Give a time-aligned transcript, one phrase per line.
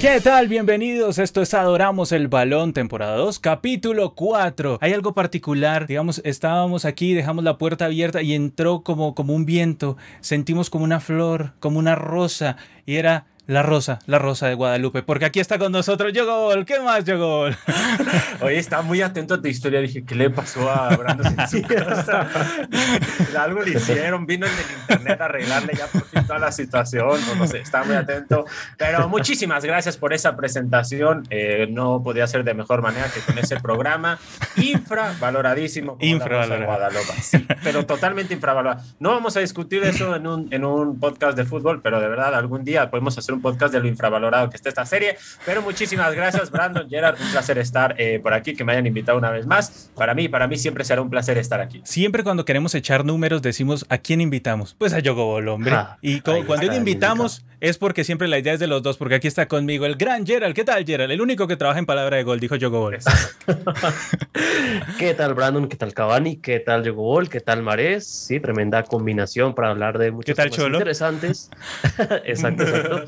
[0.00, 0.46] ¿Qué tal?
[0.46, 1.18] Bienvenidos.
[1.18, 4.78] Esto es Adoramos el Balón, temporada 2, capítulo 4.
[4.80, 9.44] Hay algo particular, digamos, estábamos aquí, dejamos la puerta abierta y entró como, como un
[9.44, 9.96] viento.
[10.20, 12.56] Sentimos como una flor, como una rosa,
[12.86, 16.66] y era la Rosa, la Rosa de Guadalupe, porque aquí está con nosotros Yogol.
[16.66, 17.56] ¿Qué más, Yogol?
[18.42, 19.80] Oye, estaba muy atento a tu historia.
[19.80, 21.24] Dije, ¿qué le pasó a Brando
[23.38, 27.18] Algo le hicieron, vino en el internet a arreglarle ya por fin toda la situación.
[27.38, 28.44] No, sé, estaba muy atento.
[28.76, 31.26] Pero muchísimas gracias por esa presentación.
[31.30, 34.18] Eh, no podía ser de mejor manera que con ese programa
[34.56, 35.96] infravaloradísimo.
[36.00, 36.66] Infravalorado.
[36.66, 37.12] Guadalupe.
[37.22, 38.84] Sí, pero totalmente infravalorado.
[39.00, 42.34] No vamos a discutir eso en un, en un podcast de fútbol, pero de verdad,
[42.34, 45.16] algún día podemos hacer un podcast de lo infravalorado que está esta serie.
[45.44, 49.18] Pero muchísimas gracias, Brandon, Gerard, un placer estar eh, por aquí, que me hayan invitado
[49.18, 49.90] una vez más.
[49.94, 51.80] Para mí, para mí siempre será un placer estar aquí.
[51.84, 54.74] Siempre cuando queremos echar números decimos, ¿a quién invitamos?
[54.78, 55.72] Pues a Yogobol, hombre.
[55.74, 59.26] Ah, y cuando invitamos es porque siempre la idea es de los dos, porque aquí
[59.26, 60.54] está conmigo el gran Gerald.
[60.54, 61.10] ¿Qué tal, Gerald?
[61.10, 62.98] El único que trabaja en palabra de gol, dijo Yogobol.
[64.98, 65.68] ¿Qué tal, Brandon?
[65.68, 66.36] ¿Qué tal, Cavani?
[66.36, 67.28] ¿Qué tal, Yogobol?
[67.28, 68.06] ¿Qué tal, Marés?
[68.06, 71.50] Sí, tremenda combinación para hablar de muchos temas interesantes.
[72.24, 73.04] exacto, exacto.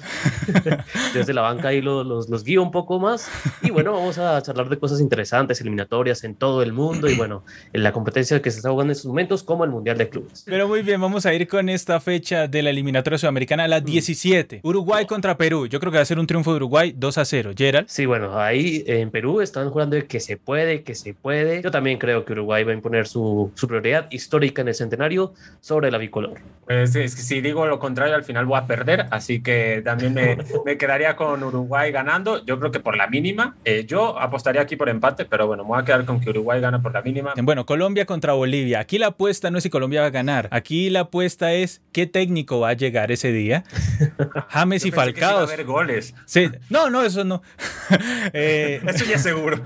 [1.14, 3.30] Desde la banca ahí los, los, los, guío un poco más.
[3.62, 7.44] Y bueno, vamos a charlar de cosas interesantes, eliminatorias en todo el mundo y bueno,
[7.72, 10.42] en la competencia que se está jugando en estos momentos, como el Mundial de Clubes.
[10.44, 14.39] Pero muy bien, vamos a ir con esta fecha de la eliminatoria sudamericana, la 17.
[14.62, 15.66] Uruguay contra Perú.
[15.66, 17.52] Yo creo que va a ser un triunfo de Uruguay 2 a 0.
[17.56, 17.88] Gerald.
[17.88, 21.62] Sí, bueno, ahí en Perú están jugando de que se puede, que se puede.
[21.62, 25.34] Yo también creo que Uruguay va a imponer su, su prioridad histórica en el centenario
[25.60, 26.40] sobre la bicolor.
[26.66, 30.14] Pues es que si digo lo contrario, al final voy a perder, así que también
[30.14, 32.44] me, me quedaría con Uruguay ganando.
[32.44, 33.56] Yo creo que por la mínima.
[33.64, 36.60] Eh, yo apostaría aquí por empate, pero bueno, me voy a quedar con que Uruguay
[36.60, 37.34] gana por la mínima.
[37.42, 38.80] Bueno, Colombia contra Bolivia.
[38.80, 40.48] Aquí la apuesta no es si Colombia va a ganar.
[40.52, 43.64] Aquí la apuesta es qué técnico va a llegar ese día.
[44.48, 45.46] James y Falcao.
[45.48, 46.14] a goles.
[46.26, 46.48] Sí.
[46.68, 47.42] No, no, eso no.
[48.32, 48.80] eh...
[48.86, 49.62] Eso ya seguro.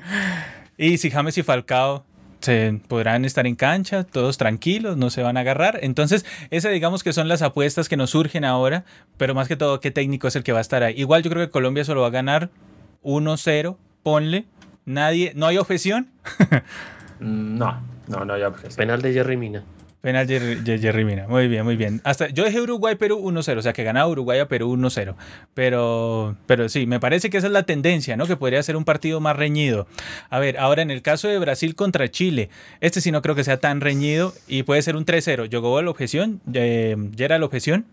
[0.76, 2.04] y si James y Falcao
[2.40, 5.78] se podrán estar en cancha, todos tranquilos, no se van a agarrar.
[5.82, 8.84] Entonces, esas digamos que son las apuestas que nos surgen ahora,
[9.16, 10.94] pero más que todo, ¿qué técnico es el que va a estar ahí?
[10.96, 12.50] Igual yo creo que Colombia solo va a ganar
[13.04, 14.46] 1-0, ponle,
[14.84, 16.08] nadie, ¿no hay objeción?
[17.22, 18.74] No, no, no hay objeción.
[18.74, 19.62] Penal de Jerry Mina.
[20.02, 21.28] Penal Jerry, Jerry Mina.
[21.28, 22.00] Muy bien, muy bien.
[22.02, 25.14] Hasta yo dejé Uruguay-Perú 1-0, o sea que ganaba Uruguay a Perú 1-0.
[25.54, 28.26] Pero, pero sí, me parece que esa es la tendencia, ¿no?
[28.26, 29.86] Que podría ser un partido más reñido.
[30.28, 33.44] A ver, ahora en el caso de Brasil contra Chile, este sí no creo que
[33.44, 35.48] sea tan reñido y puede ser un 3-0.
[35.52, 36.40] ¿Jogó la objeción?
[36.52, 37.86] Eh, ¿Ya era la objeción?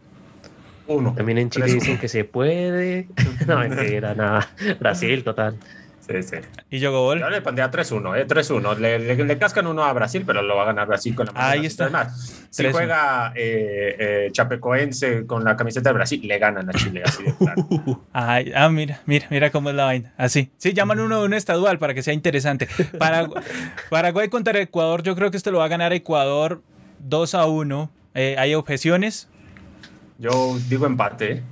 [0.88, 1.14] Uno.
[1.16, 3.08] También en Chile dicen que se puede.
[3.46, 4.50] No, era nada.
[4.80, 5.58] Brasil, total.
[6.70, 7.20] ¿Y yo gol?
[7.20, 8.28] Yo le pondría 3-1, ¿eh?
[8.28, 8.78] 3-1.
[8.78, 11.66] Le, le, cascan uno a Brasil, pero lo va a ganar Brasil con la Ahí
[11.66, 11.86] está.
[11.86, 17.04] Además, si juega eh, eh, Chapecoense con la camiseta de Brasil, le ganan a Chile,
[17.06, 17.68] así de claro.
[18.14, 20.14] Ay, ah, mira, mira, mira cómo es la vaina.
[20.18, 20.52] Así.
[20.58, 22.68] Sí, llaman uno de un estadual para que sea interesante.
[22.98, 23.44] Paraguay,
[23.90, 26.62] Paraguay contra Ecuador, yo creo que esto lo va a ganar Ecuador
[27.00, 27.92] 2 a 1.
[28.16, 29.30] Eh, ¿Hay objeciones?
[30.18, 31.44] Yo digo empate.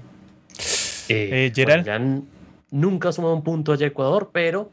[1.09, 2.27] Eh, Gerald
[2.71, 4.69] nunca ha sumado un punto allá Ecuador, pero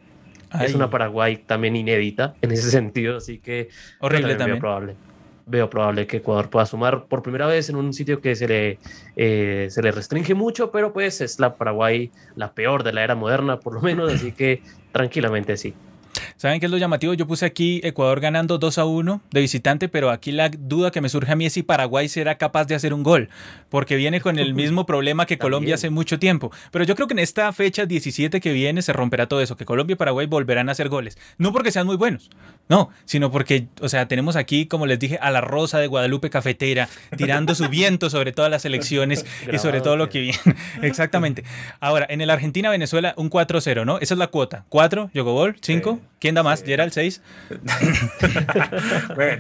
[0.60, 3.68] es una Paraguay también inédita en ese sentido, así que
[3.98, 4.56] horrible también.
[4.56, 4.96] Veo probable,
[5.46, 8.78] veo probable que Ecuador pueda sumar por primera vez en un sitio que se le,
[9.16, 13.14] eh, se le restringe mucho, pero pues es la Paraguay la peor de la era
[13.14, 14.62] moderna, por lo menos, así que
[14.92, 15.74] tranquilamente sí.
[16.36, 17.14] ¿Saben qué es lo llamativo?
[17.14, 21.00] Yo puse aquí Ecuador ganando 2 a 1 de visitante, pero aquí la duda que
[21.00, 23.28] me surge a mí es si Paraguay será capaz de hacer un gol,
[23.68, 26.50] porque viene con el mismo problema que Colombia hace mucho tiempo.
[26.70, 29.64] Pero yo creo que en esta fecha 17 que viene se romperá todo eso, que
[29.64, 31.18] Colombia y Paraguay volverán a hacer goles.
[31.38, 32.30] No porque sean muy buenos,
[32.68, 36.30] no, sino porque, o sea, tenemos aquí, como les dije, a la Rosa de Guadalupe
[36.30, 40.38] Cafetera tirando su viento sobre todas las elecciones y sobre todo lo que viene.
[40.82, 41.44] Exactamente.
[41.80, 43.98] Ahora, en el Argentina-Venezuela, un 4-0, ¿no?
[43.98, 44.64] Esa es la cuota.
[44.70, 46.00] 4, Gol, 5.
[46.18, 46.60] ¿Quién da más?
[46.60, 46.66] Sí.
[46.66, 47.22] ¿Gerald 6?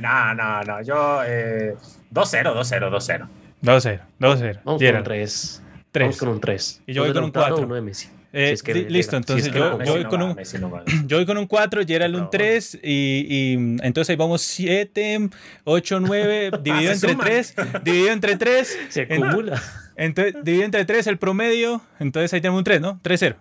[0.00, 0.82] no, no, no.
[0.82, 1.76] Yo 2-0,
[2.12, 3.28] 2-0, 2-0.
[3.62, 4.60] 2-0, 2-0.
[4.64, 5.62] Vamos con un 3.
[5.92, 6.04] 3.
[6.04, 6.82] Vamos con un 3.
[6.86, 7.58] Y yo voy con un 4.
[7.58, 8.08] Uno de Messi.
[8.36, 10.24] Eh, si es que listo, entonces si es que yo, yo, voy no con va,
[10.24, 13.52] un, no yo voy con un 4, Gerald un 3 y, y,
[13.82, 15.30] entonces ahí vamos 7,
[15.62, 17.24] 8, 9, dividido entre suma.
[17.24, 17.54] 3,
[17.84, 18.78] dividido entre 3.
[18.88, 19.62] Se acumula.
[19.96, 23.00] Entonces, dividido entre 3 el promedio, entonces ahí tenemos un 3, ¿no?
[23.04, 23.36] 3-0.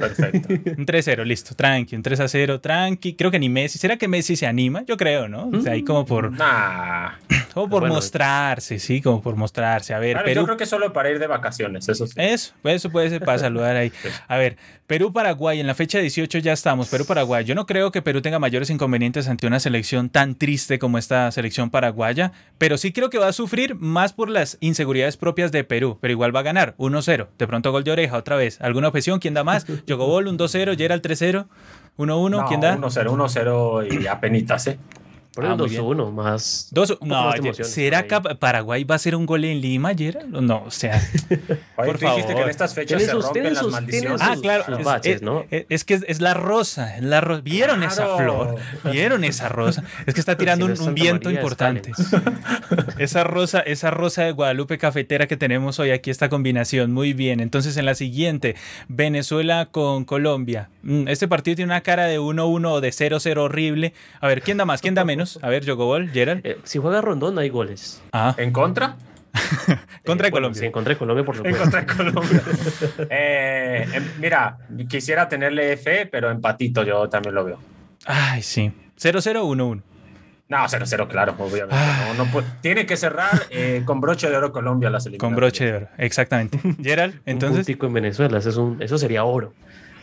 [0.00, 0.48] Perfecto.
[0.78, 3.14] Un 3-0, listo, tranqui, un 3-0, tranqui.
[3.14, 3.78] Creo que ni Messi.
[3.78, 4.82] ¿Será que Messi se anima?
[4.86, 5.48] Yo creo, ¿no?
[5.52, 6.32] O sea, ahí como por.
[6.32, 7.10] Nah.
[7.50, 9.92] Como por mostrarse, sí, como por mostrarse.
[9.92, 10.40] A ver, Claro, Perú.
[10.42, 12.12] Yo creo que solo para ir de vacaciones, eso sí.
[12.16, 13.90] Eso, eso puede ser para saludar ahí.
[14.28, 14.56] A ver,
[14.86, 16.88] Perú-Paraguay, en la fecha 18 ya estamos.
[16.88, 17.44] Perú-Paraguay.
[17.44, 21.30] Yo no creo que Perú tenga mayores inconvenientes ante una selección tan triste como esta
[21.32, 25.64] selección paraguaya, pero sí creo que va a sufrir más por las inseguridades propias de
[25.64, 27.28] Perú, pero igual va a ganar 1-0.
[27.36, 28.60] De pronto gol de oreja otra vez.
[28.60, 29.18] ¿Alguna objeción?
[29.18, 29.66] ¿Quién da más?
[29.90, 31.46] Jogobol, un 2-0, Gerald 3-0,
[31.98, 32.76] 1-1, No, ¿quién da?
[32.76, 34.78] 1-0, 1-0 y apenitas, ¿eh?
[35.34, 35.80] Por Ah, el muy bien.
[35.82, 36.68] 2-1, más.
[36.72, 40.28] Dos, no, más emoción ¿será que Paraguay va a hacer un gol en Lima, Gerald?
[40.40, 41.00] No, o sea.
[41.30, 41.38] Oye,
[41.76, 42.42] Por tú dijiste que favor.
[42.42, 44.20] en estas fechas Tiene se sus- rompen tiene las sus- maldiciones.
[44.20, 44.64] tiene Ah, claro.
[44.66, 45.44] sus Es, baches, es- ¿no?
[45.52, 46.96] es- es que es, es la rosa.
[46.96, 48.56] es la ro- ¿Vieron esa flor?
[48.90, 49.84] ¿Vieron esa rosa?
[50.06, 50.36] Es que está
[50.66, 51.92] tirando Si un, viento María, importante.
[52.98, 56.92] Esa rosa, esa rosa de Guadalupe cafetera que tenemos hoy aquí, esta combinación.
[56.92, 57.40] Muy bien.
[57.40, 58.56] Entonces, en la siguiente,
[58.88, 60.68] Venezuela con Colombia.
[60.82, 63.94] Mm, Este partido tiene una cara de 1-1 o de 0-0 horrible.
[64.20, 64.80] A ver, ¿quién da más?
[64.82, 65.19] ¿Quién da menos?
[65.42, 66.40] A ver, Jogobol, Gerald.
[66.44, 68.02] Eh, si juega Rondón, hay goles.
[68.12, 68.96] Ah, ¿En contra?
[70.04, 70.58] contra Eh, bueno, Colombia.
[70.60, 71.62] Sí, en contra de Colombia, por En supuesto.
[71.62, 72.42] contra de Colombia.
[73.10, 74.58] Eh, em, mira,
[74.88, 77.58] quisiera tenerle fe, pero empatito yo también lo veo.
[78.06, 78.72] Ay, sí.
[78.98, 79.82] 0-0 1-1.
[80.48, 81.76] No, 0-0, claro, obviamente.
[81.78, 82.12] Ah.
[82.16, 85.36] No, no puede- tiene que cerrar eh, con broche de oro Colombia las Con eliminatorias.
[85.36, 86.58] broche de oro, exactamente.
[86.82, 87.58] Gerald, Un entonces.
[87.58, 89.54] puntico en Venezuela, eso, es un- eso sería oro.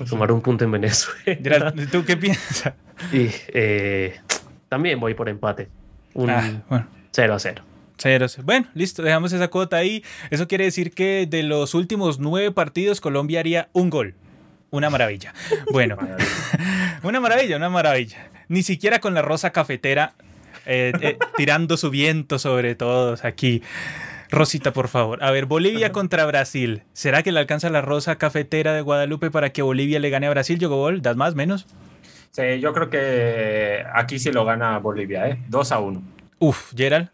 [0.06, 1.38] Sumar un punto en Venezuela.
[1.44, 2.74] Gerald, ¿tú qué piensas?
[3.12, 4.16] Y eh,
[4.70, 5.70] también voy por empate.
[6.14, 6.88] Un Ah, bueno.
[7.12, 7.64] 0 a 0.
[7.98, 8.38] Ceros.
[8.44, 10.04] Bueno, listo, dejamos esa cuota ahí.
[10.30, 14.14] Eso quiere decir que de los últimos nueve partidos, Colombia haría un gol.
[14.70, 15.34] Una maravilla.
[15.72, 15.98] Bueno,
[17.04, 18.30] una maravilla, una maravilla.
[18.50, 20.14] Ni siquiera con la rosa cafetera
[20.66, 23.64] eh, eh, tirando su viento sobre todos aquí.
[24.30, 25.24] Rosita, por favor.
[25.24, 26.84] A ver, Bolivia contra Brasil.
[26.94, 30.30] ¿Será que le alcanza la rosa cafetera de Guadalupe para que Bolivia le gane a
[30.30, 30.60] Brasil?
[30.60, 31.66] Yogobol, ¿das más, menos?
[32.32, 35.40] Sí, yo creo que aquí sí lo gana Bolivia, ¿eh?
[35.48, 36.02] 2 a 1.
[36.40, 37.10] Uf, Gerald.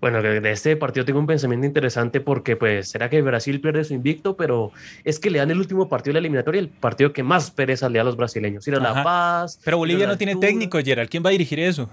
[0.00, 3.92] Bueno, de este partido tengo un pensamiento interesante porque, pues, será que Brasil pierde su
[3.92, 4.72] invicto, pero
[5.04, 7.88] es que le dan el último partido de la eliminatoria, el partido que más pereza
[7.90, 8.66] le da a los brasileños.
[8.66, 8.94] Ir a Ajá.
[8.94, 9.60] La Paz.
[9.62, 11.10] Pero Bolivia no tiene técnico, Gerald.
[11.10, 11.90] ¿Quién va a dirigir eso?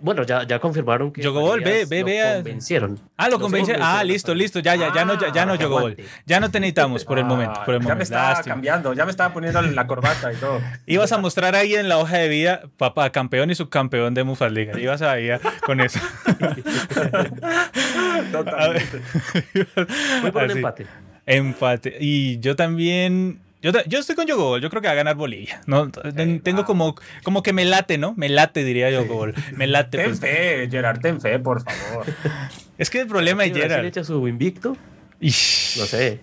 [0.00, 1.20] Bueno, ya, ya confirmaron que.
[1.22, 3.00] Yogobol, ve, ve, ve convencieron.
[3.16, 4.60] Ah, lo convencieron Ah, listo, listo.
[4.60, 5.96] Ya, ya, ya no, ya, ya no, Ah, Yogobol.
[6.24, 7.60] Ya no te necesitamos por el momento.
[7.64, 8.54] Por el ya me estaba Lástima.
[8.54, 10.60] cambiando, ya me estaba poniendo la corbata y todo.
[10.86, 14.52] Ibas a mostrar ahí en la hoja de vida, papá, campeón y subcampeón de Mufas
[14.52, 14.78] Liga.
[14.78, 15.30] Ibas ahí
[15.66, 15.98] con eso.
[18.32, 18.82] Ver.
[20.22, 20.86] Voy por un empate.
[21.26, 21.96] Empate.
[22.00, 23.40] Y yo también.
[23.60, 24.60] Yo, yo estoy con Yogobol.
[24.60, 25.60] Yo creo que va a ganar Bolivia.
[25.66, 26.94] No, ten- tengo como,
[27.24, 28.14] como que me late, ¿no?
[28.16, 29.34] Me late, diría Yogobol.
[29.56, 29.98] Me late.
[29.98, 30.20] Ten Pues.
[30.20, 32.06] fe, Gerard, ten fe, por favor.
[32.78, 33.84] Es que el problema es Gerard.
[33.84, 34.76] echa su invicto,
[35.18, 35.76] Ish.
[35.80, 36.20] no sé.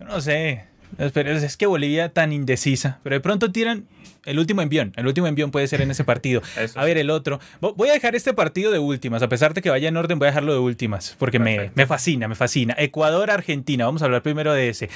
[0.00, 0.66] No sé.
[1.14, 2.98] Pero es que Bolivia tan indecisa.
[3.02, 3.86] Pero de pronto tiran
[4.26, 4.92] el último envión.
[4.96, 6.42] El último envión puede ser en ese partido.
[6.58, 7.40] Eso A ver, el otro.
[7.62, 9.22] Vo- Voy a dejar este partido de últimas.
[9.22, 11.16] A pesar de que vaya en orden, voy a dejarlo de últimas.
[11.18, 12.74] Porque me, me fascina, me fascina.
[12.76, 13.86] Ecuador-Argentina.
[13.86, 14.90] Vamos a hablar primero de ese.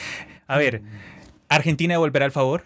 [0.46, 0.82] A ver,
[1.54, 2.64] ¿Argentina devolverá el favor?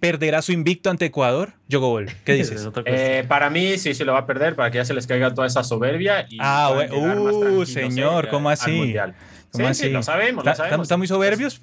[0.00, 1.52] ¿Perderá su invicto ante Ecuador?
[1.68, 2.68] Yogobol, ¿qué dices?
[2.86, 5.32] Eh, para mí sí, sí lo va a perder, para que ya se les caiga
[5.32, 6.26] toda esa soberbia.
[6.28, 8.72] Y Ah, Uh, tranquilos, señor, eh, ¿cómo así?
[8.72, 9.14] Mundial.
[9.52, 9.82] ¿Cómo Sí, así?
[9.84, 10.86] sí, lo sabemos, lo ¿Está- sabemos.
[10.86, 11.54] ¿Están muy soberbios?
[11.54, 11.60] Sí,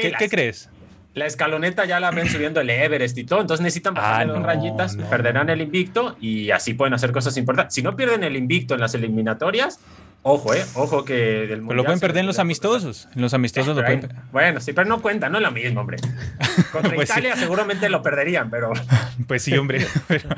[0.00, 0.70] ¿qué, las- qué crees?
[1.14, 4.46] La escaloneta ya la ven subiendo el Everest y todo, entonces necesitan bajarle Ah, dos
[4.46, 5.08] rayitas, no.
[5.10, 7.74] perderán el invicto y así pueden hacer cosas importantes.
[7.74, 9.80] Si no pierden el invicto en las eliminatorias,
[10.22, 13.08] ojo, eh, ojo que del Pues mundial lo pueden perder en los amistosos.
[13.14, 14.16] En los amistosos lo Pero pueden.
[14.32, 15.98] Bueno, sí, pero no cuenta, no es lo mismo, hombre.
[16.72, 17.12] Contra Pues sí.
[17.20, 18.72] Italia seguramente lo perderían, pero
[19.26, 19.86] Pues sí, hombre.
[20.08, 20.28] Pero,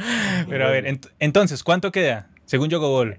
[0.48, 2.28] pero a ver, ent- entonces, ¿cuánto queda?
[2.46, 3.18] Según Yogobol.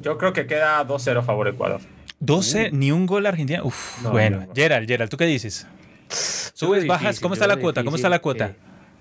[0.00, 1.80] yo creo que queda 2-0 favor Ecuador.
[2.20, 3.62] 12, ni un gol a Argentina.
[3.64, 4.40] Uf, No, bueno.
[4.40, 4.52] no, no.
[4.54, 5.66] Gerald, Gerald, ¿tú qué dices?
[6.08, 7.02] ¿Subes, bajas?
[7.02, 7.82] difícil, ¿Cómo está la cuota?
[7.84, 8.52] ¿Cómo está la cuota?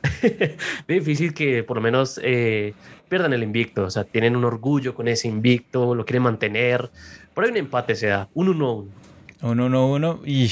[0.88, 2.74] difícil que por lo menos eh,
[3.08, 3.84] pierdan el invicto.
[3.84, 6.90] O sea, tienen un orgullo con ese invicto, lo quieren mantener.
[7.34, 8.88] Por ahí un empate se da, un 1-1.
[9.42, 10.20] Un 1-1.
[10.26, 10.50] Y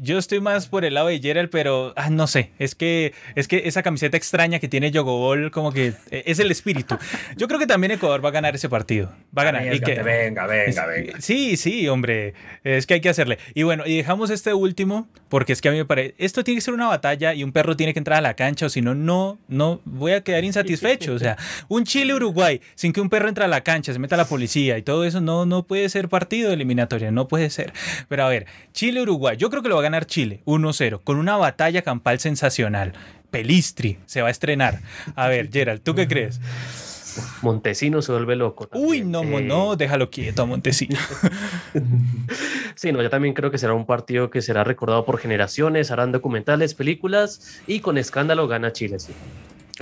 [0.00, 2.50] yo estoy más por el lado de Gerald, pero ah, no sé.
[2.58, 6.50] Es que, es que esa camiseta extraña que tiene Yogobol, como que eh, es el
[6.50, 6.96] espíritu.
[7.36, 9.12] Yo creo que también Ecuador va a ganar ese partido.
[9.36, 9.62] Va a ganar.
[9.64, 11.20] Y Arriésgate, que- venga, venga, Es- venga.
[11.20, 12.34] Sí, sí, hombre.
[12.64, 13.38] Es que hay que hacerle.
[13.54, 16.14] Y bueno, y dejamos este último, porque es que a mí me parece.
[16.18, 18.66] Esto tiene que ser una batalla y un perro tiene que entrar a la cancha,
[18.66, 21.12] o si no, no, no voy a quedar insatisfecho.
[21.14, 21.36] O sea,
[21.68, 24.82] un Chile-Uruguay sin que un perro entre a la cancha, se meta la policía y
[24.82, 27.72] todo eso, no, no puede ser partido de eliminatoria, no puede ser.
[28.08, 31.36] Pero a ver, Chile-Uruguay, yo creo que lo va a ganar Chile, 1-0, con una
[31.36, 32.92] batalla campal sensacional.
[33.30, 34.80] Pelistri se va a estrenar.
[35.14, 36.40] A ver, Gerald, ¿tú qué crees?
[37.42, 38.68] Montesino se vuelve loco.
[38.72, 40.98] Uy, no, Eh, no, déjalo quieto, Montesino.
[42.76, 46.12] Sí, no, yo también creo que será un partido que será recordado por generaciones, harán
[46.12, 48.98] documentales, películas y con escándalo gana Chile.
[48.98, 49.12] Sí.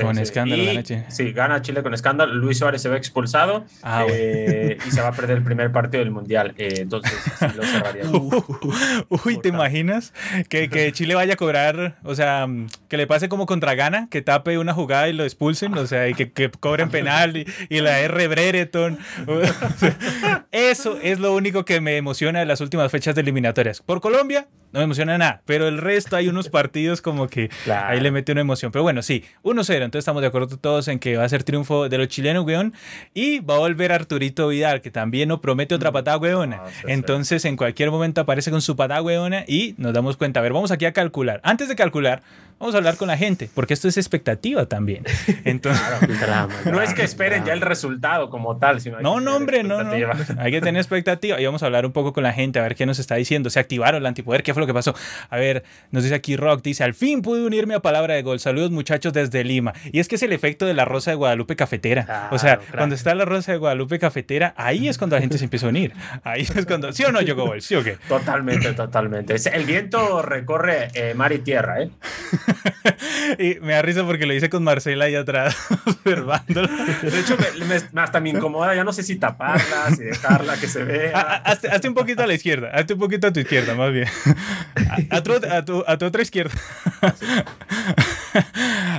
[0.02, 1.04] Con escándalo, y, gana Chile.
[1.08, 2.34] Sí, gana Chile con escándalo.
[2.34, 6.02] Luis Suárez se ve expulsado Ah, eh, y se va a perder el primer partido
[6.02, 6.54] del Mundial.
[6.56, 8.04] Eh, entonces, sí lo cerraría.
[9.24, 10.12] Uy, ¿te imaginas
[10.48, 12.46] que, que Chile vaya a cobrar, o sea,
[12.88, 16.08] que le pase como contra Ghana, que tape una jugada y lo expulsen, o sea,
[16.08, 18.98] y que, que cobren penal y, y la R Brereton?
[20.52, 23.82] Eso es lo único que me emociona de las últimas fechas de eliminatorias.
[23.82, 27.88] Por Colombia, no me emociona nada, pero el resto hay unos partidos como que Claro.
[27.88, 28.70] ahí le mete una emoción.
[28.72, 31.88] Pero bueno, sí, 1-0, entonces estamos de acuerdo todos en que va a ser triunfo
[31.88, 32.74] de los chilenos, weón,
[33.14, 36.60] y va a volver Arturito Vidal, que también nos promete otra patada, weona.
[36.62, 36.92] Ah, sí, sí.
[36.92, 40.40] Entonces, en cualquier momento aparece con su patada, weona, y nos damos cuenta.
[40.40, 41.40] A ver, vamos aquí a calcular.
[41.44, 42.22] Antes de calcular,
[42.58, 45.04] vamos a hablar con la gente, porque esto es expectativa también.
[45.44, 45.82] Entonces,
[46.20, 49.36] Drama, No es que drama, esperen ya el resultado como tal, sino no, que no,
[49.36, 49.92] hombre, no, no.
[50.38, 51.40] Hay que tener expectativa.
[51.40, 53.50] Y vamos a hablar un poco con la gente, a ver qué nos está diciendo.
[53.50, 54.42] ¿Se activaron el antipoder?
[54.42, 54.94] ¿Qué fue lo que pasó?
[55.30, 58.40] A ver, nos dice aquí Rock, dice, al fin pude unirme a Palabra de Gol.
[58.40, 59.72] Saludos muchachos desde Lima.
[59.92, 62.28] Y es que es el efecto de la Rosa de Guadalupe cafetera.
[62.30, 65.38] o sea, Claro, cuando está la Rosa de Guadalupe cafetera, ahí es cuando la gente
[65.38, 65.92] se empieza a unir.
[66.24, 66.92] Ahí es cuando...
[66.92, 67.60] ¿Sí o no, Ball?
[67.60, 67.98] ¿Sí o qué?
[68.08, 69.36] Totalmente, totalmente.
[69.52, 71.90] El viento recorre eh, mar y tierra, ¿eh?
[73.38, 75.54] Y me da risa porque lo hice con Marcela ahí atrás,
[75.86, 76.68] observándolo.
[77.02, 78.74] De hecho, me- me- hasta me incomoda.
[78.74, 81.18] Ya no sé si taparla, si dejarla que se vea.
[81.44, 84.08] Hazte, hazte un poquito a la izquierda, hazte un poquito a tu izquierda, más bien.
[85.10, 86.54] A, a tu, a tu- a tu otra izquierda.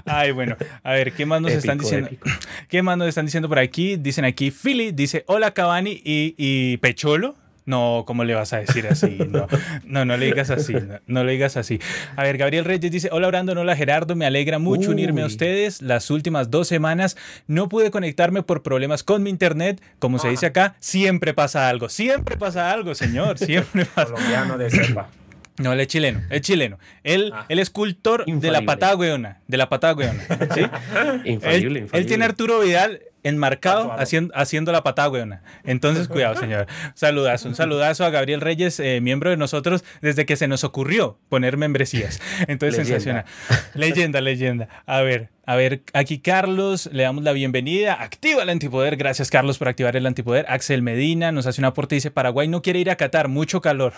[0.06, 2.08] Ay, bueno, a ver, ¿qué más nos están diciendo?
[2.08, 2.29] épico.
[2.68, 3.98] ¿Qué más nos están diciendo por aquí?
[3.98, 7.36] Dicen aquí, Philly dice, hola Cavani y, y Pecholo.
[7.70, 9.16] No, ¿cómo le vas a decir así?
[9.30, 9.48] No,
[9.84, 11.80] no, no le digas así, no, no le digas así.
[12.16, 15.84] A ver, Gabriel Reyes dice, hola Brandon, hola Gerardo, me alegra mucho unirme a ustedes.
[15.84, 19.84] Las últimas dos semanas no pude conectarme por problemas con mi internet.
[20.00, 24.14] Como se dice acá, siempre pasa algo, siempre pasa algo, señor, siempre pasa.
[24.14, 25.10] Colombiano de cepa.
[25.60, 26.80] No, él es chileno, es chileno.
[27.04, 27.46] Él, Ah.
[27.50, 28.62] él es cultor de la
[28.96, 30.24] weona, de la patada weona,
[30.56, 30.62] ¿sí?
[31.26, 31.88] Infalible, él, infalible.
[31.92, 35.42] él tiene Arturo Vidal enmarcado haciendo, haciendo la patada weona.
[35.64, 36.68] Entonces, cuidado, señor.
[36.94, 41.18] Saludazo, un saludazo a Gabriel Reyes, eh, miembro de nosotros, desde que se nos ocurrió
[41.30, 42.20] poner membresías.
[42.48, 42.86] Entonces, Leyenda.
[42.86, 43.26] sensacional.
[43.74, 44.70] Leyenda, leyenda.
[44.86, 48.04] A ver, a ver, aquí Carlos, le damos la bienvenida.
[48.04, 48.98] Activa el antipoder.
[48.98, 50.46] Gracias, Carlos, por activar el antipoder.
[50.48, 53.60] Axel Medina nos hace un aporte y dice: Paraguay no quiere ir a Qatar, mucho
[53.60, 53.94] calor.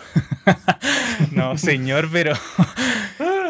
[1.34, 2.36] no, señor, pero.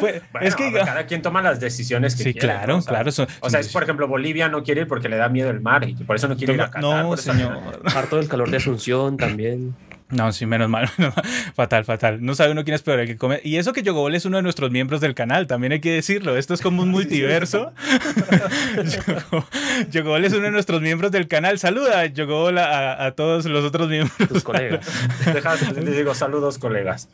[0.01, 0.71] Bueno, es que.
[0.73, 2.79] cada quien toma las decisiones que Sí, quiere, claro, ¿no?
[2.79, 5.17] O sea, claro, son- o sea, es por ejemplo, Bolivia no quiere ir porque le
[5.17, 6.81] da miedo el mar y por eso no quiere ir a Qatar.
[6.81, 7.81] No, señor.
[7.95, 9.75] Harto del calor de Asunción también.
[10.11, 10.89] No, sí, menos mal.
[10.97, 11.25] menos mal.
[11.55, 12.23] fatal, fatal.
[12.23, 13.39] No sabe uno quién es peor el que come.
[13.43, 16.37] Y eso que Yogobol es uno de nuestros miembros del canal, también hay que decirlo.
[16.37, 17.73] Esto es como un multiverso.
[18.75, 19.45] Yogo-
[19.91, 21.59] Yogobol es uno de nuestros miembros del canal.
[21.59, 24.15] Saluda, Yogobol, a, a todos los otros miembros.
[24.29, 24.85] Tus colegas.
[25.25, 27.09] Deja, les digo saludos, colegas.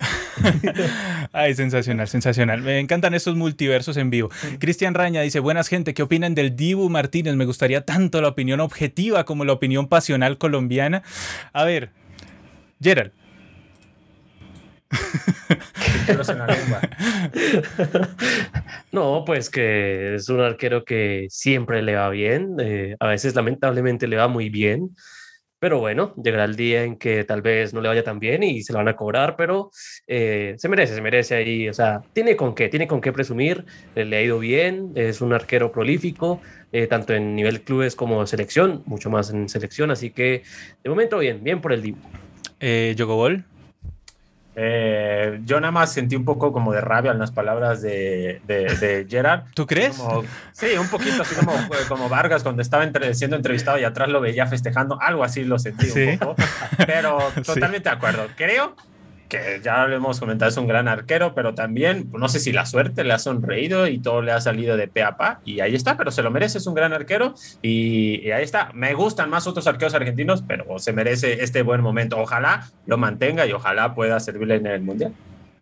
[1.34, 2.62] Ay, sensacional, sensacional.
[2.62, 4.30] Me encantan estos multiversos en vivo.
[4.60, 7.36] Cristian Raña dice, buenas gente, ¿qué opinan del Dibu Martínez?
[7.36, 11.04] Me gustaría tanto la opinión objetiva como la opinión pasional colombiana.
[11.54, 11.90] A ver,
[12.80, 13.12] Gerald.
[18.92, 24.08] No, pues que es un arquero que siempre le va bien, eh, a veces lamentablemente
[24.08, 24.96] le va muy bien,
[25.60, 28.62] pero bueno, llegará el día en que tal vez no le vaya tan bien y
[28.62, 29.72] se lo van a cobrar, pero
[30.06, 33.66] eh, se merece, se merece ahí, o sea, tiene con qué, tiene con qué presumir,
[33.96, 36.42] eh, le ha ido bien, es un arquero prolífico,
[36.72, 40.44] eh, tanto en nivel clubes como selección, mucho más en selección, así que
[40.84, 42.00] de momento bien, bien por el Dibu.
[42.60, 43.44] Eh, Yogobol.
[44.60, 48.64] Eh, yo nada más sentí un poco como de rabia en las palabras de, de,
[48.76, 49.44] de Gerard.
[49.54, 49.98] ¿Tú crees?
[49.98, 51.54] Como- sí, un poquito así como,
[51.88, 55.60] como Vargas cuando estaba entre- siendo entrevistado y atrás lo veía festejando, algo así lo
[55.60, 56.04] sentí Sí.
[56.08, 56.36] un poco,
[56.88, 57.42] pero Sí.
[57.44, 58.28] totalmente de acuerdo.
[58.36, 58.76] Creo
[59.28, 62.66] que ya lo hemos comentado, es un gran arquero, pero también no sé si la
[62.66, 65.76] suerte le ha sonreído y todo le ha salido de pe a pa y ahí
[65.76, 68.72] está, pero se lo merece, es un gran arquero y, y ahí está.
[68.74, 72.18] Me gustan más otros arqueros argentinos, pero se merece este buen momento.
[72.18, 75.14] Ojalá lo mantenga y ojalá pueda servirle en el Mundial.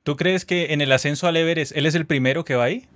[0.04, 2.88] ¿Tú crees que en el ascenso al Everest él es el primero que va ahí?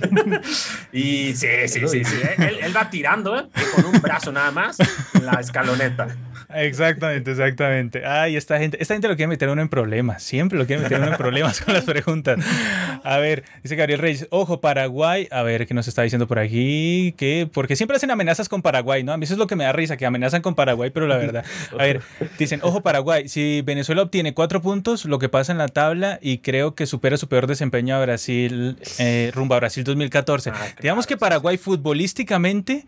[0.92, 2.16] Y sí, sí, sí, sí.
[2.38, 3.46] Él, él va tirando ¿eh?
[3.74, 4.76] con un brazo nada más
[5.22, 6.08] la escaloneta.
[6.54, 8.06] Exactamente, exactamente.
[8.06, 10.22] Ay, esta gente, esta gente lo quiere meter uno en problemas.
[10.22, 12.38] Siempre lo quiere meter uno en problemas con las preguntas.
[13.04, 15.28] A ver, dice Gabriel Reyes, ojo, Paraguay.
[15.30, 17.14] A ver, ¿qué nos está diciendo por aquí?
[17.16, 19.12] que Porque siempre hacen amenazas con Paraguay, ¿no?
[19.12, 21.16] A mí eso es lo que me da risa, que amenazan con Paraguay, pero la
[21.16, 21.44] verdad.
[21.72, 22.02] A ver,
[22.38, 23.28] dicen, ojo, Paraguay.
[23.28, 27.16] Si Venezuela obtiene cuatro puntos, lo que pasa en la tabla y creo que supera
[27.16, 30.50] su peor desempeño a Brasil, eh, rumbo a Brasil 2014.
[30.50, 32.84] Ah, claro, Digamos que Paraguay futbolísticamente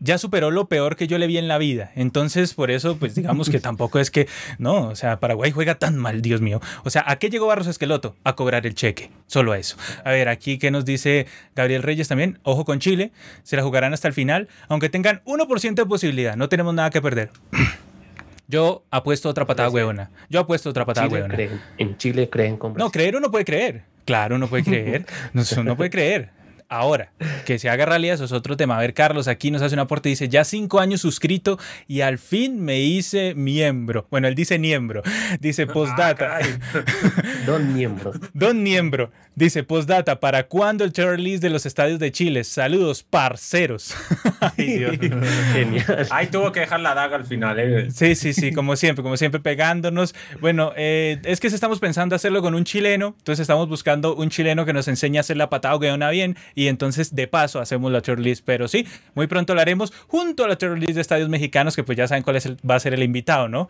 [0.00, 1.90] ya superó lo peor que yo le vi en la vida.
[1.94, 5.96] Entonces, por eso, pues digamos que tampoco es que, no, o sea, Paraguay juega tan
[5.96, 6.60] mal, Dios mío.
[6.84, 8.16] O sea, ¿a qué llegó Barros Esqueloto?
[8.24, 9.76] A cobrar el cheque, solo a eso.
[10.04, 13.12] A ver, aquí que nos dice Gabriel Reyes también, ojo con Chile,
[13.42, 17.00] se la jugarán hasta el final, aunque tengan 1% de posibilidad, no tenemos nada que
[17.02, 17.30] perder.
[18.48, 20.10] Yo apuesto otra patada huevona.
[20.30, 21.34] Yo apuesto otra patada Chile huevona.
[21.34, 23.82] creen- en Chile creen con No, creer uno puede creer.
[24.04, 25.04] Claro, uno puede creer.
[25.32, 26.30] No, uno puede creer.
[26.68, 27.12] Ahora,
[27.44, 28.76] que se haga realidad, eso es otro tema.
[28.76, 30.08] A ver, Carlos aquí nos hace un aporte.
[30.08, 34.08] Dice, ya cinco años suscrito y al fin me hice miembro.
[34.10, 35.02] Bueno, él dice miembro.
[35.40, 36.38] Dice Ah, postdata.
[37.46, 38.12] Don miembro.
[38.34, 39.10] Don miembro.
[39.34, 40.18] Dice postdata.
[40.20, 42.42] ¿Para cuándo el terror release de los estadios de Chile?
[42.44, 43.94] Saludos, parceros.
[44.40, 44.96] Ay, Dios.
[45.52, 46.06] Genial.
[46.10, 47.58] Ahí tuvo que dejar la daga al final.
[47.58, 47.90] eh.
[47.90, 50.14] Sí, sí, sí, como siempre, como siempre pegándonos.
[50.40, 54.64] Bueno, eh, es que estamos pensando hacerlo con un chileno, entonces estamos buscando un chileno
[54.64, 58.00] que nos enseñe a hacer la patada gueona bien y entonces de paso hacemos la
[58.00, 61.28] tour list, pero sí, muy pronto lo haremos junto a la tour list de estadios
[61.28, 63.68] mexicanos que pues ya saben cuál es el- va a ser el invitado, ¿no?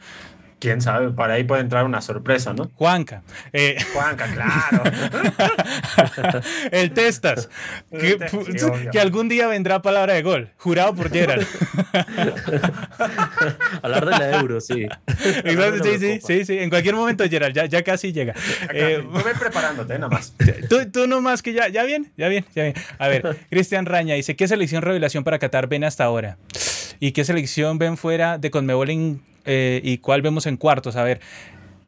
[0.58, 2.70] Quién sabe, para ahí puede entrar una sorpresa, ¿no?
[2.76, 3.22] Juanca,
[3.52, 4.84] eh, Juanca, claro.
[6.70, 7.50] el Testas,
[7.90, 8.18] que,
[8.90, 11.46] sí, algún día vendrá palabra de gol, jurado por Gerald.
[13.82, 14.86] Hablar de la euro, sí.
[15.06, 18.32] Exacto, sí, sí, sí, sí, en cualquier momento Gerald, ya, ya casi llega.
[18.72, 20.32] Eh, Tú ve preparándote, nada más.
[20.70, 22.74] Tú, tú nomás que ya, ya bien, ya bien, ya bien.
[22.98, 26.38] A ver, Cristian Raña dice, ¿qué selección revelación para Qatar ven hasta ahora?
[26.98, 30.96] ¿Y qué selección ven fuera de Conmebol en, eh, y cuál vemos en cuartos?
[30.96, 31.20] A ver,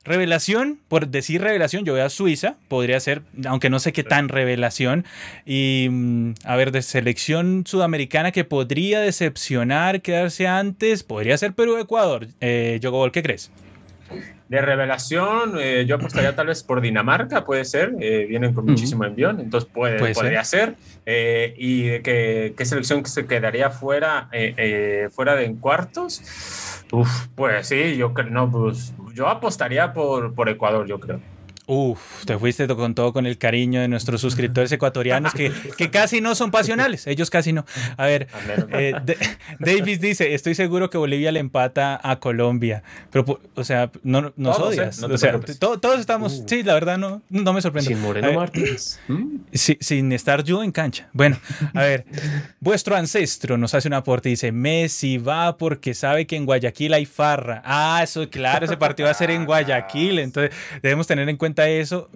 [0.05, 4.29] revelación, por decir revelación, yo veo a Suiza, podría ser, aunque no sé qué tan
[4.29, 5.05] revelación.
[5.45, 12.29] Y, mm, a ver, de selección sudamericana que podría decepcionar, quedarse antes, podría ser Perú-Ecuador.
[12.41, 13.51] Eh, Yogobol, ¿qué crees?
[14.49, 17.93] De revelación, eh, yo apostaría tal vez por Dinamarca, puede ser.
[18.01, 20.75] eh, vienen con muchísimo envión, entonces puede, Puede podría ser.
[21.05, 25.57] Eh, ¿Y de qué, qué selección que se quedaría fuera, eh, eh, fuera de en
[25.57, 26.23] cuartos?
[26.93, 31.21] Uf, pues sí, yo creo, no, pues yo apostaría por, por Ecuador, yo creo.
[31.71, 36.23] Uf, te fuiste con todo con el cariño de nuestros suscriptores ecuatorianos que, que casi
[36.23, 37.67] no son pasionales, ellos casi no.
[37.99, 38.27] A ver,
[38.73, 39.19] eh, De-
[39.59, 44.57] Davis dice, estoy seguro que Bolivia le empata a Colombia, pero, o sea, no nos
[44.57, 44.81] Todos, ¿eh?
[44.81, 44.99] odias.
[45.01, 46.45] No o sea, to- todos estamos, Uh.
[46.49, 47.89] sí, la verdad no, no me sorprende.
[47.91, 48.99] Sin Moreno Martínez.
[49.09, 49.27] ¿Mm?
[49.53, 51.09] Sin estar yo en cancha.
[51.13, 51.37] Bueno,
[51.75, 52.07] a ver,
[52.61, 56.95] vuestro ancestro nos hace un aporte y dice, Messi va porque sabe que en Guayaquil
[56.95, 57.61] hay farra.
[57.65, 61.58] Ah, eso, claro, ese partido va a ser en Guayaquil, entonces debemos tener en cuenta
[61.67, 62.09] eso.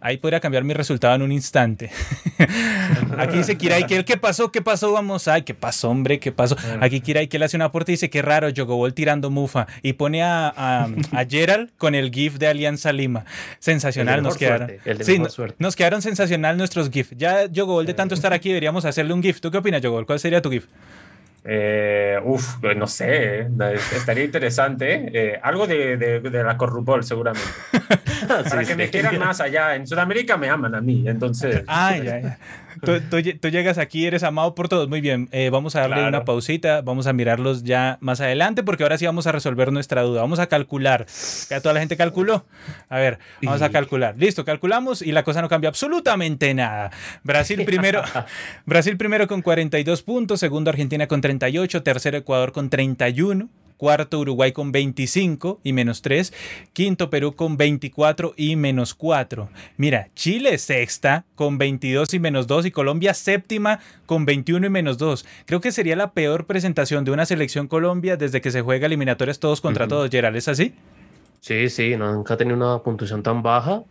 [0.00, 1.90] Ahí podría cambiar mi resultado en un instante.
[3.18, 4.52] Aquí dice Kirai que ¿qué pasó?
[4.52, 4.92] ¿Qué pasó?
[4.92, 6.20] Vamos, ay, ¿qué pasó, hombre?
[6.20, 6.56] ¿Qué pasó?
[6.80, 9.66] Aquí Kirai que le hace un aporte y dice, qué raro, Jogobol tirando mufa.
[9.82, 13.24] Y pone a, a, a Gerald con el GIF de Alianza Lima.
[13.58, 14.68] Sensacional El nos quedaron.
[14.68, 15.20] suerte, el Sí,
[15.58, 17.12] nos quedaron sensacional nuestros GIF.
[17.16, 19.40] Ya, Jogobol, de tanto estar aquí, deberíamos hacerle un GIF.
[19.40, 20.06] ¿Tú qué opinas, Jogobol?
[20.06, 20.66] ¿Cuál sería tu GIF?
[21.50, 23.48] Eh, uf, no sé, eh,
[23.96, 24.94] estaría interesante.
[24.94, 27.48] eh, eh, algo de, de, de la Corrupol, seguramente.
[28.28, 29.74] Para Sí, que me quieran más allá.
[29.74, 31.62] En Sudamérica me aman a mí, entonces.
[31.66, 32.38] Ah, ya, ya.
[32.82, 34.88] Tú, tú lle- tú llegas aquí, eres amado por todos.
[34.88, 36.08] Muy bien, eh, vamos a darle Claro.
[36.08, 40.02] una pausita, vamos a mirarlos ya más adelante, porque ahora sí vamos a resolver nuestra
[40.02, 40.20] duda.
[40.20, 41.06] Vamos a calcular.
[41.50, 42.44] Ya toda la gente calculó.
[42.88, 44.14] A ver, vamos a calcular.
[44.18, 46.90] Listo, calculamos y la cosa no cambia absolutamente nada.
[47.24, 48.02] Brasil primero,
[48.66, 53.48] Brasil primero con 42 puntos, segundo Argentina con 38, tercero Ecuador con 31.
[53.78, 56.34] Cuarto Uruguay con 25 y menos 3.
[56.74, 59.48] Quinto Perú con 24 y menos 4.
[59.78, 64.98] Mira, Chile sexta con 22 y menos 2 y Colombia séptima con 21 y menos
[64.98, 65.24] 2.
[65.46, 69.38] Creo que sería la peor presentación de una selección Colombia desde que se juega eliminatorias
[69.40, 70.10] todos contra todos.
[70.10, 70.74] Gerald, ¿es así?
[71.40, 73.84] Sí, sí, nunca ha tenido una puntuación tan baja.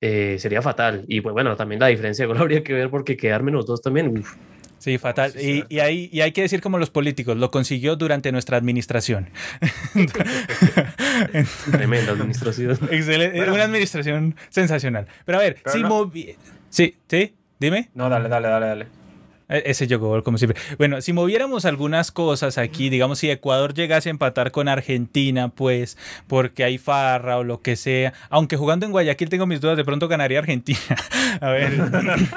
[0.00, 1.04] eh, sería fatal.
[1.08, 3.82] Y pues bueno, también la diferencia de gol habría que ver porque quedar menos dos
[3.82, 4.08] también.
[4.18, 4.34] uf,
[4.80, 5.30] Sí, fatal.
[5.32, 8.56] sí, y, y hay, y hay que decir como los políticos, lo consiguió durante nuestra
[8.56, 9.30] administración.
[11.70, 12.78] tremenda administración.
[12.90, 13.54] Excelente, Bueno.
[13.54, 15.06] una administración sensacional.
[15.24, 16.36] Pero a ver, Pero si no- movi-
[16.70, 17.90] Sí, sí, dime.
[17.94, 18.86] No, dale, dale, dale, dale.
[19.48, 20.60] E- Ese Jogobol, como siempre.
[20.78, 25.98] Bueno, si moviéramos algunas cosas aquí, digamos, si Ecuador llegase a empatar con Argentina, pues,
[26.28, 29.84] porque hay farra o lo que sea, aunque jugando en Guayaquil tengo mis dudas, de
[29.84, 30.78] pronto ganaría Argentina.
[31.40, 31.72] a ver,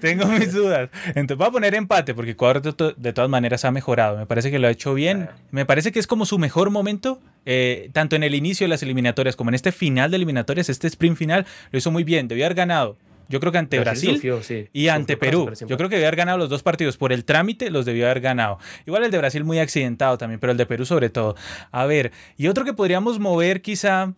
[0.00, 0.90] tengo mis dudas.
[1.08, 4.16] Entonces, voy a poner empate, porque Ecuador de, to- de todas maneras ha mejorado.
[4.16, 5.28] Me parece que lo ha hecho bien.
[5.50, 8.82] Me parece que es como su mejor momento, eh, tanto en el inicio de las
[8.82, 12.28] eliminatorias como en este final de eliminatorias, este sprint final, lo hizo muy bien.
[12.28, 12.96] Debió haber ganado.
[13.30, 15.66] Yo creo que ante Brasil sufrió, sí, y ante sufrió Perú.
[15.68, 16.96] Yo creo que debió haber ganado los dos partidos.
[16.96, 18.58] Por el trámite los debió haber ganado.
[18.86, 21.36] Igual el de Brasil muy accidentado también, pero el de Perú sobre todo.
[21.70, 24.14] A ver, y otro que podríamos mover quizá...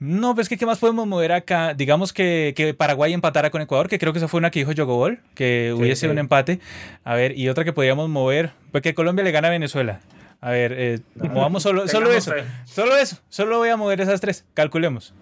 [0.00, 1.74] No, pues que qué más podemos mover acá.
[1.74, 4.72] Digamos que, que Paraguay empatara con Ecuador, que creo que esa fue una que dijo
[4.76, 6.10] Jogobol, que Sí, hubiese sí.
[6.10, 6.58] un empate.
[7.04, 10.00] A ver, y otra que podríamos mover, pues que Colombia le gana a Venezuela.
[10.40, 12.32] A ver, eh, movamos solo, solo eso.
[12.64, 13.18] Solo eso.
[13.28, 14.46] Solo voy a mover esas tres.
[14.54, 15.12] Calculemos.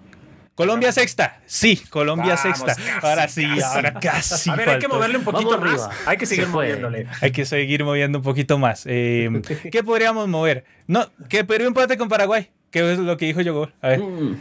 [0.55, 1.41] Colombia sexta.
[1.47, 2.75] Sí, Colombia Vamos, sexta.
[2.75, 3.62] casi, ahora sí, casi.
[3.62, 4.51] ahora casi.
[4.51, 5.83] A ver, hay que moverle un poquito Vamos más.
[5.83, 5.97] arriba.
[6.07, 7.07] Hay que seguir moviéndole.
[7.21, 8.83] Hay que seguir moviendo un poquito más.
[8.87, 9.29] Eh,
[9.73, 10.64] ¿Qué podríamos mover?
[10.88, 12.51] No, que Perú empate con Paraguay.
[12.70, 13.72] Que es lo que dijo Yogol.
[13.81, 14.00] A ver.
[14.00, 14.37] Mm,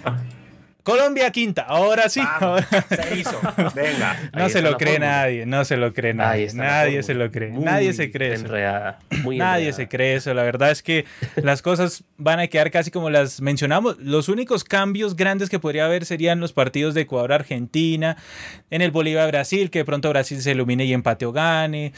[0.83, 1.63] Colombia quinta.
[1.63, 2.21] Ahora sí.
[2.39, 3.37] Vamos, se hizo.
[3.75, 4.29] Venga.
[4.33, 5.11] No se lo cree fórmula.
[5.17, 8.45] nadie, no se lo cree nadie, nadie se lo cree, Muy nadie se cree eso.
[8.45, 9.75] Enredada, muy Nadie enredada.
[9.75, 11.03] se cree eso, la verdad es que
[11.35, 13.97] las cosas van a quedar casi como las mencionamos.
[13.99, 18.15] Los únicos cambios grandes que podría haber serían los partidos de Ecuador-Argentina,
[18.69, 21.91] en el Bolivia-Brasil, que de pronto Brasil se ilumine y empate o gane,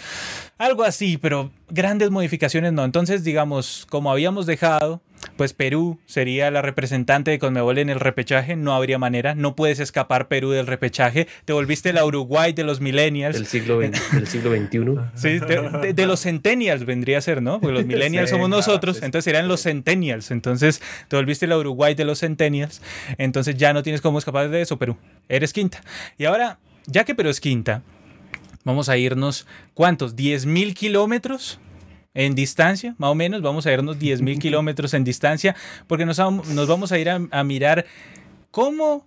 [0.57, 2.83] algo así, pero grandes modificaciones no.
[2.85, 4.99] Entonces, digamos, como habíamos dejado,
[5.35, 9.79] pues Perú sería la representante de Conmebol en el repechaje, no habría manera, no puedes
[9.79, 13.35] escapar Perú del repechaje, te volviste la Uruguay de los millennials.
[13.35, 14.79] Del siglo, del siglo XXI.
[15.15, 17.59] Sí, de, de- de los centennials vendría a ser, ¿no?
[17.59, 20.31] Porque los millennials Sí, somos claro, nosotros, sí, entonces serían los centennials.
[20.31, 22.81] Entonces te volviste la Uruguay de los centennials,
[23.17, 24.97] entonces ya no tienes cómo escapar de eso, Perú.
[25.27, 25.81] Eres quinta.
[26.17, 27.81] Y ahora, ya que Perú es quinta,
[28.63, 30.15] vamos a irnos, ¿cuántos?
[30.15, 31.59] ¿10 mil kilómetros?
[32.13, 35.55] En distancia, más o menos, vamos a irnos 10 mil kilómetros en distancia,
[35.87, 37.85] porque nos, vam- nos vamos a ir a, a mirar
[38.51, 39.05] cómo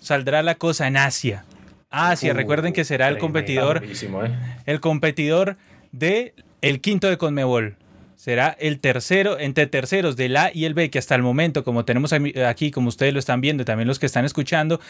[0.00, 1.44] saldrá la cosa en Asia.
[1.90, 4.30] Asia, Uh, recuerden que será el competidor ¿eh?
[4.66, 5.56] el competidor
[5.92, 7.76] de el quinto de Conmebol.
[8.16, 11.84] Será el tercero, entre terceros del A y el B, que hasta el momento, como
[11.84, 14.80] tenemos aquí, como ustedes lo están viendo, y también los que están escuchando,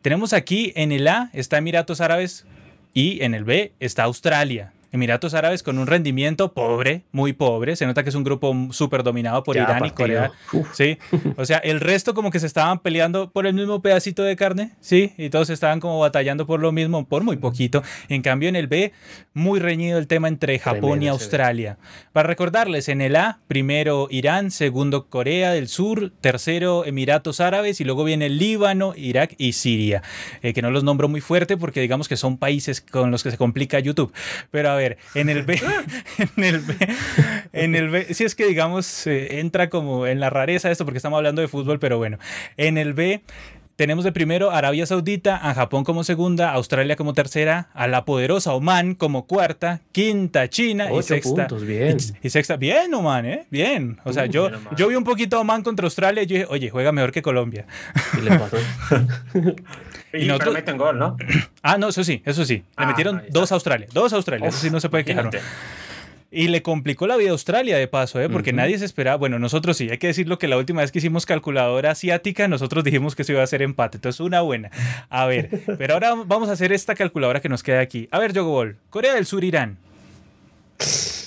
[0.00, 2.46] tenemos aquí en el A está Emiratos Árabes
[2.94, 4.72] y en el B está Australia.
[4.96, 7.76] Emiratos Árabes con un rendimiento pobre, muy pobre.
[7.76, 9.90] Se nota que es un grupo súper dominado por Ya, Irán y.
[9.90, 10.32] Corea.
[10.52, 10.68] Uf.
[10.74, 10.98] Sí,
[11.36, 14.72] o sea, el resto como que se estaban peleando por el mismo pedacito de carne,
[14.80, 17.82] sí, y todos estaban como batallando por lo mismo, por muy poquito.
[18.08, 18.92] En cambio, en el B,
[19.32, 21.08] muy reñido el tema entre Japón y.
[21.08, 21.78] Australia.
[22.12, 27.84] Para recordarles, en el A, primero Irán, segundo Corea del Sur, tercero Emiratos Árabes y
[27.84, 30.02] luego viene Líbano, Irak y Siria,
[30.42, 33.30] eh, que no los nombro muy fuerte porque digamos que son países con los que
[33.30, 34.12] se complica YouTube.
[34.50, 35.60] Pero a ver, en el B,
[36.36, 36.74] en el B,
[37.52, 40.98] en el B, si es que digamos eh, entra como en la rareza esto porque
[40.98, 42.18] estamos hablando de fútbol, pero bueno,
[42.56, 43.22] en el B
[43.76, 48.54] tenemos de primero Arabia Saudita, a Japón como segunda, Australia como tercera, a la poderosa
[48.54, 51.46] Oman como cuarta, quinta China y Ocho sexta.
[51.46, 51.98] puntos, bien.
[52.22, 53.46] Y, y sexta, bien Oman, ¿eh?
[53.50, 53.98] Bien.
[54.04, 56.34] O sea, Uh, yo, bien, yo vi un poquito a Oman contra Australia y yo
[56.36, 57.66] dije, oye, juega mejor que Colombia.
[58.18, 58.56] Y le pasó.
[60.16, 61.16] Y, Y nosotros- meten gol, ¿no?
[61.62, 62.54] Ah, no, eso sí, eso sí.
[62.56, 65.30] Le Ah, metieron dos a Australia, dos a Australia, eso sí no se puede quejar.
[66.30, 68.28] Y le complicó la vida a Australia de paso, ¿eh?
[68.28, 69.16] porque nadie se esperaba.
[69.16, 72.84] Bueno, nosotros sí, hay que decirlo que la última vez que hicimos calculadora asiática, nosotros
[72.84, 73.96] dijimos que eso iba a ser empate.
[73.98, 74.70] Entonces, una buena.
[75.08, 75.48] A ver,
[75.78, 78.08] pero ahora vamos a hacer esta calculadora que nos queda aquí.
[78.10, 79.78] A ver, Jogobol, Corea del Sur, Irán.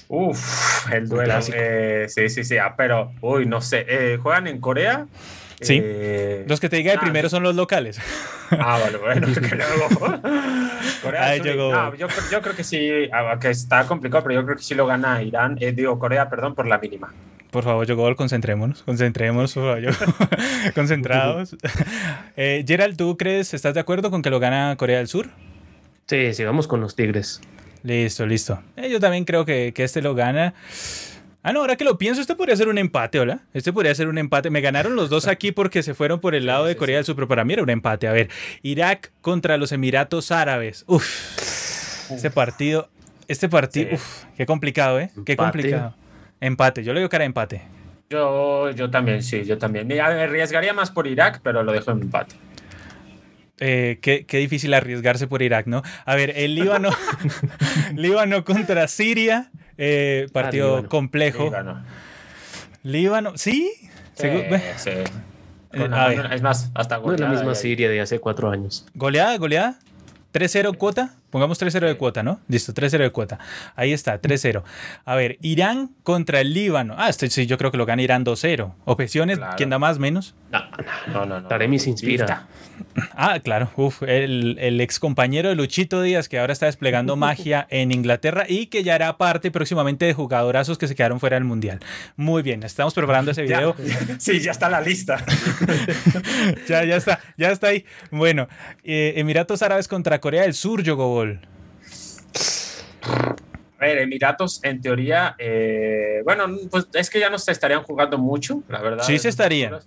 [0.10, 1.34] Uf, el duelo.
[1.54, 2.58] eh, sí, sí, sí.
[2.58, 3.86] Ah, pero, uy, no sé.
[3.88, 5.06] eh, ¿Juegan en Corea?
[5.62, 5.80] Sí.
[5.84, 8.00] Eh, Los que te diga de ah, primero son los locales.
[8.52, 10.22] Ah, vale, bueno, que luego.
[11.04, 13.86] Corea Ay, del Sur, yo- no, yo, cre- yo creo que sí, ah, que está
[13.86, 16.78] complicado, pero yo creo que sí lo gana Irán, eh, digo Corea, perdón, por la
[16.78, 17.14] mínima.
[17.52, 18.84] Por favor, Jogobol, concentrémonos.
[18.84, 19.80] Concentrémonos, por favor.
[19.80, 19.92] yo-
[20.76, 21.56] Concentrados.
[22.38, 25.28] Eh, Gerald, ¿tú crees, estás de acuerdo con que lo gana Corea del Sur?
[26.08, 27.42] Sí, sigamos con los Tigres.
[27.84, 28.62] Listo, listo.
[28.78, 30.54] Eh, yo también creo que, que este lo gana.
[31.42, 33.44] Ah, no, ahora que lo pienso, este podría ser un empate, ¿hola?
[33.54, 34.50] Este podría ser un empate.
[34.50, 37.16] Me ganaron los dos aquí porque se fueron por el lado de Corea del Sur,
[37.16, 38.08] pero para mí era un empate.
[38.08, 38.30] A ver,
[38.62, 40.84] Irak contra los Emiratos Árabes.
[40.88, 42.90] Uf, este partido,
[43.28, 43.96] este partido, Sí.
[43.96, 45.12] uf, qué complicado, ¿eh?
[45.26, 45.38] Qué Empate.
[45.38, 45.96] complicado.
[46.42, 47.62] Empate, yo le digo cara empate.
[48.10, 49.88] Yo, yo también, sí, yo también.
[49.88, 52.36] Me arriesgaría más por Irak, pero lo dejo en empate.
[53.60, 55.84] Eh, qué, qué difícil arriesgarse por Irak, ¿no?
[56.06, 56.90] A ver, el Líbano,
[57.96, 60.90] Líbano contra Siria, eh, partido Líbano.
[60.90, 61.44] complejo.
[61.46, 61.84] Líbano.
[62.84, 63.72] Líbano, ¿sí?
[64.16, 64.28] Sí,
[64.78, 64.90] sí.
[65.72, 66.34] Eh, a ver.
[66.34, 67.56] es más, hasta No es la goleada misma.
[67.56, 68.86] Siria de hace cuatro años.
[68.94, 69.80] Goleada, goleada.
[70.34, 71.16] 3-0 cuota.
[71.30, 72.40] Pongamos 3-0 de cuota, ¿no?
[72.48, 73.40] Listo, 3-0 de cuota.
[73.76, 74.64] Ahí está, 3-0.
[75.06, 76.96] A ver, Irán contra el Líbano.
[76.98, 78.74] Ah, este sí, yo creo que lo gana Irán 2-0.
[78.86, 79.54] Objeciones, Claro.
[79.58, 80.36] ¿quién da más, menos?
[80.52, 80.60] No,
[81.14, 81.48] No, no, no.
[81.48, 82.48] Taremi se inspira.
[83.14, 83.70] Ah, claro.
[83.76, 88.46] Uf, el, el ex compañero de Luchito Díaz, que ahora está desplegando magia en Inglaterra
[88.48, 91.80] y que ya hará parte próximamente de jugadorazos que se quedaron fuera del Mundial.
[92.16, 93.58] Muy bien, estamos preparando ese Ya.
[93.60, 93.76] video.
[94.18, 95.18] Sí, ya está la lista.
[96.68, 97.86] Ya, ya está, ya está ahí.
[98.12, 98.48] Bueno,
[98.84, 100.82] eh, Emiratos Árabes contra Corea del Sur,
[103.80, 108.18] A ver, Emiratos, en teoría, eh, bueno, pues es que ya no se estarían jugando
[108.18, 109.04] mucho, la verdad.
[109.06, 109.78] Sí se estarían.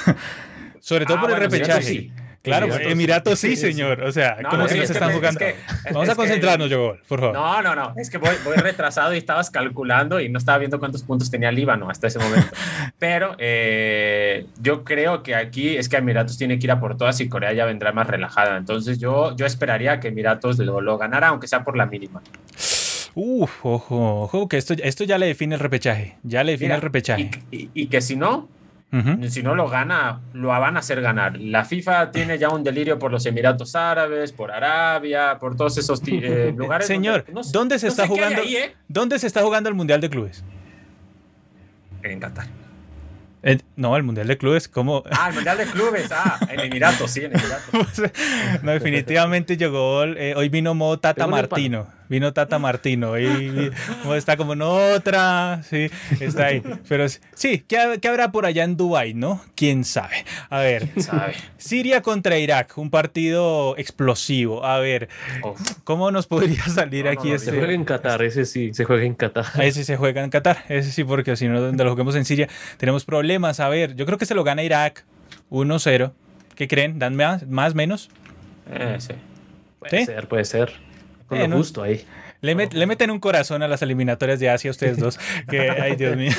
[0.80, 1.82] Sobre todo Ah, por el bueno, repechaje.
[1.82, 2.12] sí.
[2.42, 3.54] Claro, Emiratos Emiratos, sí.
[3.56, 4.00] señor.
[4.02, 5.40] O sea, No, ¿cómo no, se sí, nos es que están me- jugando?
[5.40, 5.60] es que-
[5.92, 7.34] Vamos es a que- concentrarnos, Yogol, por favor.
[7.34, 7.94] No, no, no.
[7.98, 11.52] Es que voy, voy retrasado y estabas calculando y no estaba viendo cuántos puntos tenía
[11.52, 12.48] Líbano hasta ese momento.
[12.98, 17.20] Pero eh, yo creo que aquí es que Emiratos tiene que ir a por todas
[17.20, 18.56] y Corea ya vendrá más relajada.
[18.56, 22.22] Entonces yo, yo esperaría que Emiratos lo, lo ganara, aunque sea por la mínima.
[23.14, 26.16] Uf, ojo, ojo, que esto, esto ya le define el repechaje.
[26.22, 27.30] Ya le define Mira, el repechaje.
[27.50, 28.48] Y, y- y que si no,
[29.28, 31.38] Si no lo gana, lo van a hacer ganar.
[31.38, 36.02] La FIFA tiene ya un delirio por los Emiratos Árabes, por Arabia, por todos esos
[36.08, 36.86] eh, lugares.
[36.88, 38.42] Señor, donde- no sé- ¿dónde se no está jugando?
[38.42, 38.74] ahí, ¿eh?
[38.88, 40.42] ¿Dónde se está jugando el Mundial de Clubes?
[42.02, 42.46] En Qatar.
[43.42, 45.02] Eh, no, el Mundial de Clubes, ¿cómo?
[45.10, 46.10] Ah, el Mundial de Clubes.
[46.12, 48.02] Ah, en Emiratos, sí, en Emiratos.
[48.62, 50.02] no, definitivamente llegó.
[50.04, 51.26] eh, hoy vino modo Tata.
[51.26, 51.86] Martino.
[52.10, 53.12] Vino Tata Martino.
[54.04, 55.62] Modo está como en otra.
[55.62, 56.60] Sí, está ahí.
[56.88, 59.40] Pero sí, ¿qué, qué habrá por allá en Dubai, no?
[59.54, 60.24] Quién sabe.
[60.48, 61.34] A ver, ¿Sabe?
[61.56, 64.64] Siria contra Irak, un partido explosivo.
[64.66, 65.08] A ver.
[65.84, 67.58] ¿cómo nos podría salir No, no, aquí no, Se este?
[67.58, 69.46] juega en Qatar, ese sí, se juega en Qatar.
[69.62, 72.48] Ese se juega en Qatar, ese sí, porque si no, donde lo juguemos en Siria,
[72.76, 73.60] tenemos problemas.
[73.60, 75.04] A ver, yo creo que se lo gana Irak
[75.50, 76.12] 1-0.
[76.56, 76.98] ¿Qué creen?
[76.98, 78.10] ¿Dan más, más menos?
[78.72, 79.14] Eh, sí.
[79.78, 80.06] Puede ¿Sí?
[80.06, 80.89] ser, puede ser.
[81.30, 81.56] Con Eh, lo no.
[81.56, 82.04] justo ahí.
[82.42, 85.18] Le, met- le meten un corazón a las eliminatorias de Asia ustedes dos.
[85.48, 86.32] Que, ay, Dios mío.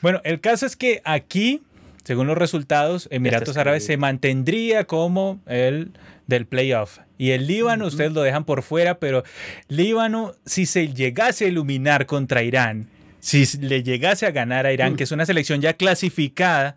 [0.00, 1.62] bueno, el caso es que aquí,
[2.04, 5.92] según los resultados, Emiratos está Árabes se mantendría como el
[6.26, 6.98] del playoff.
[7.18, 9.22] Y el Líbano, ustedes lo dejan por fuera, pero
[9.68, 12.88] Líbano, si se llegase a iluminar contra Irán,
[13.20, 16.76] si le llegase a ganar a Irán, que es una selección ya clasificada,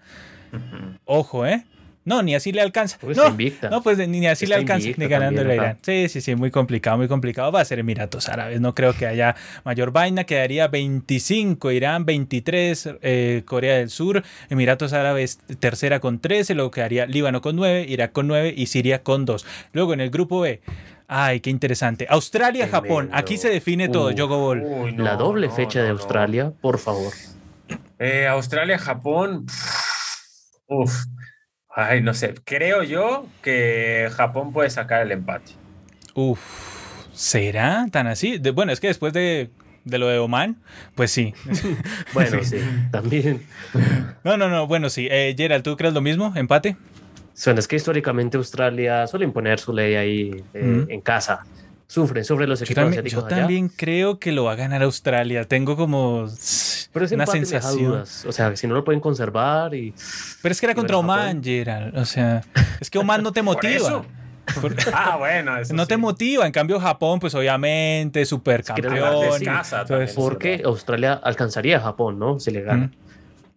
[1.06, 1.64] ojo, ¿eh?
[2.08, 2.98] No, ni así le alcanza.
[3.02, 3.70] Pues no, invicta.
[3.70, 5.78] no, pues ni así le alcanza, ni ganándole a también, Irán.
[5.82, 7.52] Sí, sí, sí, muy complicado, muy complicado.
[7.52, 10.24] Va a ser Emiratos Árabes, no creo que haya mayor vaina.
[10.24, 17.06] Quedaría 25, Irán 23, eh, Corea del Sur, Emiratos Árabes tercera con 13, luego quedaría
[17.08, 19.46] Líbano con 9, Irak con 9 y Siria con 2.
[19.74, 20.62] Luego en el grupo B,
[21.10, 22.08] ay, qué interesante.
[22.10, 24.12] Australia, Japón, aquí se define todo.
[24.12, 24.63] Yogo Ball.
[24.63, 26.00] Uy, no, la doble no, fecha no, de no.
[26.00, 27.12] Australia, por favor.
[28.00, 29.46] Eh, Australia, Japón.
[30.67, 30.93] Uf.
[31.80, 32.34] Ay, no sé.
[32.44, 35.52] Creo yo que Japón puede sacar el empate.
[36.16, 38.40] Uf, ¿será tan así?
[38.40, 39.52] De- bueno, es que después de,
[39.86, 40.58] de lo de Oman,
[40.96, 41.36] pues sí.
[42.13, 42.58] Bueno, sí,
[42.92, 43.44] también.
[44.24, 45.08] No, no, no, bueno, sí.
[45.12, 46.34] Eh, Gerald, ¿tú crees lo mismo?
[46.36, 46.78] ¿Empate?
[47.46, 51.46] Bueno, es que históricamente Australia suele imponer su ley ahí eh, en casa.
[51.89, 53.38] Sufren, sufren los Yo equipos también, asiáticos yo allá.
[53.43, 55.45] también creo que lo va a ganar Australia.
[55.45, 56.28] Tengo como
[56.91, 57.91] Pero ese una empate me deja sensación.
[57.91, 58.26] dudas.
[58.26, 59.93] O sea, si no lo pueden conservar y...
[60.41, 61.97] Pero es que era contra Oman, Gerald.
[61.97, 62.43] O sea,
[62.82, 63.76] es que Oman no te Por motiva.
[63.76, 64.06] eso.
[64.62, 65.58] Por- Ah, bueno.
[65.58, 66.45] eso no te motiva.
[66.45, 68.95] En cambio, Japón, pues obviamente, que supercampeón.
[69.26, 70.62] Es casa Entonces, verdad.
[70.65, 72.38] Australia alcanzaría a Japón, ¿no?
[72.39, 72.88] Si le gana.
[72.88, 73.07] Mm.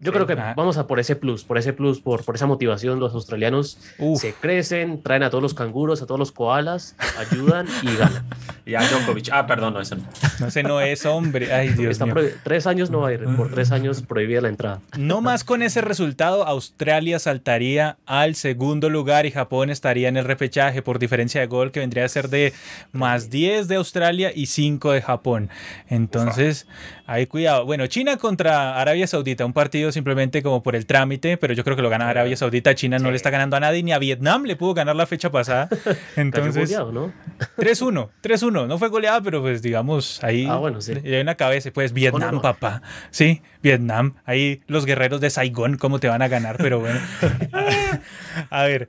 [0.01, 0.15] Yo Sí.
[0.15, 0.55] creo que Ah.
[0.57, 2.99] vamos a por ese plus, por ese plus, por, por esa motivación.
[3.01, 4.21] Los australianos Uf.
[4.21, 8.27] se crecen, traen a todos los canguros, a todos los koalas, ayudan y ganan.
[8.65, 9.29] Y a Djokovic.
[9.33, 10.05] Ah, perdón, no, eso no.
[10.39, 11.53] No, ese no es hombre.
[11.53, 12.15] Ay, Dios Está mío.
[12.45, 14.81] tres años no va a ir, por tres años prohibida la entrada.
[14.97, 20.25] No más con ese resultado, Australia saltaría al segundo lugar y Japón estaría en el
[20.25, 22.53] repechaje por diferencia de gol que vendría a ser de
[22.93, 25.51] más 10 de Australia y 5 de Japón.
[25.89, 26.67] Entonces,
[27.13, 27.65] ahí cuidado.
[27.67, 31.75] Bueno, China contra Arabia Saudita, un partido simplemente como por el trámite, pero yo creo
[31.77, 32.75] que lo gana Arabia Saudita.
[32.75, 33.11] China no Sí.
[33.11, 35.69] le está ganando a nadie, ni a Vietnam le pudo ganar la fecha pasada.
[36.17, 37.13] Entonces, goleado, ¿no?
[37.57, 38.67] 3-1, 3-1.
[38.69, 40.93] No fue goleada, pero pues digamos, ahí Ah, bueno, sí.
[41.03, 41.71] en la cabeza.
[41.73, 42.43] Pues Vietnam, no.
[42.43, 42.83] papá.
[43.11, 44.15] Sí, Vietnam.
[44.25, 46.57] Ahí los guerreros de Saigón, ¿cómo te van a ganar?
[46.59, 47.01] Pero bueno.
[48.51, 48.89] a ver.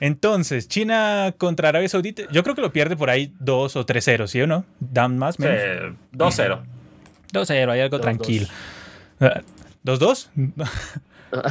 [0.00, 4.26] Entonces, China contra Arabia Saudita, yo creo que lo pierde por ahí 2 o 3-0,
[4.26, 4.64] ¿sí o no?
[4.80, 5.94] Dan más, Sí, menos.
[6.12, 6.62] 2-0.
[7.32, 8.46] 2-0, hay algo Dos, tranquilo.
[9.20, 9.40] Ah,
[9.84, 10.28] ¿2-2?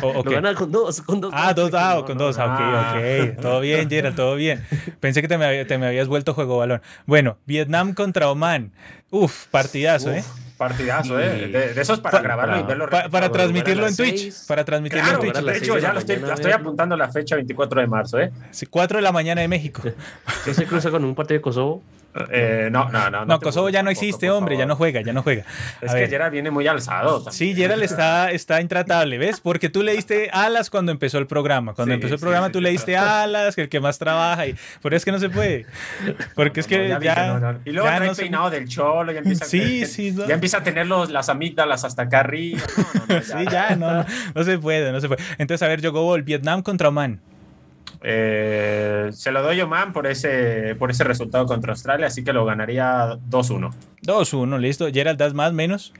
[0.02, 0.26] O- ok.
[0.28, 1.32] Lo gana con dos, con dos.
[1.36, 2.94] Ah, dos, ah, No, con no, dos, ah, Ah.
[2.96, 3.42] ok, ok.
[3.42, 4.66] Todo bien, Gerald, todo bien.
[5.02, 6.82] Pensé que te me, te me habías vuelto juego balón.
[7.06, 8.72] Bueno, Vietnam contra Oman.
[9.12, 10.24] Uf, partidazo, ¿eh?
[10.58, 11.50] Partidazo, ¿eh?
[11.50, 12.90] De, de esos para Pa- grabarlo y verlo.
[12.90, 14.18] Pa- para transmitirlo en Twitch.
[14.18, 14.46] seis.
[14.48, 15.44] Para transmitirlo Claro, en Twitch.
[15.46, 18.32] De hecho, ya lo estoy, estoy apuntando la fecha 24 de marzo, ¿eh?
[18.52, 19.84] Sí, 4 de la mañana de México.
[20.46, 21.84] Si se cruza con un partido de Kosovo,
[22.32, 23.26] Eh, no, no, no.
[23.26, 25.44] No, Kosovo ya no existe, hombre, ya no juega, ya no juega.
[25.82, 26.10] Es A que ver.
[26.10, 27.16] Gerard viene muy alzado.
[27.18, 27.34] también.
[27.34, 29.42] Sí, Gerald está, está intratable, ¿ves?
[29.42, 31.74] Porque tú le diste alas cuando empezó el programa.
[31.74, 32.64] Cuando Sí, empezó el programa sí, tú sí.
[32.64, 34.48] le diste alas, que el que más trabaja.
[34.48, 35.66] Y, pero es que no se puede.
[36.36, 37.00] Porque es que ya.
[37.00, 37.60] que no.
[37.66, 40.34] Y luego ya trae no se- peinado del cholo, ya empieza, a Sí, tener- ya
[40.36, 42.62] empieza a tener los, las amígdalas hasta acá arriba.
[43.10, 45.22] No, Sí, ya, no, no, no se puede, no se puede.
[45.38, 47.20] Entonces, a ver, yo Gol, Vietnam contra Oman.
[48.08, 52.34] Eh, se lo doy a Oman por ese, por ese resultado contra Australia, así que
[52.34, 53.72] lo ganaría 2-1.
[54.04, 54.88] 2-1, listo.
[54.94, 55.92] Gerald, ¿das más, menos?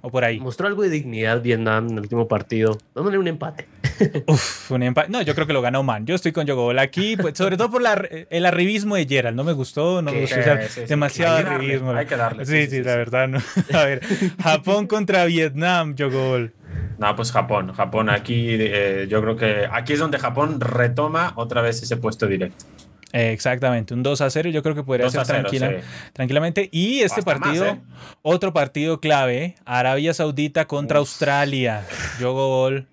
[0.00, 0.38] O por ahí.
[0.40, 3.66] mostró algo de dignidad Vietnam en el último partido, dándole un empate.
[4.26, 5.08] Uf, un empate.
[5.10, 6.06] No, yo creo que lo gana Oman.
[6.06, 7.94] Yo estoy con Yogol aquí, pues, sobre todo por la,
[8.30, 9.36] el arribismo de Gerald.
[9.36, 10.38] No me gustó, no me gustó.
[10.38, 10.86] o sea, Sí, sí, sí.
[10.86, 11.90] demasiado Hay que darle, arribismo.
[11.92, 13.28] hay que darle, Sí, sí, sí, sí, la verdad.
[13.28, 13.38] No.
[13.78, 14.00] A ver,
[14.40, 16.52] Japón contra Vietnam, Yogol.
[16.98, 17.72] No, pues Japón.
[17.72, 22.26] Japón aquí, eh, yo creo que aquí es donde Japón retoma otra vez ese puesto
[22.26, 22.64] directo.
[23.12, 24.50] Eh, exactamente, un 2 a 0.
[24.50, 25.86] Yo creo que podría 2 ser a 0, tranquila, sí.
[26.12, 26.68] tranquilamente.
[26.72, 27.80] Y este Hasta más, partido, ¿eh?
[28.22, 31.86] otro partido clave: Arabia Saudita contra Australia.
[32.20, 32.86] Yogol.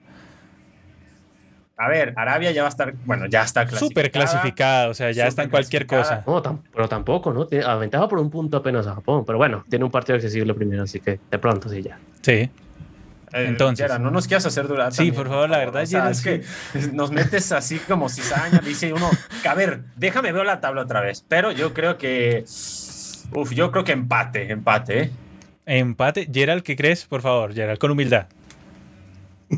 [1.78, 3.90] A ver, Arabia ya va a estar, bueno, ya está clasificada.
[3.90, 6.24] Súper clasificada, o sea, ya está en cualquier cosa.
[6.26, 7.48] No, tam- pero tampoco, ¿no?
[7.48, 9.26] Tiene, aventajaba por un punto apenas a Japón.
[9.26, 12.00] Pero bueno, tiene un partido accesible primero, así que de pronto sí ya.
[12.22, 12.50] Sí.
[13.36, 14.00] Eh, Entonces.
[14.00, 14.94] No nos quieras hacer durar.
[14.94, 16.42] Sí, también, por favor, la verdad, O sea, es que
[16.94, 18.60] nos metes así como cizaña.
[18.60, 21.26] Dice uno, que, a ver, déjame ver la tabla otra vez.
[21.28, 22.46] Pero yo creo que.
[23.34, 25.12] Uf, yo creo que empate, empate, ¿eh?
[25.66, 26.30] Empate.
[26.32, 27.04] Gerald, ¿qué crees?
[27.06, 28.28] Por favor, Gerald, con humildad.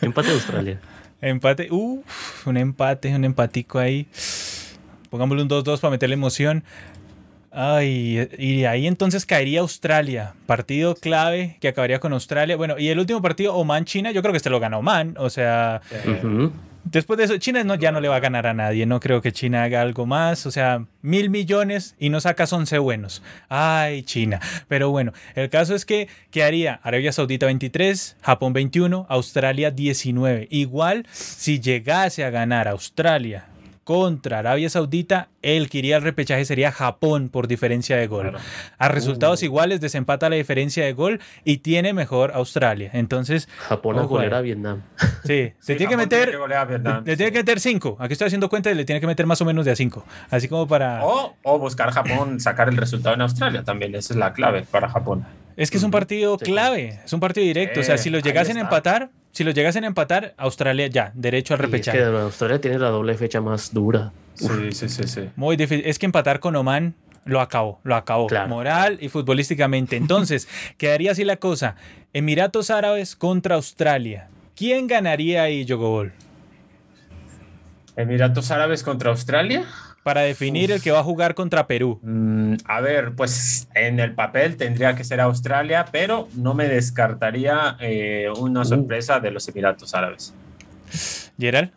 [0.00, 0.80] Empate de Australia.
[1.20, 1.68] Empate.
[1.72, 4.06] Uf, un empate, un empatico ahí.
[5.10, 6.62] Pongámosle un 2-2 para meterle emoción.
[7.60, 10.34] Ay, y ahí entonces caería Australia.
[10.46, 12.56] Partido clave que acabaría con Australia.
[12.56, 15.16] Bueno, y el último partido, Oman-China, yo creo que este lo gana Oman.
[15.18, 15.82] O sea,
[16.84, 18.86] después de eso, China no, ya no le va a ganar a nadie.
[18.86, 20.46] No creo que China haga algo más.
[20.46, 23.24] O sea, mil millones y no sacas 11 buenos.
[23.48, 24.38] Ay, China.
[24.68, 30.46] Pero bueno, el caso es que quedaría Arabia Saudita 23, Japón 21, Australia 19.
[30.52, 33.46] Igual, si llegase a ganar Australia
[33.88, 38.28] contra Arabia Saudita, el que iría al repechaje sería Japón por diferencia de gol.
[38.32, 38.38] Claro.
[38.76, 39.46] A resultados Uh.
[39.46, 42.90] iguales desempata la diferencia de gol y tiene mejor Australia.
[42.92, 44.38] Entonces, Japón a Ojo golear ahí.
[44.40, 44.82] a Vietnam.
[45.24, 47.32] sí, se Sí, tiene que meter a Vietnam, le tiene sí.
[47.32, 47.96] que meter 5.
[47.98, 50.04] Aquí estoy haciendo cuenta y le tiene que meter más o menos de a 5.
[50.28, 51.02] Así como para.
[51.06, 53.94] O, o buscar Japón, sacar el resultado en Australia también.
[53.94, 55.24] Esa es la clave para Japón.
[55.56, 57.80] Es que es un partido Sí, clave, es un partido directo.
[57.80, 61.12] o sea, si los ahí llegasen a empatar, si los llegasen a empatar, Australia ya,
[61.14, 61.98] derecho al Y es repechaje.
[61.98, 64.10] que Australia tiene la doble fecha más dura.
[64.34, 65.28] Sí, sí, sí, sí.
[65.36, 65.86] Muy difícil.
[65.86, 68.26] Es que empatar con Oman lo acabó, lo acabó.
[68.26, 68.48] Claro.
[68.48, 69.94] Moral y futbolísticamente.
[69.94, 71.76] Entonces, quedaría así la cosa.
[72.12, 74.28] Emiratos Árabes contra Australia.
[74.56, 76.12] ¿Quién ganaría ahí, Yogobol?
[77.94, 79.66] Emiratos Árabes contra Australia.
[80.08, 82.00] Para definir el que va a jugar contra Perú.
[82.02, 87.76] Mm, a ver, pues en el papel tendría que ser Australia, pero no me descartaría
[87.78, 88.64] eh, una Uh.
[88.64, 90.32] sorpresa de los Emiratos Árabes.
[91.38, 91.72] Gerald.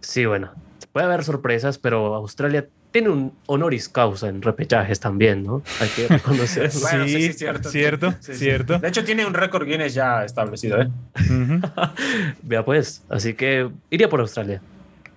[0.00, 0.50] Sí, bueno.
[0.92, 5.62] Puede haber sorpresas, pero Australia tiene un honoris causa en repechajes también, ¿no?
[5.80, 6.80] Hay que reconocerlo.
[6.80, 7.70] Bueno, Sí, es cierto.
[7.70, 8.38] cierto, Sí, sí.
[8.40, 8.80] cierto.
[8.80, 10.88] De hecho, tiene un récord Guinness ya establecido, ¿eh?
[12.42, 14.60] Vea pues, así que iría por Australia.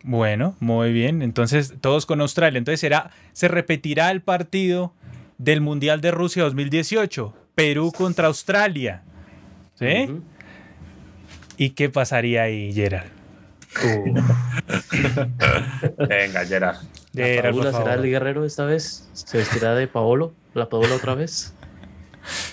[0.08, 1.22] Bueno, muy bien.
[1.22, 2.58] Entonces, todos con Australia.
[2.58, 4.94] Entonces, será, se repetirá el partido
[5.38, 7.34] del Mundial de Rusia 2018.
[7.56, 9.04] Perú contra Australia.
[9.76, 10.22] ¿Sí?
[11.58, 13.12] ¿Y qué pasaría ahí, Gerald?
[13.84, 14.14] Uh,
[16.08, 16.78] Venga, Gerard.
[17.12, 19.10] ¿La Gerald, por Paola será el guerrero esta vez?
[19.12, 20.34] ¿Se vestirá de Paolo?
[20.54, 21.54] ¿La Paola otra vez?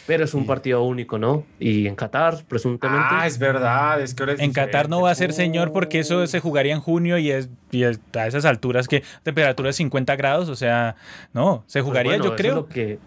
[0.07, 1.45] Pero es un partido único, ¿no?
[1.59, 3.07] Y en Qatar, presuntamente.
[3.11, 4.01] Ah, es verdad.
[4.01, 6.75] Es que ahora es En Qatar no va a ser señor porque eso se jugaría
[6.75, 10.57] en junio y es, y es a esas alturas que temperatura de 50 grados, o
[10.57, 10.97] sea,
[11.33, 12.55] no, se Pues jugaría bueno, yo es creo.
[12.55, 12.99] lo que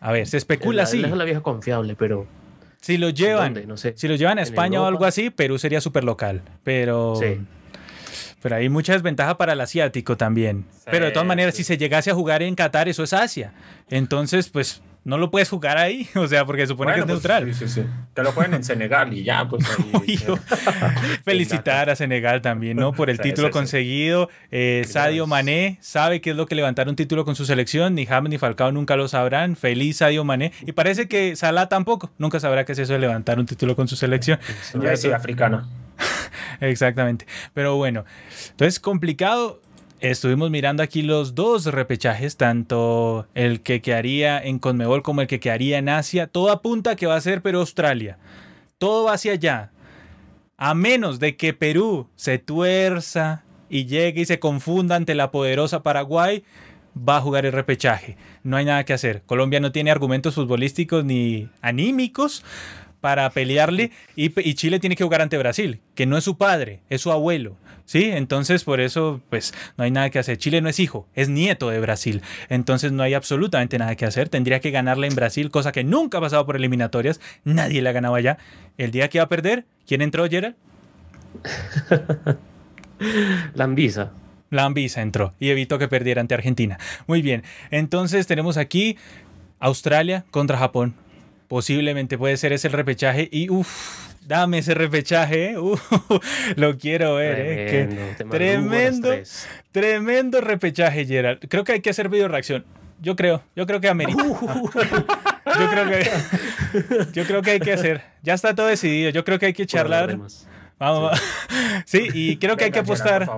[0.00, 1.10] A ver, se especula es la, así.
[1.12, 2.26] es la vieja confiable, pero
[2.80, 3.66] Si lo llevan, ¿dónde?
[3.66, 3.94] No sé.
[3.96, 7.40] si lo llevan a ¿En España o algo así, Perú sería súper local, pero Sí.
[8.42, 10.66] pero hay mucha desventaja para el asiático también.
[10.72, 11.64] Sí, pero de todas maneras, sí.
[11.64, 13.52] si se llegase a jugar en Qatar, eso es Asia.
[13.90, 17.20] Entonces, pues no lo puedes jugar ahí, o sea, porque se supone Bueno, que es
[17.20, 17.54] pues, neutral.
[17.54, 17.86] Sí, sí, sí.
[18.14, 19.64] Que lo jueguen en Senegal y ya, pues.
[19.94, 20.36] ahí- yo-
[21.24, 22.92] Felicitar a Senegal también, ¿no?
[22.92, 23.58] Por el Sí, título sí, sí.
[23.58, 24.28] conseguido.
[24.50, 27.94] Eh, Sadio Mané sabe qué es lo que levantar un título con su selección.
[27.94, 29.56] Ni James ni Falcao nunca lo sabrán.
[29.56, 30.52] Feliz Sadio Mané.
[30.66, 32.10] Y parece que Salah tampoco.
[32.18, 34.38] Nunca sabrá qué es eso de levantar un título con su selección.
[34.80, 35.66] Ya eso- africano.
[36.60, 37.26] Exactamente.
[37.54, 38.04] Pero bueno,
[38.50, 39.60] entonces complicado.
[40.10, 45.40] Estuvimos mirando aquí los dos repechajes, tanto el que quedaría en Conmebol como el que
[45.40, 46.28] quedaría en Asia.
[46.28, 48.16] Todo apunta que va a ser pero Australia.
[48.78, 49.72] Todo va hacia allá.
[50.56, 55.82] A menos de que Perú se tuerza y llegue y se confunda ante la poderosa
[55.82, 56.44] Paraguay,
[56.96, 58.16] va a jugar el repechaje.
[58.44, 59.22] No hay nada que hacer.
[59.26, 62.44] Colombia no tiene argumentos futbolísticos ni anímicos
[63.06, 66.80] para pelearle y, y Chile tiene que jugar ante Brasil, que no es su padre,
[66.90, 67.56] es su abuelo.
[67.84, 68.10] ¿Sí?
[68.10, 70.38] Entonces, por eso, pues, no hay nada que hacer.
[70.38, 72.20] Chile no es hijo, es nieto de Brasil.
[72.48, 74.28] Entonces, no hay absolutamente nada que hacer.
[74.28, 77.20] Tendría que ganarle en Brasil, cosa que nunca ha pasado por eliminatorias.
[77.44, 78.38] Nadie la ganaba allá.
[78.76, 80.56] El día que va a perder, ¿quién entró, Gerald?
[83.54, 84.10] La Anvisa.
[84.50, 86.76] La Anvisa entró y evitó que perdiera ante Argentina.
[87.06, 87.44] Muy bien.
[87.70, 88.98] Entonces, tenemos aquí
[89.60, 90.96] Australia contra Japón.
[91.48, 94.14] Posiblemente puede ser ese el repechaje y uff.
[94.26, 95.58] Dame ese repechaje, ¿eh?
[95.58, 95.78] uh,
[96.56, 98.16] lo quiero ver, ¿eh?
[98.28, 99.10] tremendo,
[99.70, 101.46] tremendo repechaje, Gerald.
[101.48, 102.64] Creo que hay que hacer video reacción.
[103.00, 104.24] Yo creo, yo creo que amerita.
[104.24, 106.10] yo creo que
[107.12, 108.02] yo creo que hay que hacer.
[108.24, 109.10] Ya está todo decidido.
[109.10, 110.18] Yo creo que hay que charlar.
[110.78, 111.20] Vamos,
[111.84, 112.08] sí.
[112.12, 113.30] y creo que hay que apostar.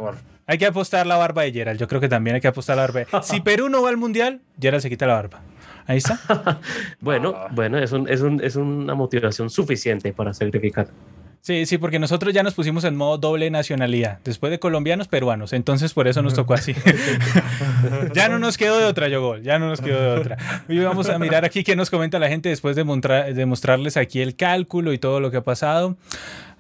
[0.47, 1.79] hay que apostar la barba de Gerald.
[1.79, 3.23] Yo creo que también hay que apostar la barba.
[3.23, 5.43] Si Perú no va al mundial, Gerald se quita la barba.
[5.89, 6.61] Ahí está.
[7.01, 7.49] bueno, ah.
[7.51, 10.89] bueno, es, un, es, un, es una motivación suficiente para sacrificar.
[11.41, 15.53] Sí, sí, porque nosotros ya nos pusimos en modo doble nacionalidad, después de colombianos, peruanos,
[15.55, 16.75] entonces por eso nos tocó así.
[18.13, 20.37] ya no nos quedó de otra, Yogol, ya no nos quedó de otra.
[20.69, 24.21] Y vamos a mirar aquí qué nos comenta la gente después de, de mostrarles aquí
[24.21, 25.97] el cálculo y todo lo que ha pasado.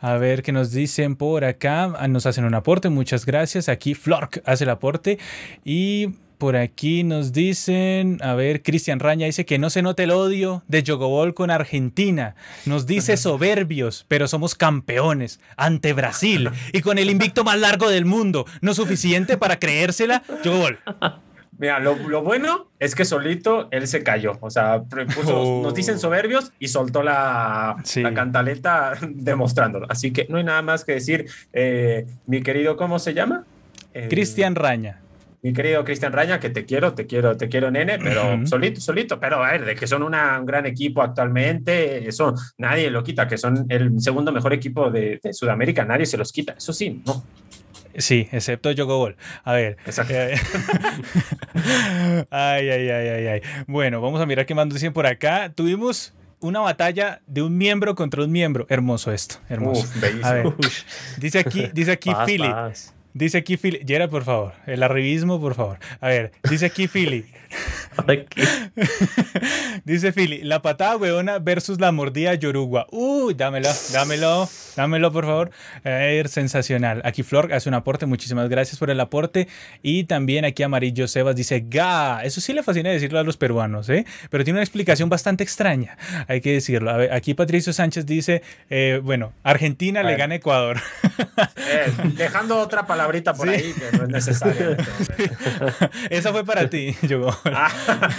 [0.00, 1.92] A ver qué nos dicen por acá.
[1.98, 3.68] Ah, nos hacen un aporte, muchas gracias.
[3.68, 5.18] Aquí Flork hace el aporte
[5.64, 10.12] y por aquí nos dicen, a ver, Cristian Raña dice que no se note el
[10.12, 12.36] odio de Jogobol con Argentina.
[12.64, 18.04] Nos dice soberbios, pero somos campeones ante Brasil y con el invicto más largo del
[18.04, 18.46] mundo.
[18.60, 20.78] No suficiente para creérsela, Jogobol.
[21.58, 24.38] Mira, lo, bueno es que solito él se cayó.
[24.40, 24.84] O sea,
[25.26, 25.60] oh.
[25.64, 29.86] nos dicen soberbios y soltó la, la, cantaleta demostrándolo.
[29.88, 31.26] Así que no hay nada más que decir.
[31.52, 33.44] Eh, mi querido, ¿cómo se llama?
[34.08, 35.00] Cristian Raña
[35.42, 39.20] mi querido Cristian Raña, que te quiero, te quiero, te quiero, nene, pero solito, solito.
[39.20, 40.12] Pero a ver, de que son un
[40.46, 45.84] gran equipo actualmente, eso nadie lo quita, que son el segundo mejor equipo de, Sudamérica,
[45.84, 46.54] nadie se los quita.
[46.56, 47.24] Eso sí, no.
[47.96, 49.16] Sí, excepto Gol.
[49.44, 49.76] A ver.
[49.84, 50.14] Exacto.
[50.14, 50.34] Eh,
[52.30, 53.40] ay, ay, ay, ay, ay.
[53.66, 55.52] Bueno, vamos a mirar qué más dicen por acá.
[55.52, 58.66] Tuvimos una batalla de un miembro contra un miembro.
[58.68, 59.88] Hermoso esto, hermoso.
[60.22, 60.54] a ver,
[61.18, 62.52] dice aquí, dice aquí Philly.
[63.18, 63.80] Dice aquí Philly.
[63.84, 64.52] Yera, por favor.
[64.64, 65.80] El arribismo, por favor.
[66.00, 67.26] A ver, dice aquí Philly.
[69.84, 70.42] dice Philly.
[70.42, 72.86] La patada hueona versus la mordida Yoruba.
[72.92, 74.48] Uy, dámelo, dámelo,
[74.78, 75.50] dámelo, por favor.
[75.84, 77.02] ver, sensacional.
[77.04, 78.06] Aquí Flor hace un aporte.
[78.06, 79.48] Muchísimas gracias por el aporte.
[79.82, 82.22] Y también aquí Amarillo Sebas dice ga.
[82.24, 84.06] Eso sí le fascina decirlo a los peruanos, ¿eh?
[84.30, 85.98] Pero tiene una explicación bastante extraña.
[86.28, 86.90] Hay que decirlo.
[86.90, 90.78] A ver, aquí Patricio Sánchez dice, eh, bueno, Argentina le gana a Ecuador.
[91.70, 94.76] Eh, dejando otra palabrita por ahí que no es necesaria.
[96.10, 97.28] Esa fue para ti, yo.
[97.44, 97.70] Ah,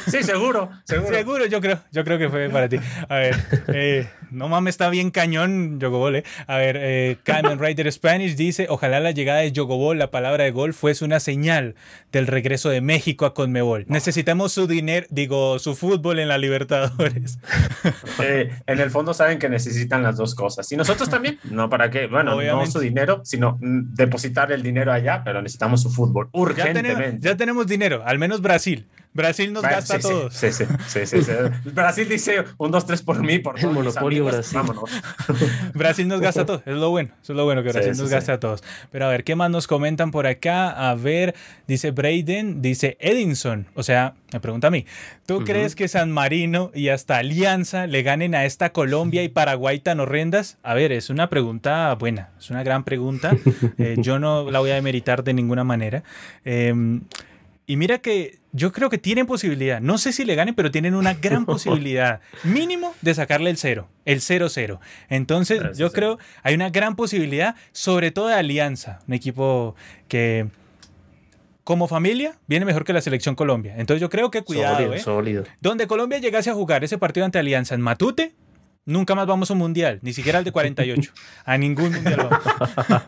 [0.06, 1.16] sí, seguro, seguro.
[1.16, 2.78] Seguro, yo creo, yo creo que fue para ti.
[3.08, 3.36] A ver,
[3.74, 6.24] eh, no mames, está bien cañón Yogobol, eh.
[6.50, 10.52] A ver, eh, Carmen Rider Spanish dice, ojalá la llegada de Yogobol, la palabra de
[10.52, 11.76] gol, fuese una señal
[12.12, 13.86] del regreso de México a Conmebol.
[13.88, 17.40] Necesitamos su dinero, digo, su fútbol en la Libertadores.
[18.22, 20.70] Eh, en el fondo saben que necesitan las dos cosas.
[20.72, 24.70] Y nosotros también, no para qué, bueno, no su dinero, sino mm, depositar el dinero
[24.70, 27.18] dinero allá, pero necesitamos su fútbol urgentemente.
[27.22, 28.88] Ya tenemos, dinero, al menos Brasil.
[29.12, 30.34] Brasil nos gasta a todos.
[30.34, 30.66] Sí, sí,
[31.06, 31.22] sí,
[31.74, 34.60] Brasil dice un, dos, tres por mí, por el monopolio Brasil.
[35.74, 36.62] Brasil nos gasta a todos.
[36.66, 37.10] Es lo bueno.
[37.22, 38.64] Eso es lo bueno que Brasil nos gasta a todos.
[38.92, 40.90] Pero a ver, ¿qué más nos comentan por acá?
[40.90, 41.34] A ver,
[41.68, 43.68] dice Braden, dice Edinson.
[43.74, 44.86] O sea, me pregunta a mí.
[45.26, 49.80] ¿Tú crees que San Marino y hasta Alianza le ganen a esta Colombia y Paraguay
[49.80, 50.58] tan horrendas?
[50.62, 52.30] A ver, es una pregunta buena.
[52.38, 53.36] Es una gran pregunta.
[53.78, 56.04] Eh, yo no la voy a demeritar de ninguna manera.
[56.44, 56.74] Eh,
[57.70, 59.80] y mira que yo creo que tienen posibilidad.
[59.80, 62.20] No sé si le ganen, pero tienen una gran posibilidad.
[62.44, 64.80] Mínimo de sacarle el cero, el 0-0.
[65.08, 69.76] Entonces, yo creo hay una gran posibilidad, sobre todo de Alianza, un equipo
[70.08, 70.48] que
[71.64, 73.76] como familia viene mejor que la selección Colombia.
[73.78, 74.92] Entonces, yo creo que cuidado.
[74.92, 75.00] ¿eh?
[75.00, 75.44] sólido.
[75.62, 78.34] Donde Colombia llegase a jugar ese partido ante Alianza en Matute,
[78.86, 81.12] Nunca más vamos a un mundial, ni siquiera al de 48.
[81.46, 83.04] A ningún mundial vamos.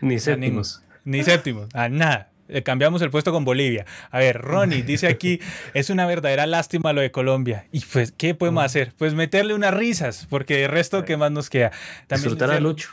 [0.00, 0.82] ni séptimos.
[1.04, 2.30] ni séptimos, a nada.
[2.48, 3.84] Eh, cambiamos el puesto con Bolivia.
[4.10, 5.40] A ver, Ronnie dice aquí,
[5.74, 7.66] es una verdadera lástima lo de Colombia.
[7.72, 8.92] Y pues, ¿qué podemos hacer?
[8.96, 11.70] Pues meterle unas risas, porque el resto, ¿qué más nos queda?
[12.06, 12.90] También Disfrutar a Lucho.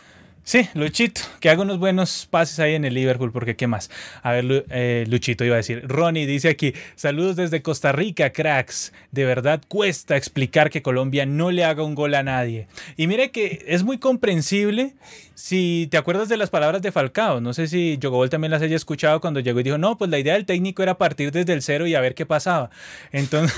[0.47, 3.89] Sí, Luchito, que haga unos buenos pases ahí en el Liverpool, porque ¿qué más?
[4.21, 5.81] A ver, eh, Luchito iba a decir.
[5.87, 8.93] Ronnie dice aquí, saludos desde Costa Rica, cracks.
[9.09, 12.67] De verdad cuesta explicar que Colombia no le haga un gol a nadie.
[12.95, 14.93] Y mire que es muy comprensible
[15.35, 17.41] si te acuerdas de las palabras de Falcao.
[17.41, 20.17] No sé si Jogobol también las haya escuchado cuando llegó y dijo, no, pues la
[20.17, 22.69] idea del técnico era partir desde el cero y a ver qué pasaba.
[23.11, 23.55] Entonces,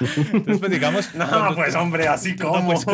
[0.44, 1.14] pues digamos...
[1.14, 2.74] No, pues hombre, así como...
[2.82, 2.84] Pues,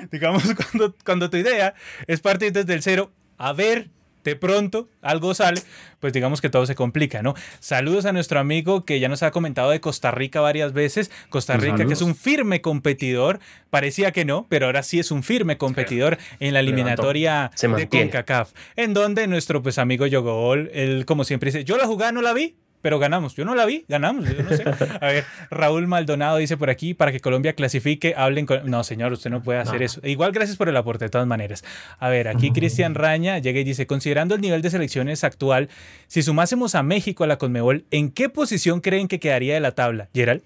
[0.10, 1.74] digamos, cuando, cuando tu idea
[2.06, 3.90] es partir desde el cero, a ver,
[4.24, 5.60] de pronto algo sale,
[6.00, 7.34] pues digamos que todo se complica, ¿no?
[7.60, 11.10] Saludos a nuestro amigo que ya nos ha comentado de Costa Rica varias veces.
[11.28, 13.40] Costa Rica, que es un firme competidor,
[13.70, 18.52] parecía que no, pero ahora sí es un firme competidor en la eliminatoria de CONCACAF,
[18.76, 22.32] en donde nuestro pues amigo Yogol, él como siempre dice, yo la jugada no la
[22.32, 23.34] vi, pero ganamos.
[23.36, 24.28] Yo no la vi, ganamos.
[24.28, 24.64] Yo no sé.
[25.00, 28.68] A ver, Raúl Maldonado dice por aquí, para que Colombia clasifique, hablen con...
[28.68, 30.00] No, señor, usted no puede hacer eso.
[30.04, 31.64] Igual gracias por el aporte, de todas maneras.
[31.98, 35.68] A ver, aquí Cristian Raña llega y dice, considerando el nivel de selecciones actual,
[36.08, 39.72] si sumásemos a México a la Conmebol, ¿en qué posición creen que quedaría de la
[39.72, 40.08] tabla?
[40.12, 40.42] Gerald.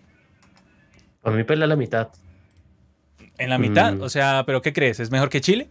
[1.25, 2.09] A mí pelea la mitad.
[3.39, 4.03] En la mitad, mm.
[4.03, 5.01] o sea, ¿pero qué crees?
[5.01, 5.69] ¿Es mejor que Chile?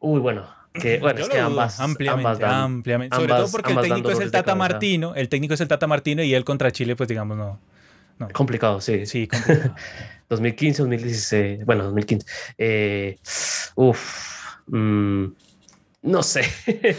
[0.00, 3.16] Uy, bueno, que, bueno, es que ambas, ampliamente, ampliamente.
[3.16, 6.22] Sobre todo porque el técnico es el Tata Martino, el técnico es el Tata Martino
[6.22, 7.58] y él contra Chile, pues digamos, no.
[8.32, 9.06] Complicado, sí.
[9.06, 9.74] Sí, complicado.
[10.28, 12.26] 2015, 2016, bueno, 2015.
[12.56, 13.18] Eh,
[13.74, 15.26] uf, mmm,
[16.02, 16.42] no sé.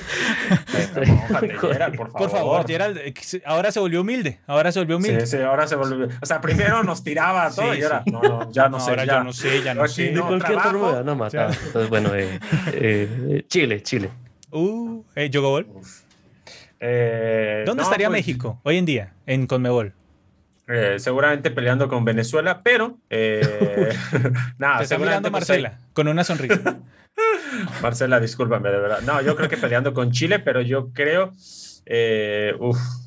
[1.62, 2.12] Gerald, por, favor.
[2.12, 2.68] por favor.
[2.68, 3.14] Gerald, eh,
[3.46, 4.40] ahora se volvió humilde.
[4.46, 5.26] Ahora se volvió humilde.
[5.26, 6.08] Sí, sí, ahora se volvió.
[6.22, 8.92] O sea, primero nos tiraba todo y ahora, no, no, ya no, sé.
[8.92, 9.24] Ahora ya.
[9.24, 10.12] no sé, ya no sé.
[10.12, 11.48] De cualquier forma, no mata.
[11.48, 12.40] Entonces, bueno, eh,
[12.74, 14.12] eh, Chile, Chile.
[14.52, 15.66] Uh, eh, Yogobol.
[16.80, 19.94] ¿Dónde estaría pues, México hoy en día en Conmebol?
[20.98, 22.98] Seguramente peleando con Venezuela, pero
[24.58, 24.78] nada.
[24.78, 26.80] Te está mirando pues, Marcela con una sonrisa.
[27.82, 29.02] Marcela, discúlpame, de verdad.
[29.02, 31.34] No, yo creo que peleando con Chile, pero yo creo,
[31.86, 32.54] eh,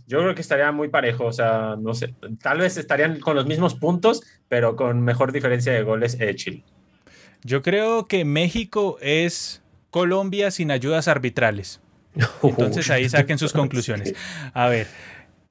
[0.06, 1.24] yo creo que estaría muy parejo.
[1.24, 5.72] O sea, no sé, tal vez estarían con los mismos puntos, pero con mejor diferencia
[5.72, 6.62] de goles eh, Chile.
[7.42, 11.80] Yo creo que México es Colombia sin ayudas arbitrales.
[12.42, 14.14] Entonces ahí saquen sus conclusiones.
[14.52, 14.86] A ver,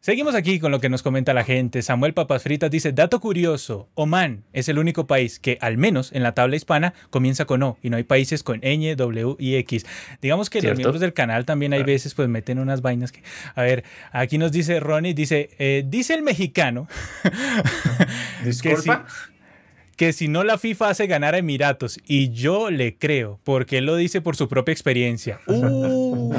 [0.06, 1.82] Seguimos aquí con lo que nos comenta la gente.
[1.82, 6.24] Samuel Papas Fritas dice, dato curioso, Oman es el único país que, al menos en
[6.24, 9.86] la tabla hispana, comienza con O y no hay países con ñ, W y X.
[10.22, 13.24] Digamos que los miembros del canal también hay veces pues meten unas vainas que...
[13.56, 16.90] A ver, aquí nos dice Ronnie, dice, eh, dice el mexicano...
[18.44, 19.06] Disculpa.
[19.96, 23.86] Que si, no la FIFA hace ganar a Emiratos y yo le creo porque él
[23.86, 25.40] lo dice por su propia experiencia.
[25.48, 26.34] Uh,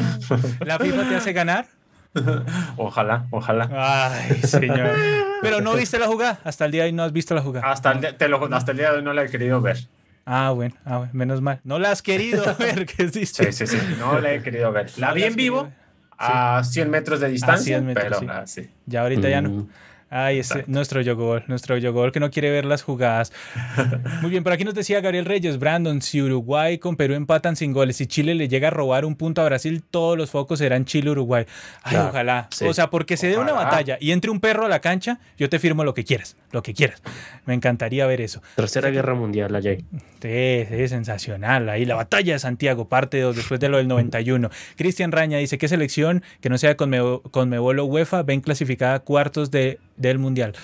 [0.66, 1.66] ¿La FIFA te hace ganar?
[2.76, 3.68] ojalá, ojalá.
[3.72, 4.96] Ay, señor.
[5.42, 6.40] Pero no viste la jugada.
[6.44, 7.70] Hasta el día de hoy no has visto la jugada.
[7.70, 8.16] Hasta el, día,
[8.52, 9.78] hasta el día de hoy no la he querido ver.
[10.26, 11.60] Ah bueno, ah, menos mal.
[11.64, 13.78] No la has querido ver, ¿qué Sí, sí, sí.
[13.98, 14.90] No la he querido ver.
[14.96, 15.70] La vi en vivo
[16.16, 18.68] a 100 metros de distancia, pero ah, sí.
[18.86, 19.68] Ya ahorita ya no.
[20.16, 23.32] Ay, ese, nuestro Yogol, nuestro Yogol que no quiere ver las jugadas.
[24.22, 27.72] Muy bien, por aquí nos decía Gabriel Reyes, Brandon, si Uruguay con Perú empatan sin
[27.72, 30.84] goles, si Chile le llega a robar un punto a Brasil, todos los focos serán
[30.84, 31.46] Chile-Uruguay.
[31.82, 32.48] Ay, ojalá.
[32.64, 35.48] O sea, porque se dé una batalla y entre un perro a la cancha, yo
[35.48, 37.02] te firmo lo que quieras, lo que quieras.
[37.44, 38.40] Me encantaría ver eso.
[38.54, 39.84] Tercera Guerra Mundial, la Jay.
[40.22, 41.68] Sí, sí, sensacional.
[41.68, 44.48] Ahí la batalla de Santiago, parte 2, después de lo del 91.
[44.76, 49.50] Cristian Raña dice, ¿qué selección que no sea con, Mebolo UEFA ven clasificada a cuartos
[49.50, 50.54] de del Mundial?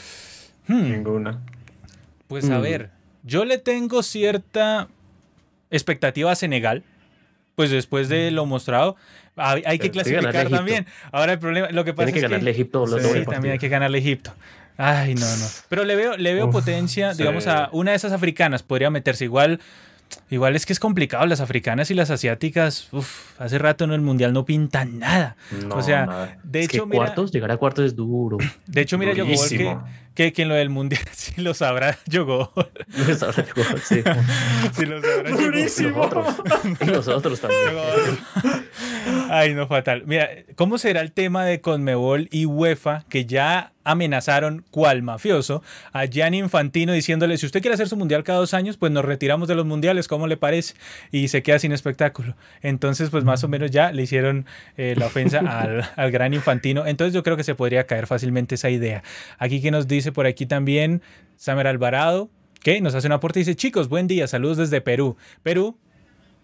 [0.67, 0.91] Hmm.
[0.91, 1.41] Ninguna.
[2.29, 2.63] Pues a hmm.
[2.63, 2.91] ver,
[3.23, 4.89] yo le tengo cierta
[5.71, 6.83] expectativa a Senegal,
[7.55, 8.97] pues después de lo mostrado,
[9.37, 10.87] hay, que clasificar también.
[11.13, 12.87] Ahora el problema, lo que pasa Tiene que es ganarle Egipto.
[12.87, 14.33] sí, también hay que ganarle Egipto.
[14.77, 15.47] Ay, no, no.
[15.69, 19.61] Pero le veo, le veo potencia, digamos, a una de esas africanas podría meterse igual.
[20.31, 24.01] Igual es que es complicado, las africanas y las asiáticas, uf, hace rato en el
[24.01, 25.37] mundial no pintan nada.
[25.71, 28.39] o sea, de hecho, mira, cuartos, llegar a cuartos es duro.
[28.67, 29.77] De hecho, mira, yo que,
[30.15, 32.49] que, que en lo del mundial sí lo sabrá Yogol.
[33.09, 34.03] Lo sabrá Yogol, sí.
[34.73, 36.35] sí lo sabrá Nosotros.
[36.81, 37.61] Y nosotros también.
[39.31, 40.03] Ay, no, fatal.
[40.07, 45.63] Mira, ¿cómo será el tema de Conmebol y UEFA que ya amenazaron cual mafioso
[45.93, 49.05] a Gianni Infantino diciéndole, si usted quiere hacer su mundial cada dos años, pues nos
[49.05, 50.75] retiramos de los mundiales, ¿cómo le parece?
[51.11, 52.37] Y se queda sin espectáculo.
[52.63, 56.87] Entonces, pues más o menos ya le hicieron eh, la ofensa al, al, gran Infantino.
[56.87, 59.03] Entonces yo creo que se podría caer fácilmente esa idea.
[59.39, 61.03] Aquí que nos dice por aquí también
[61.37, 62.31] Samer Alvarado,
[62.63, 65.17] que nos hace un aporte y dice, chicos, buen día, saludos desde Perú.
[65.43, 65.79] Perú,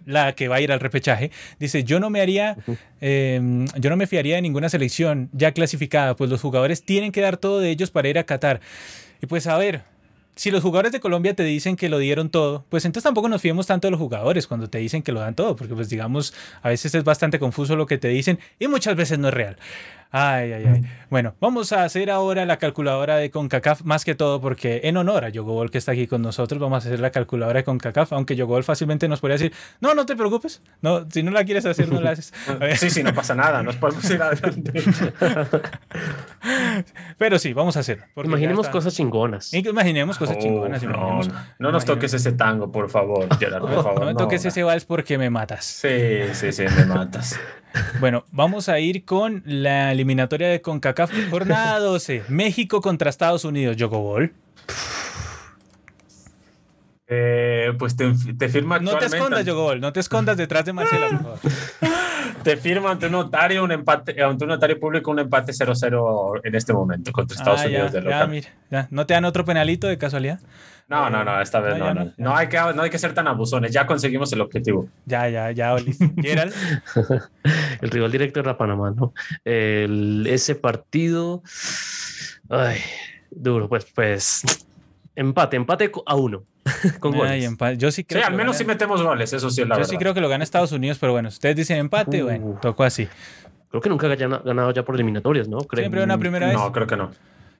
[0.06, 2.56] la que va a ir al repechaje, dice, yo no me haría,
[3.00, 7.20] em, yo no me fiaría de ninguna selección ya clasificada, pues los jugadores tienen que
[7.20, 8.60] dar todo de ellos para ir a Qatar.
[9.20, 9.82] Y pues a ver,
[10.36, 13.40] si los jugadores de Colombia te dicen que lo dieron todo, pues entonces tampoco nos
[13.40, 16.34] fiemos tanto de los jugadores cuando te dicen que lo dan todo, porque pues digamos,
[16.62, 19.56] a veces es bastante confuso lo que te dicen y muchas veces no es real.
[20.10, 20.82] Ay, ay, ay.
[21.10, 25.24] Bueno, vamos a hacer ahora la calculadora de CONCACAF, más que todo porque en honor
[25.24, 28.34] a Yogobol que está aquí con nosotros, vamos a hacer la calculadora de CONCACAF, aunque
[28.36, 31.92] Yogobol fácilmente nos podría decir, no, no te preocupes, no, si no la quieres hacer,
[31.92, 32.32] no la haces.
[32.76, 34.72] Sí, sí, no pasa nada, nos podemos ir adelante.
[37.18, 38.04] Pero sí, vamos a hacer.
[38.16, 39.52] Imaginemos cosas chingonas.
[39.52, 40.82] Imaginemos cosas chingonas.
[40.82, 41.20] no,
[41.58, 44.00] no, nos toques ese tango, por favor, Gerard, por favor.
[44.00, 45.64] No, me toques ese vals porque me matas.
[45.64, 45.88] Sí,
[46.32, 47.38] sí, sí, me matas.
[48.00, 52.24] Bueno, vamos a ir con la eliminatoria de CONCACAF, jornada 12.
[52.28, 54.32] México contra Estados Unidos, Jogobol.
[57.08, 61.08] Eh, pues te, te firma No te escondas, Yogol, no te escondas detrás de Marcela,
[61.10, 61.38] por favor.
[62.42, 66.54] te firmo ante un notario un empate, ante un notario público un empate 0-0 en
[66.56, 68.28] este momento contra Estados Ah, Unidos ya, de ya, local.
[68.30, 68.88] mira, ya.
[68.90, 70.40] ¿No te dan otro penalito de casualidad?
[70.88, 72.04] No, no, no, esta vez No, no, no.
[72.04, 72.12] no.
[72.16, 73.72] No hay que, no hay que ser tan abusones.
[73.72, 74.88] Ya conseguimos el objetivo.
[75.04, 75.76] Ya, ya, ya.
[76.22, 76.54] Gerald,
[77.80, 79.12] El rival directo era Panamá, ¿no?
[79.44, 81.42] El- ese partido.
[82.48, 82.78] Ay,
[83.30, 84.42] duro, pues, pues.
[85.16, 86.44] Empate, empate a uno.
[87.00, 87.44] con ay, goles.
[87.44, 87.76] empate.
[87.78, 89.74] Yo sí Sí, creo que al menos gana- sí metemos goles, eso sí es la
[89.76, 89.90] Yo verdad.
[89.90, 92.26] sí creo que lo gana Estados Unidos, pero bueno, ustedes dicen empate, Uh.
[92.26, 93.08] bueno, tocó así.
[93.70, 95.58] Creo que nunca haya ganado ya por eliminatorias, ¿no?
[95.58, 96.56] Creo- Siempre una primera vez.
[96.56, 97.10] No, creo que no.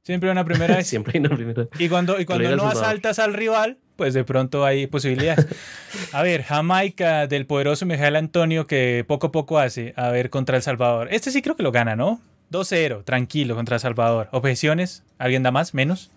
[0.07, 0.87] Siempre una primera vez.
[0.87, 1.67] Siempre hay una primera.
[1.81, 5.49] Y cuando, y cuando no asaltas al rival, pues de pronto hay posibilidades.
[6.13, 9.95] A ver, Jamaica del poderoso Miguel Antonio que poco a poco hace.
[9.97, 11.09] A ver, contra El Salvador.
[11.11, 12.21] Este sí creo que lo gana, ¿no?
[12.53, 14.29] 2-0, tranquilo contra El Salvador.
[14.31, 15.03] ¿Objeciones?
[15.19, 15.75] ¿Alguien da más?
[15.75, 16.13] ¿Menos?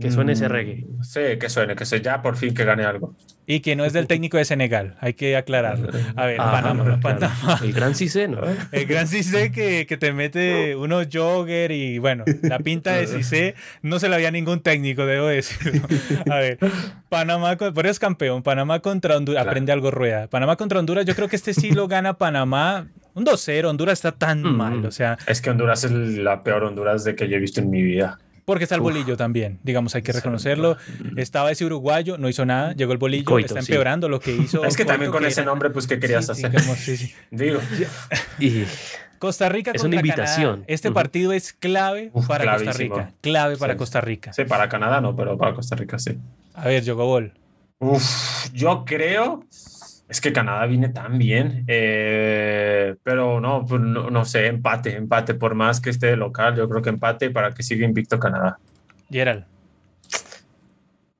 [0.00, 0.34] Que suene Mm.
[0.34, 0.86] ese reggae.
[1.02, 3.14] Sí, que suene, que se ya por fin que gane algo.
[3.46, 5.90] Y que no es del técnico de Senegal, hay que aclararlo.
[6.16, 7.00] A ver, Ajá, Panamá, claro.
[7.00, 7.60] Panamá.
[7.62, 8.40] El gran Cise, ¿no?
[8.72, 13.54] El gran Cissé que, que te mete unos jogger y bueno, la pinta de Cissé
[13.82, 15.86] no se la había ningún técnico, debo decirlo.
[16.30, 16.58] A ver,
[17.08, 19.50] Panamá, por eso es campeón, Panamá contra Honduras, Claro.
[19.50, 20.28] aprende algo rueda.
[20.28, 22.86] Panamá contra Honduras, yo creo que este sí lo gana Panamá.
[23.14, 24.56] Un 2-0, Honduras está tan Mm.
[24.56, 27.60] mal, o sea, Es que Honduras es la peor Honduras de que yo he visto
[27.60, 28.18] en mi vida.
[28.50, 28.86] Porque está el Uf.
[28.92, 30.76] bolillo también, digamos, hay que reconocerlo.
[31.16, 33.70] Estaba ese uruguayo, no hizo nada, llegó el bolillo, Coito, está sí.
[33.70, 34.64] empeorando lo que hizo.
[34.66, 36.52] Es que también con ese era- nombre, pues, ¿qué querías Sí, hacer?
[36.52, 37.14] como- sí, sí.
[37.30, 37.60] Digo,
[38.40, 38.64] Y
[39.20, 40.22] Costa Rica Es contra una Canadá.
[40.32, 40.64] invitación.
[40.66, 42.72] Este partido es clave Uf, para Costa.
[42.72, 43.12] Rica.
[43.20, 43.78] Clave para Sí.
[43.78, 44.32] Costa Rica.
[44.32, 46.18] sí, para Canadá no, pero para Costa Rica sí.
[46.54, 47.32] A ver, Jogobol.
[47.78, 49.44] Uf, yo creo.
[50.10, 55.34] Es que Canadá viene tan bien, eh, pero no, pues no, no sé, empate, empate,
[55.34, 58.58] por más que esté de local, yo creo que empate para que siga invicto Canadá.
[59.08, 59.44] Gerald.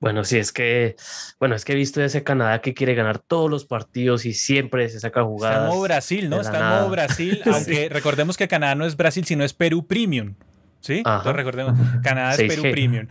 [0.00, 0.96] bueno, sí, es que,
[1.38, 4.88] bueno, es que he visto ese Canadá que quiere ganar todos los partidos y siempre
[4.88, 5.68] se saca Está en jugadas.
[5.68, 6.40] modo Brasil, ¿no?
[6.40, 6.90] Está en modo.
[6.90, 10.34] Brasil, aunque recordemos que Canadá no es Brasil, sino es Perú Premium.
[10.80, 11.02] ¿Sí?
[11.04, 11.18] Ajá.
[11.18, 12.48] Entonces recordemos, Canadá es 6G.
[12.48, 13.06] Perú Premium.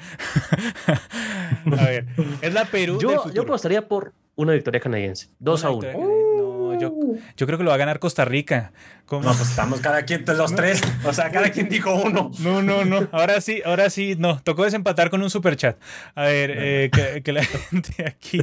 [1.79, 2.05] A ver,
[2.41, 3.43] es la Perú del Yo, yo futuro.
[3.43, 5.29] apostaría por una victoria canadiense.
[5.39, 5.79] 2 a Una 1.
[5.87, 6.29] victoria canadiense.
[6.39, 6.93] No, yo,
[7.35, 8.71] yo creo que lo va a ganar Costa Rica.
[9.05, 9.23] ¿Cómo?
[9.23, 12.31] No, pues estamos cada quien, los tres, o sea, cada quien dijo uno.
[12.39, 13.07] No, no, no.
[13.11, 14.39] Ahora sí, ahora sí, no.
[14.41, 15.77] Tocó desempatar con un super chat.
[16.15, 18.37] A ver, eh, que, que la gente aquí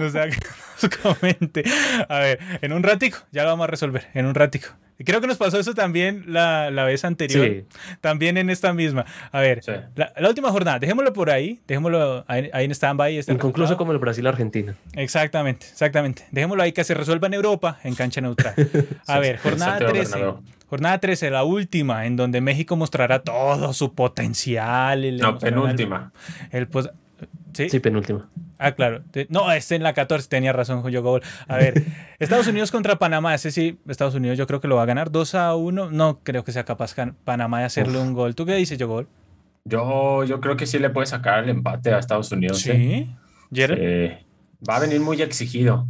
[0.00, 0.36] nos, haga-
[0.82, 1.64] nos comente.
[2.08, 4.68] A ver, en un ratico, ya lo vamos a resolver, en un ratico.
[5.04, 7.64] Creo que nos pasó eso también la, la vez anterior, Sí.
[8.00, 9.04] también en esta misma.
[9.32, 9.72] A ver, Sí.
[9.96, 13.16] la, la última jornada, dejémoslo por ahí, dejémoslo ahí, ahí en stand-by.
[13.18, 14.74] este Inconcluso como el Brasil-Argentina.
[14.94, 16.24] Exactamente, exactamente.
[16.30, 18.54] Dejémoslo ahí que se resuelva en Europa, en cancha neutral.
[19.06, 20.14] A ver, jornada Santiago 13.
[20.14, 20.42] Bernabéu.
[20.66, 25.16] Jornada 13, la última, en donde México mostrará todo su potencial.
[25.18, 26.12] No, penúltima.
[26.50, 26.68] El, el
[27.54, 27.68] ¿Sí?
[27.70, 28.28] Sí, penúltima.
[28.58, 29.02] Ah, claro.
[29.28, 31.22] No, este en la 14 tenía razón, Joyo Gol.
[31.48, 31.84] A ver,
[32.18, 33.34] Estados Unidos contra Panamá.
[33.34, 35.90] Ese sí, Estados Unidos yo creo que lo va a ganar 2 a 1.
[35.90, 36.94] No creo que sea capaz
[37.24, 38.04] Panamá de hacerle Uf.
[38.04, 38.34] un gol.
[38.34, 39.08] ¿Tú qué dices, Yogol?
[39.64, 42.66] Yo, yo creo que sí le puede sacar el empate a Estados Unidos.
[42.66, 43.06] ¿eh?
[43.06, 43.16] Sí.
[43.52, 43.80] Gerald?
[43.82, 44.24] Eh,
[44.68, 45.86] va a venir muy exigido.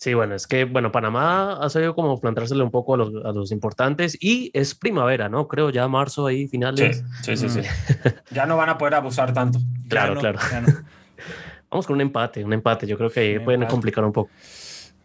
[0.00, 3.32] Sí, bueno, es que, bueno, Panamá ha sabido como plantársele un poco a los, a
[3.32, 5.46] los importantes y es primavera, ¿no?
[5.46, 7.04] Creo ya marzo ahí, finales.
[7.22, 7.50] sí, sí, Mm.
[7.50, 7.60] sí.
[8.30, 9.58] Ya no van a poder abusar tanto.
[9.58, 10.38] Ya Claro, no, claro.
[10.50, 10.68] ya no.
[11.70, 12.86] Vamos con un empate, un empate.
[12.86, 13.70] Yo creo que ahí pueden empate.
[13.72, 14.30] complicar un poco.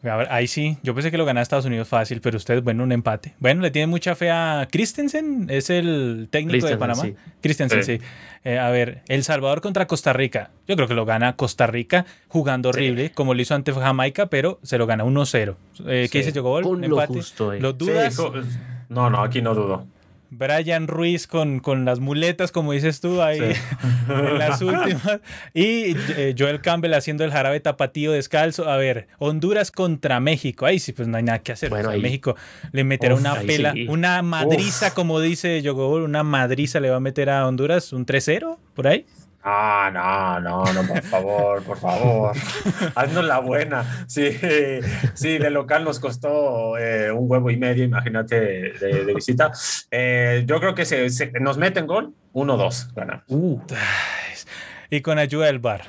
[0.09, 2.83] A ver, ahí sí, yo pensé que lo ganaba Estados Unidos fácil, pero ustedes, bueno,
[2.83, 3.33] un empate.
[3.39, 7.01] Bueno, le tienen mucha fe a Christensen, es el técnico de Panamá.
[7.03, 7.15] sí.
[7.41, 7.97] Christensen, sí.
[7.97, 8.03] Sí.
[8.43, 10.51] Eh, a ver, El Salvador contra Costa Rica.
[10.67, 14.59] Yo creo que lo gana Costa Rica jugando horrible, como lo hizo ante Jamaica, pero
[14.61, 15.55] se lo gana 1-0.
[15.87, 16.27] Eh, ¿Qué Sí.
[16.29, 16.41] dice?
[16.41, 17.13] Con ¿Un lo empate?
[17.13, 17.59] justo ahí.
[17.59, 18.15] ¿Lo dudas?
[18.89, 19.87] no, no, aquí no dudo.
[20.37, 23.59] Brian Ruiz con, con las muletas, como dices tú, ahí Sí.
[24.09, 25.19] en las últimas.
[25.53, 28.69] Y eh, Joel Campbell haciendo el jarabe tapatío descalzo.
[28.69, 30.65] A ver, Honduras contra México.
[30.65, 31.69] Ahí sí, pues no hay nada que hacer.
[31.69, 32.35] Bueno, O sea, ahí- México
[32.71, 33.87] le meterá Uf, una pela, sí.
[33.87, 38.57] una madriza, como dice Yogol, una madriza le va a meter a Honduras, un 3-0
[38.73, 39.05] por ahí.
[39.47, 42.35] Ah, no, no, no, por favor, por favor.
[42.95, 44.05] Haznos la buena.
[44.07, 44.35] Sí,
[45.13, 49.51] sí, de local nos costó eh, un huevo y medio, imagínate, de, de visita.
[49.91, 53.23] Eh, yo creo que se, se- nos meten gol, 1-2, ganamos.
[53.27, 53.61] Uh,
[54.89, 55.83] Y con ayuda del bar.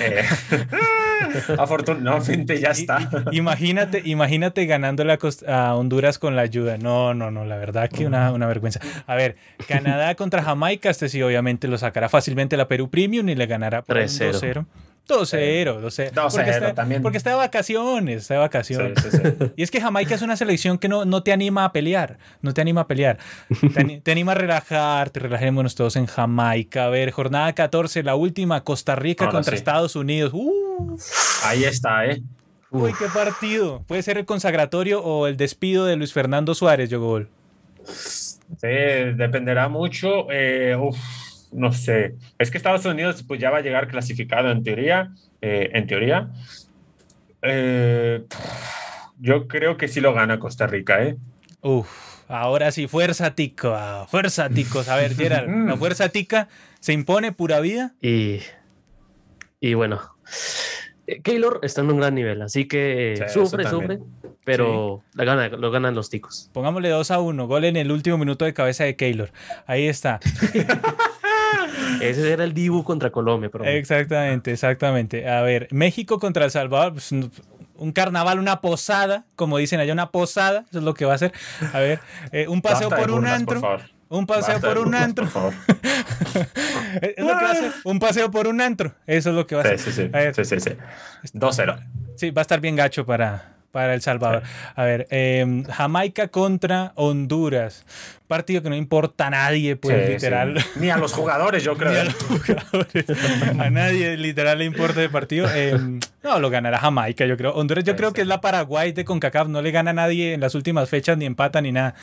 [0.00, 0.22] Eh,
[1.58, 3.08] afortunadamente ya está.
[3.32, 6.78] Imagínate, imagínate ganándole a, Cost- a Honduras con la ayuda.
[6.78, 8.80] No, no, no, la verdad que una, una vergüenza.
[9.06, 13.34] A ver, Canadá contra Jamaica, este sí obviamente lo sacará fácilmente la Perú Premium y
[13.34, 14.66] le ganará por un 3-0.
[15.08, 15.80] 2-0.
[15.80, 16.12] 2-0, 2-0.
[16.12, 17.02] 2-0 Porque está- también.
[17.02, 18.98] Porque está de vacaciones, está de vacaciones.
[19.02, 19.18] sí, sí.
[19.56, 22.52] Y es que Jamaica es una selección que no, no te anima a pelear, no
[22.54, 23.18] te anima a pelear.
[23.74, 26.84] Te, ani- te anima a relajarte, relajémonos todos en Jamaica.
[26.84, 29.54] A ver, jornada 14, la última, Costa Rica Ahora contra.
[29.54, 30.30] Estados Unidos.
[30.34, 30.96] Uh,
[31.44, 32.22] Ahí está, ¿eh?
[32.70, 33.82] Uy, qué partido.
[33.86, 37.30] Puede ser el consagratorio o el despido de Luis Fernando Suárez, Yogol.
[37.84, 38.66] Sí,
[39.16, 40.26] dependerá mucho.
[40.30, 40.76] Eh,
[41.52, 42.14] no sé.
[42.38, 45.12] Es que Estados Unidos pues ya va a llegar clasificado en teoría.
[45.40, 46.30] Eh, en teoría.
[47.42, 48.24] Eh,
[49.20, 51.16] yo creo que sí lo gana Costa Rica, ¿eh?
[51.60, 51.88] Uf,
[52.28, 53.76] ahora sí, fuerza tico,
[54.08, 54.88] fuerza ticos.
[54.88, 56.48] A ver, Gerald, la fuerza tica
[56.80, 57.94] se impone pura vida.
[58.00, 58.40] Y,
[59.60, 60.00] y bueno,
[61.22, 63.98] Keylor está en un gran nivel, así que sufre, sufre,
[64.44, 66.50] pero gana, lo ganan los ticos.
[66.52, 69.30] Pongámosle 2 a 1, gol en el último minuto de cabeza de Keylor.
[69.66, 70.20] Ahí está.
[72.00, 73.50] Ese era el Dibu contra Colombia.
[73.64, 75.28] Exactamente, exactamente.
[75.28, 77.12] A ver, México contra El Salvador, pues,
[77.78, 81.18] un carnaval, una posada, como dicen allá, una posada, eso es lo que va a
[81.18, 81.32] ser.
[81.72, 82.00] A ver,
[82.32, 83.78] eh, un paseo por un antro.
[84.10, 85.26] Un paseo por un antro.
[87.02, 87.72] es lo que va a ser.
[87.84, 88.94] Un paseo por un antro.
[89.06, 89.78] Eso es lo que va a ser.
[89.78, 90.44] Sí, sí, sí.
[90.44, 90.70] sí, sí, sí.
[91.34, 91.78] 2-0.
[92.16, 94.42] Sí, va a estar bien gacho para, para El Salvador.
[94.74, 97.84] A ver, em, Jamaica contra Honduras.
[98.26, 100.62] Partido que no importa a nadie, pues literal.
[100.76, 101.92] Ni a los jugadores, yo creo.
[101.92, 103.06] Ni a los jugadores.
[103.58, 105.48] a nadie literal le importa el partido.
[105.54, 107.52] Em, no, lo ganará Jamaica, yo creo.
[107.54, 109.48] Honduras yo creo que es la Paraguay de CONCACAF.
[109.48, 111.94] No le gana a nadie en las últimas fechas, ni empata, ni nada.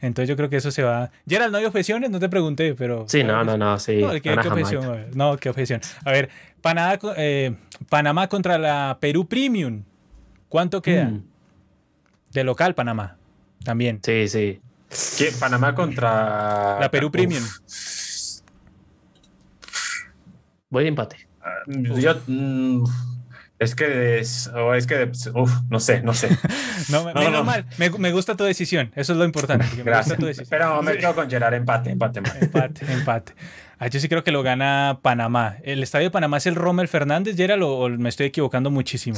[0.00, 1.10] Entonces yo creo que eso se va.
[1.28, 2.10] Gerald, ¿no hay objeciones?
[2.10, 3.04] No te pregunté, pero.
[3.08, 3.96] Sí, no, no, no, sí.
[3.96, 5.06] No, ¿qué, objeción?
[5.14, 5.80] No, qué objeción.
[6.04, 6.28] A ver,
[6.60, 7.54] Panamá, eh,
[7.88, 9.84] Panamá contra la Perú Premium.
[10.52, 11.06] ¿Cuánto queda?
[11.06, 11.24] Mm.
[12.30, 13.16] De local, Panamá.
[13.64, 14.00] También.
[14.04, 14.60] Sí, sí.
[15.16, 15.32] ¿Qué?
[15.40, 16.78] Panamá contra.
[16.78, 17.42] La Perú Premium.
[20.68, 21.26] Voy de empate.
[21.40, 22.20] Ah, yo.
[22.26, 22.84] Mm,
[23.58, 26.28] es que es, es que, uf, no sé, no sé.
[26.90, 29.64] no, menos mal, me, me, gusta tu decisión, eso es lo importante.
[29.82, 30.18] Gracias.
[30.50, 32.92] Pero me quedo con Gerard, empate, empate, empate.
[32.92, 33.32] Empate,
[33.78, 35.56] ah, yo sí creo que lo gana Panamá.
[35.62, 39.16] ¿El estadio de Panamá es el Rommel Fernández, Gerald, o, me estoy equivocando muchísimo?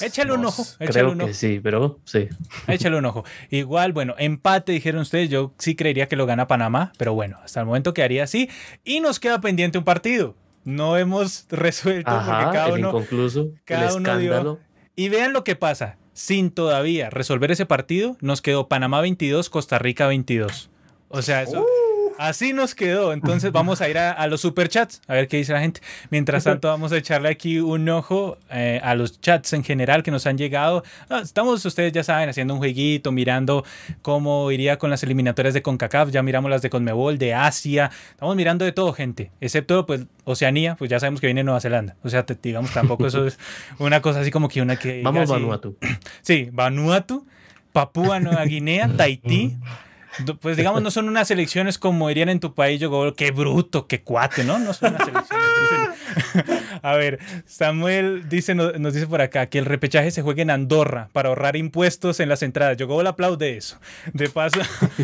[0.00, 0.62] Échale un ojo.
[0.78, 1.28] Échale creo un ojo.
[1.28, 2.28] que sí, pero sí.
[2.68, 3.24] Échale un ojo.
[3.50, 5.30] Igual, bueno, empate dijeron ustedes.
[5.30, 8.50] Yo sí creería que lo gana Panamá, pero bueno, hasta el momento quedaría así.
[8.84, 10.34] Y nos queda pendiente un partido
[10.66, 14.58] no hemos resuelto porque cada uno, inconcluso, cada uno dio.
[14.96, 15.96] Y vean lo que pasa.
[16.12, 20.70] Sin todavía resolver ese partido, nos quedó Panamá 22, Costa Rica 22.
[21.08, 21.62] O sea, eso.
[21.62, 21.95] Uh.
[22.18, 23.12] Así nos quedó.
[23.12, 25.80] Entonces vamos a ir a, los superchats, a ver qué dice la gente.
[26.10, 30.10] Mientras tanto, vamos a echarle aquí un ojo eh, a los chats en general que
[30.10, 30.82] nos han llegado.
[31.08, 33.64] Ah, estamos, ustedes ya saben, haciendo un jueguito, mirando
[34.02, 36.10] cómo iría con las eliminatorias de CONCACAF.
[36.10, 37.90] Ya miramos las de CONMEBOL, de Asia.
[38.10, 39.30] Estamos mirando de todo, gente.
[39.40, 41.96] Excepto, pues, Oceanía, pues ya sabemos que viene Nueva Zelanda.
[42.02, 43.38] O sea, digamos, tampoco eso es
[43.78, 45.02] una cosa así como que una que.
[45.02, 45.76] Vamos, Vanuatu.
[46.22, 47.26] Sí, Vanuatu,
[47.72, 49.56] Papúa Nueva Guinea, Tahití
[50.40, 54.02] pues digamos, no son unas elecciones como irían en tu país, yo qué bruto, qué
[54.02, 54.58] cuate, ¿no?
[54.58, 55.46] No son unas elecciones.
[56.82, 61.08] A ver, Samuel dice, nos dice por acá que el repechaje se juegue en Andorra
[61.12, 62.76] para ahorrar impuestos en las entradas.
[62.76, 63.78] Yo le aplaude eso.
[64.12, 64.60] De paso,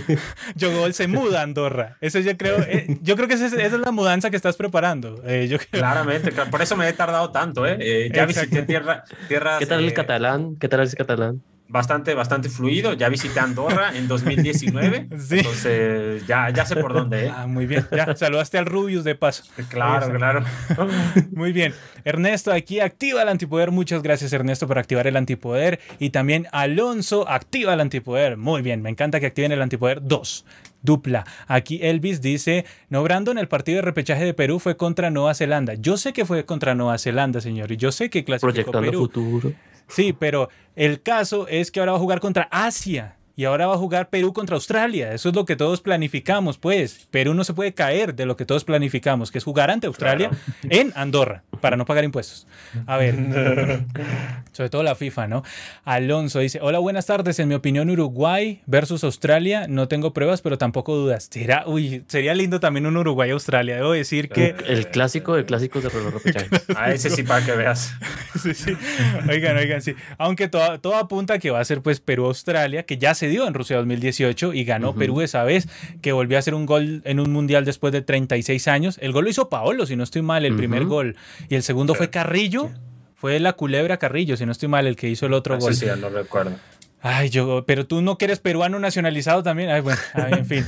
[0.54, 1.96] Yogol se muda a Andorra.
[2.00, 5.22] Eso yo creo, eh, yo creo que esa es, la mudanza que estás preparando.
[5.26, 7.76] Eh, yo Claramente, por eso me he tardado tanto, ¿eh?
[7.80, 10.56] eh ya visité tierra, tierras, ¿Qué tal el catalán?
[10.56, 11.42] ¿Qué tal el catalán?
[11.72, 12.92] Bastante, bastante fluido.
[12.92, 15.08] Ya visité Andorra en 2019.
[15.22, 15.38] Sí.
[15.38, 17.26] Entonces, ya, ya sé por dónde.
[17.26, 17.32] ¿eh?
[17.34, 17.86] Ah, muy bien.
[17.90, 19.44] Ya saludaste al Rubius de paso.
[19.68, 20.44] Claro, claro.
[21.32, 21.72] Muy bien.
[22.04, 23.70] Ernesto, aquí activa el antipoder.
[23.70, 25.80] Muchas gracias, Ernesto, por activar el antipoder.
[25.98, 28.36] Y también Alonso, activa el antipoder.
[28.36, 28.82] Muy bien.
[28.82, 30.44] Me encanta que activen el antipoder 2
[30.82, 31.24] dupla.
[31.46, 35.74] Aquí Elvis dice, no, Brandon, el partido de repechaje de Perú fue contra Nueva Zelanda.
[35.74, 39.00] Yo sé que fue contra Nueva Zelanda, señor, y yo sé que clasificó Proyectando Perú.
[39.02, 39.52] futuro.
[39.92, 43.16] Sí, pero el caso es que ahora va a jugar contra Asia.
[43.34, 45.12] Y ahora va a jugar Perú contra Australia.
[45.12, 47.08] Eso es lo que todos planificamos, pues.
[47.10, 50.30] Perú no se puede caer de lo que todos planificamos, que es jugar ante Australia
[50.68, 52.46] en Andorra, para no pagar impuestos.
[52.86, 53.14] A ver,
[54.52, 55.42] sobre todo la FIFA, ¿no?
[55.84, 57.38] Alonso dice, hola, buenas tardes.
[57.38, 61.28] En mi opinión, Uruguay versus Australia, no tengo pruebas, pero tampoco dudas.
[61.30, 63.76] Será, uy, sería lindo también un Uruguay-Australia.
[63.76, 64.54] Debo decir que...
[64.66, 66.48] El clásico de clásicos de repechaje.
[66.76, 67.94] A ese sí para que veas.
[68.42, 68.76] sí, sí.
[69.28, 69.94] Oigan, oigan, sí.
[70.18, 73.54] Aunque todo, todo apunta que va a ser pues Perú-Australia, que ya se dio en
[73.54, 75.68] Rusia 2018 y ganó Perú esa vez,
[76.00, 78.98] que volvió a hacer un gol en un mundial después de 36 años.
[79.00, 81.16] El gol lo hizo Paolo, si no estoy mal, el primer gol.
[81.48, 82.70] Y el segundo fue Carrillo.
[83.14, 85.74] Fue la culebra Carrillo, si no estoy mal, el que hizo el otro ah, gol.
[85.74, 86.56] Sí, sí, no recuerdo.
[87.04, 89.70] Ay, yo, pero tú no que eres peruano nacionalizado también.
[89.70, 90.64] Ay, bueno, en fin.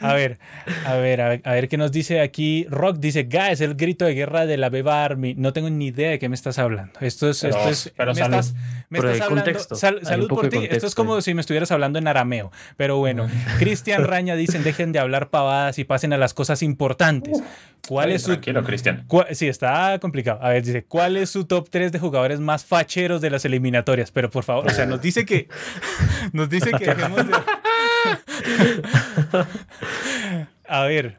[0.00, 0.38] A ver,
[0.86, 2.64] a ver, a ver, a ver qué nos dice aquí.
[2.70, 5.34] Rock dice, Ga, es el grito de guerra de la Beba Army.
[5.34, 6.92] No tengo ni idea de qué me estás hablando.
[7.00, 8.36] Esto es, esto es, pero me salud.
[8.38, 8.54] estás,
[8.88, 9.58] me estás hablando.
[9.76, 10.58] sal- salud por ti.
[10.70, 12.52] Esto es como si me estuvieras hablando en arameo.
[12.76, 13.28] Pero bueno,
[13.58, 17.42] Cristian Raña dicen, dejen de hablar pavadas y pasen a las cosas importantes.
[17.86, 19.04] ¿Cuál Ay, es su Cristian.
[19.06, 20.40] ¿Cuál- Sí, está complicado.
[20.42, 24.10] A ver, dice, ¿cuál es su top 3 de jugadores más facheros de las eliminatorias?
[24.10, 25.47] Pero por favor, o sea, nos dice que
[26.32, 27.34] nos dice que dejemos de...
[30.68, 31.16] A ver,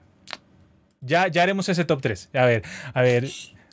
[1.01, 2.29] ya, ya haremos ese top 3.
[2.33, 2.63] A ver,
[2.93, 3.29] a ver,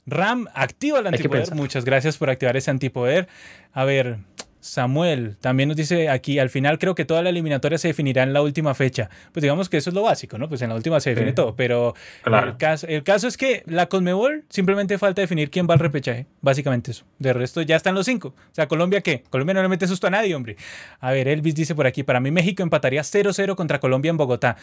[0.06, 1.52] Ram, activa el antipoder.
[1.54, 3.28] Muchas gracias por activar ese antipoder.
[3.72, 4.18] A ver,
[4.66, 8.32] Samuel también nos dice aquí, al final creo que toda la eliminatoria se definirá en
[8.32, 9.08] la última fecha.
[9.32, 10.48] Pues digamos que eso es lo básico, ¿no?
[10.48, 11.34] Pues en la última se define Sí.
[11.34, 12.48] todo, pero Claro.
[12.50, 16.26] el, caso, el caso es que la Conmebol simplemente falta definir quién va al repechaje,
[16.40, 17.04] básicamente eso.
[17.18, 18.28] De resto ya están los cinco.
[18.28, 19.22] O sea, Colombia qué?
[19.30, 20.56] Colombia no le mete susto a nadie, hombre.
[21.00, 24.56] A ver, Elvis dice por aquí, para mí México empataría 0-0 contra Colombia en Bogotá.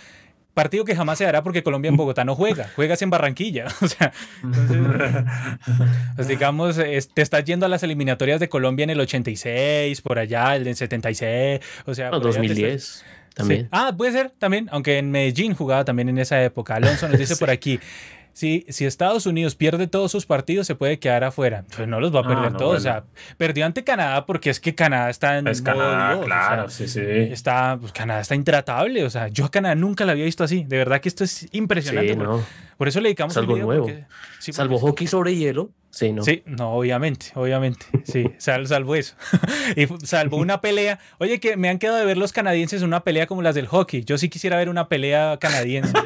[0.53, 3.65] Partido que jamás se hará porque Colombia en Bogotá no juega, juegas en Barranquilla.
[3.81, 4.11] O sea,
[4.43, 4.77] entonces,
[6.15, 10.19] pues digamos, es- te estás yendo a las eliminatorias de Colombia en el 86, por
[10.19, 13.61] allá, el del 76, o sea, No, por allá te estás- 2010 también.
[13.63, 13.67] Sí.
[13.71, 16.75] Ah, puede ser también, aunque en Medellín jugaba también en esa época.
[16.75, 17.79] Alonso nos dice por aquí.
[18.33, 21.65] Si, si Estados Unidos pierde todos sus partidos, se puede quedar afuera.
[21.75, 22.77] Pues no los va a Ah, perder no, todos.
[22.77, 23.03] O sea,
[23.37, 26.69] perdió ante Canadá porque es que Canadá está en Es modo Canadá, Dios, o claro,
[26.69, 27.01] sea, sí, sí.
[27.31, 29.03] Está, pues, Canadá está intratable.
[29.05, 30.63] O sea, yo a Canadá nunca la había visto así.
[30.63, 32.13] De verdad que esto es impresionante.
[32.13, 32.43] Sí, por, no.
[32.77, 33.83] por eso le dedicamos Es algo video, nuevo.
[33.85, 34.05] porque-
[34.39, 35.69] sí, Salvo porque- hockey sobre hielo.
[35.91, 36.23] Sí, no.
[36.23, 37.85] Sí, no, obviamente, obviamente.
[38.03, 39.13] Sí, sal- salvo eso.
[39.75, 40.97] y salvo una pelea.
[41.19, 43.67] Oye, que me han quedado de ver los canadienses en una pelea como las del
[43.67, 44.03] hockey.
[44.03, 45.93] Yo sí quisiera ver una pelea canadiense.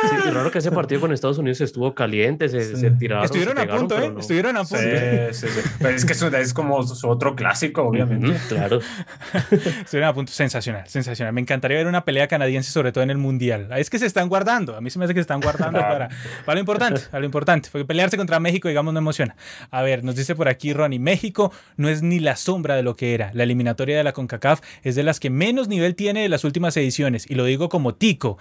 [0.00, 3.24] Sí, raro que ese partido con Estados Unidos estuvo caliente, se, se tiraron.
[3.24, 4.10] Estuvieron se a punto, ¿eh?
[4.10, 4.20] no.
[4.20, 4.90] Estuvieron a Sí, punto.
[5.32, 5.60] sí, sí.
[5.78, 8.32] Pero es que es, un- es como su otro clásico, obviamente.
[8.48, 8.80] Claro.
[9.50, 10.32] Estuvieron a punto.
[10.32, 11.32] Sensacional, sensacional.
[11.32, 13.68] Me encantaría ver una pelea canadiense, sobre todo en el mundial.
[13.76, 14.76] Es que se están guardando.
[14.76, 16.08] A mí se me hace que se están guardando para,
[16.44, 17.68] para lo importante, para lo importante.
[17.72, 19.36] Porque pelearse contra México, digamos, no emociona.
[19.70, 22.94] A ver, nos dice por aquí Ronnie, México no es ni la sombra de lo
[22.94, 23.30] que era.
[23.34, 26.76] La eliminatoria de la CONCACAF es de las que menos nivel tiene de las últimas
[26.76, 27.28] ediciones.
[27.28, 28.38] Y lo digo como tico.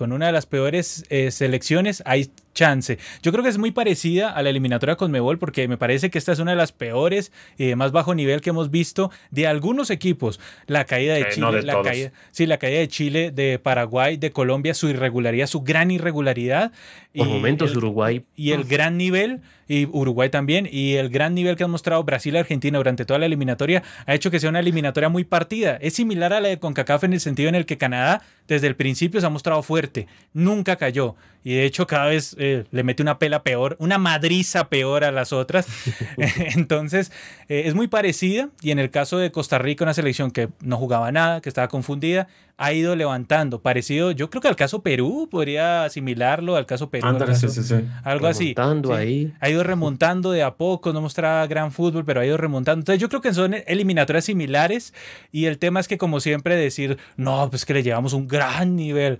[0.00, 2.98] Con una de las peores eh, selecciones hay chance.
[3.22, 6.18] Yo creo que es muy parecida a la eliminatoria con Mebol porque me parece que
[6.18, 9.46] esta es una de las peores y de más bajo nivel que hemos visto de
[9.46, 10.40] algunos equipos.
[10.66, 11.86] La caída de Sí, Chile, no de la todos.
[11.86, 16.72] caída, sí, la caída de Chile, de Paraguay, de Colombia, su irregularidad, su gran irregularidad.
[17.14, 18.22] Por y momentos el- Uruguay.
[18.36, 22.34] y el gran nivel, y Uruguay también, y el gran nivel que han mostrado Brasil
[22.34, 25.76] y Argentina durante toda la eliminatoria ha hecho que sea una eliminatoria muy partida.
[25.80, 28.76] Es similar a la de CONCACAF en el sentido en el que Canadá desde el
[28.76, 33.02] principio se ha mostrado fuerte, nunca cayó, y de hecho cada vez eh, le mete
[33.02, 35.66] una pela peor, una madriza peor a las otras.
[36.56, 37.12] Entonces
[37.48, 40.78] eh, es muy parecida, y en el caso de Costa Rica, una selección que no
[40.78, 45.28] jugaba nada, que estaba confundida, ha ido levantando, parecido, yo creo que al caso Perú,
[45.30, 47.06] podría asimilarlo al caso Perú.
[47.06, 47.74] al Ándale, sí, sí, sí.
[48.04, 48.54] algo así.
[48.56, 49.32] Remontando ahí.
[49.40, 52.80] Ha ido remontando de a poco, no mostraba gran fútbol, pero ha ido remontando.
[52.80, 54.94] Entonces yo creo que son eliminatorias similares
[55.30, 58.76] y el tema es que como siempre decir, no, pues que le llevamos un gran
[58.76, 59.18] nivel.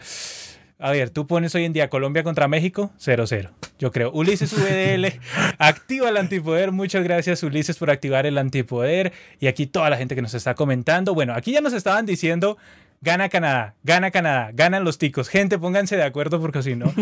[0.80, 3.50] A ver, tú pones hoy en día Colombia contra México, 0-0.
[3.78, 4.10] Yo creo.
[4.12, 5.20] Ulises VDL
[5.58, 6.72] activa el antipoder.
[6.72, 9.12] Muchas gracias, Ulises, por activar el antipoder.
[9.38, 11.14] Y aquí toda la gente que nos está comentando.
[11.14, 12.56] Bueno, aquí ya nos estaban diciendo.
[13.02, 15.28] Gana Canadá, gana Canadá, ganan los ticos.
[15.28, 16.92] Gente, pónganse de acuerdo porque si no,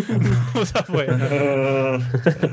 [0.55, 1.09] o sea, pues.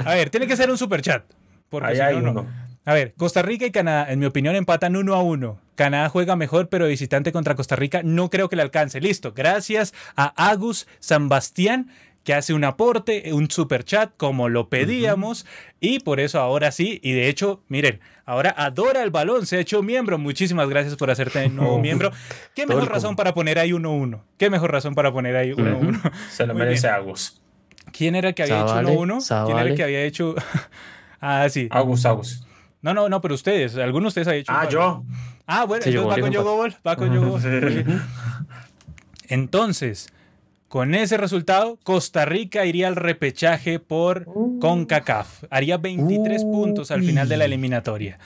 [0.03, 1.23] A ver, tiene que ser un super chat.
[1.69, 2.47] Porque Ahí si hay no, no.
[2.86, 5.59] A ver, Costa Rica y Canadá, en mi opinión, empatan uno a uno.
[5.75, 9.01] Canadá juega mejor, pero visitante contra Costa Rica no creo que le alcance.
[9.01, 9.33] Listo.
[9.33, 11.89] Gracias a Agus San Bastián
[12.23, 15.45] que hace un aporte, un super chat como lo pedíamos
[15.79, 19.59] y por eso ahora sí, y de hecho, miren, ahora adora el balón, se ha
[19.59, 21.79] hecho miembro, muchísimas gracias por hacerte nuevo Oh.
[21.79, 22.11] miembro.
[22.55, 24.23] ¿Qué mejor razón para poner ahí 1-1?
[24.39, 26.01] ¿Qué mejor razón para poner ahí 1-1?
[26.31, 27.39] Se lo merece Agus.
[27.91, 29.45] ¿Quién era el que había Zavale, hecho 1-1?
[29.45, 30.33] ¿Quién era el que había hecho...?
[31.21, 31.67] ah, sí.
[31.69, 32.44] Agus, Agus.
[32.86, 34.51] No, no, no, pero ustedes, algunos de ustedes han hecho.
[34.55, 35.03] Ah, yo.
[35.47, 36.31] Ah, bueno, Sí, entonces yo va con.
[36.31, 37.41] Yogobol, va con Yogobol.
[37.41, 37.83] Sí.
[39.27, 40.09] Entonces,
[40.67, 44.25] con ese resultado, Costa Rica iría al repechaje por
[44.61, 45.45] CONCACAF.
[45.49, 46.51] Haría 23 Uy.
[46.51, 48.19] puntos al final de la eliminatoria.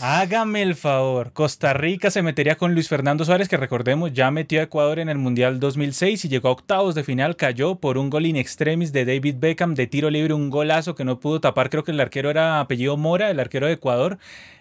[0.00, 1.32] Hágame el favor.
[1.32, 5.08] Costa Rica se metería con Luis Fernando Suárez, que recordemos ya metió a Ecuador en
[5.08, 7.36] el Mundial 2006 y llegó a octavos de final.
[7.36, 11.04] Cayó por un gol in extremis de David Beckham de tiro libre, un golazo que
[11.04, 11.70] no pudo tapar.
[11.70, 14.18] Creo que el arquero era apellido Mora, el arquero de Ecuador.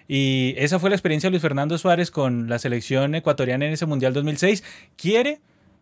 [0.08, 3.86] Y esa fue la experiencia de Luis Fernando Suárez con la selección ecuatoriana en ese
[3.86, 4.64] Mundial 2006.
[4.96, 5.40] Quiere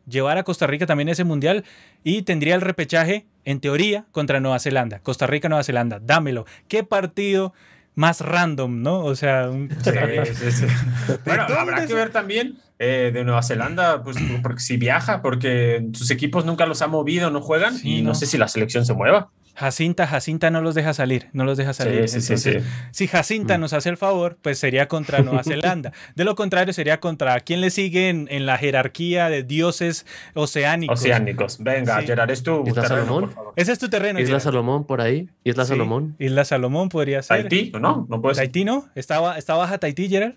[0.07, 1.63] llevar a Costa Rica también ese mundial
[2.03, 4.99] y tendría el repechaje, en teoría, contra Nueva Zelanda.
[4.99, 6.45] Costa Rica, Nueva Zelanda, dámelo.
[6.67, 7.53] ¿Qué partido
[7.95, 8.99] más random, ¿no?
[8.99, 9.67] O sea, un...
[11.25, 16.09] bueno, habrá que ver también eh, de Nueva Zelanda, pues porque si viaja, porque sus
[16.09, 19.29] equipos nunca los ha movido, no juegan y no sé si la selección se mueva.
[19.55, 22.07] Jacinta, Jacinta no los deja salir, no los deja salir.
[22.09, 23.61] si Jacinta mm.
[23.61, 25.91] nos hace el favor, pues sería contra Nueva Zelanda.
[26.15, 30.99] De lo contrario, sería contra quien le sigue en, la jerarquía de dioses oceánicos.
[30.99, 31.57] Oceánicos.
[31.59, 33.33] Venga, Gerard, es tu Isla Salomón.
[33.55, 34.19] Ese es tu terreno.
[34.19, 35.29] Isla Salomón por ahí.
[35.43, 36.15] Isla Salomón.
[36.17, 37.47] Isla Salomón podría ser.
[37.47, 38.07] Tahití, ¿no?
[38.09, 38.45] No puede ser.
[38.45, 38.85] Tahití no.
[38.95, 40.33] ¿Está, está baja Tahití, Gerard?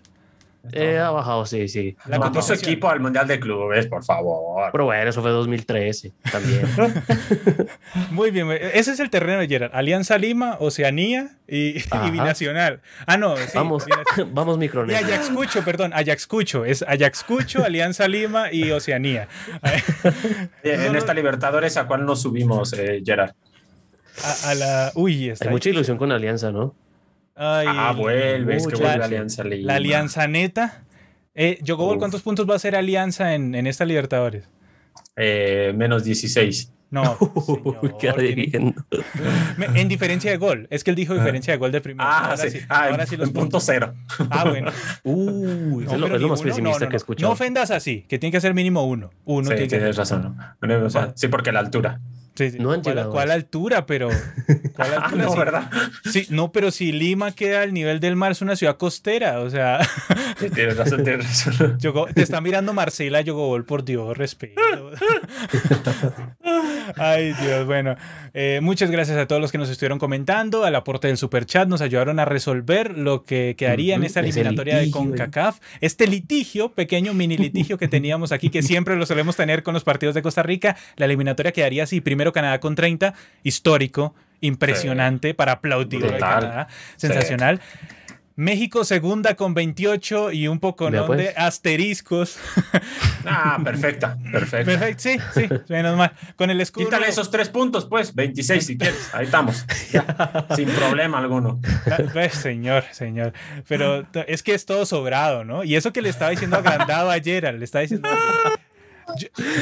[0.71, 1.95] Eh, ha bajado, sí, sí.
[2.05, 4.69] La no, su equipo al Mundial de Clubes, por favor.
[4.71, 6.67] Pero bueno, eso fue 2013 también.
[8.11, 9.71] Muy bien, ese es el terreno de Gerard.
[9.73, 11.73] Alianza Lima, Oceanía y,
[12.11, 12.81] Binacional.
[13.05, 13.85] Ah, no, Vamos,
[14.31, 16.65] vamos Y Ajaxcucho, perdón, Ajaxcucho.
[16.65, 19.27] Es Ajaxcucho, Alianza Lima y Oceanía.
[20.63, 23.33] en esta Libertadores, ¿a cuál nos subimos, eh, Gerard?
[24.45, 24.91] A, la.
[24.95, 26.73] Uy, está Hay mucha ilusión con Alianza, ¿no?
[27.35, 29.67] Ah, vuelve, es que vuelve la Alianza Lima.
[29.67, 30.83] La Alianza Neta.
[31.33, 31.59] Eh,
[31.97, 34.47] ¿cuántos puntos va a hacer Alianza en, en esta Libertadores?
[35.15, 36.71] Eh, menos 16.
[36.91, 37.17] No.
[39.75, 40.67] en diferencia de gol.
[40.69, 41.17] Es que él dijo ah.
[41.17, 42.07] diferencia de gol del primero.
[42.07, 42.59] Ah, ahora sí.
[42.69, 43.93] Ah, ahora sí los punto cero.
[44.29, 44.71] Ah, bueno.
[45.03, 47.27] Uh, es, lo, más pesimista que he escuchado.
[47.27, 49.11] No ofendas así, que tiene que ser mínimo uno.
[49.25, 50.37] uno sí, tienes razón.
[51.15, 51.99] sí, porque la altura.
[52.59, 53.85] No han ¿Cuál, ¿Cuál, altura?
[53.85, 54.09] Pero.
[54.75, 55.25] ¿cuál ah, altura?
[55.25, 55.71] no, ¿verdad?
[56.03, 59.39] Sí, no, pero si Lima queda al nivel del mar, es una ciudad costera.
[59.39, 59.79] O sea.
[60.53, 61.77] tienes razón, tienes razón.
[62.13, 64.61] te está mirando Marcela Yogobol, por Dios, respeto.
[66.97, 67.95] Ay, Dios, bueno.
[68.37, 70.65] Eh, muchas gracias a todos los que nos estuvieron comentando.
[70.65, 74.75] Al aporte del super chat nos ayudaron a resolver lo que quedaría en esta eliminatoria
[74.75, 75.61] de CONCACAF.
[75.79, 79.85] Este litigio, pequeño mini litigio que teníamos aquí, que siempre lo solemos tener con los
[79.85, 80.75] partidos de Costa Rica.
[80.97, 83.13] La eliminatoria quedaría así: primero Canadá con 30,
[83.43, 86.67] histórico, impresionante para aplaudir Canadá.
[86.97, 87.61] Sensacional.
[88.37, 91.01] México segunda con 28 y un poco ¿no?
[91.01, 91.33] de pues.
[91.37, 92.37] asteriscos.
[93.27, 94.71] Ah, perfecta, perfecto.
[94.71, 96.11] Perfecto, sí, sí, menos mal.
[96.35, 96.85] Con el escudo.
[96.85, 99.09] Quítale esos tres puntos, pues, 26 si quieres.
[99.13, 99.65] Ahí estamos.
[100.55, 101.59] sin problema alguno.
[101.89, 103.33] Ah, pues, señor, señor.
[103.67, 105.63] Pero es que es todo sobrado, ¿no?
[105.63, 108.07] Y eso que le estaba diciendo agrandado a Gerald, le estaba diciendo.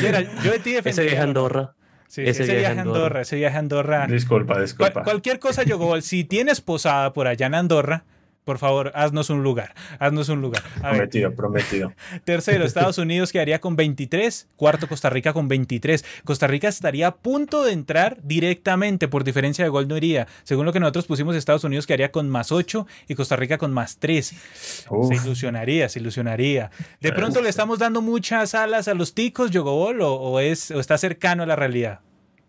[0.01, 1.74] Gerald, yo de ti Ese viaje Andorra.
[2.09, 4.07] Sí, ese, viaje a Andorra, ese viaje a Andorra.
[4.07, 5.03] Disculpa, disculpa.
[5.03, 8.03] cualquier cosa, Yogobol, si tienes posada por allá en Andorra,
[8.43, 9.73] por favor, haznos un lugar.
[9.99, 10.63] Haznos un lugar.
[10.81, 11.93] prometido, prometido.
[12.25, 14.49] Tercero, Estados Unidos quedaría con 23.
[14.55, 16.03] Cuarto, Costa Rica con 23.
[16.23, 19.07] Costa Rica estaría a punto de entrar directamente.
[19.07, 20.27] Por diferencia de gol no iría.
[20.43, 23.71] Según lo que nosotros pusimos, Estados Unidos quedaría con más 8 y Costa Rica con
[23.71, 24.25] más 3.
[24.27, 26.71] Se ilusionaría, se ilusionaría.
[26.99, 30.97] ¿De pronto le estamos dando muchas alas a los ticos, Yogobol, o, es, o está
[30.97, 32.01] cercano a la realidad?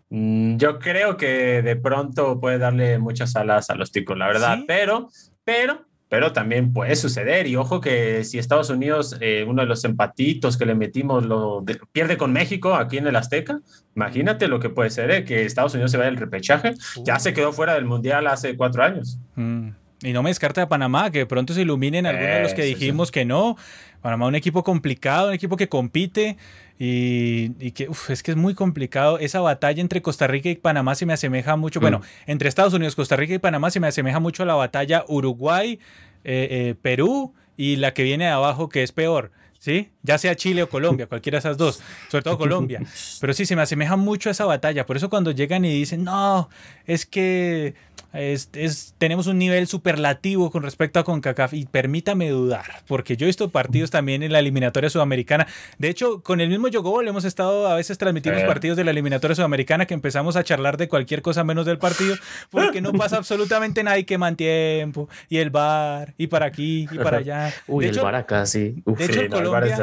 [0.09, 4.59] Mm, yo creo que de pronto puede darle muchas alas a los ticos, la verdad,
[4.67, 5.09] pero
[5.45, 7.47] pero, pero también puede suceder.
[7.47, 11.63] Y ojo que si Estados Unidos, eh, uno de los empatitos que le metimos, lo
[11.93, 13.61] pierde con México aquí en el Azteca,
[13.95, 15.23] imagínate lo que puede ser, ¿eh?
[15.23, 16.73] que Estados Unidos se vaya al repechaje.
[17.05, 19.17] Ya se quedó fuera del Mundial hace cuatro años.
[19.35, 19.69] Mm.
[20.03, 23.11] Y no me descarta a Panamá, que pronto se iluminen algunos de los que dijimos
[23.11, 23.57] que no.
[24.01, 26.37] Panamá un equipo complicado, un equipo que compite
[26.77, 29.19] y, que es que es muy complicado.
[29.19, 32.31] Esa batalla entre Costa Rica y Panamá se me asemeja mucho, bueno, mm.
[32.31, 35.79] entre Estados Unidos, Costa Rica y Panamá se me asemeja mucho a la batalla Uruguay,
[36.23, 39.31] eh, eh, Perú y la que viene de abajo que es peor.
[39.59, 39.89] ¿sí?
[40.03, 42.81] Ya sea Chile o Colombia, cualquiera de esas dos, sobre todo Colombia.
[43.19, 44.85] Pero sí, se me asemeja mucho a esa batalla.
[44.85, 46.49] Por eso cuando llegan y dicen, no,
[46.85, 47.73] es que
[48.15, 53.27] es, tenemos un nivel superlativo con respecto a CONCACAF y permítame dudar, porque yo he
[53.27, 55.47] visto partidos también en la eliminatoria sudamericana.
[55.77, 58.45] De hecho, con el mismo Yogobol hemos estado, a veces transmitimos eh.
[58.45, 62.15] partidos de la eliminatoria sudamericana que empezamos a charlar de cualquier cosa menos del partido,
[62.49, 66.97] porque no pasa absolutamente nada y queman tiempo, y el bar, y para aquí, y
[66.97, 67.53] para allá.
[67.67, 68.83] Uy, el bar acá, sí.
[68.85, 69.77] de hecho, el Colombia,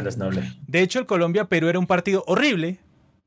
[0.66, 2.78] de hecho, el Colombia-Perú era un partido horrible,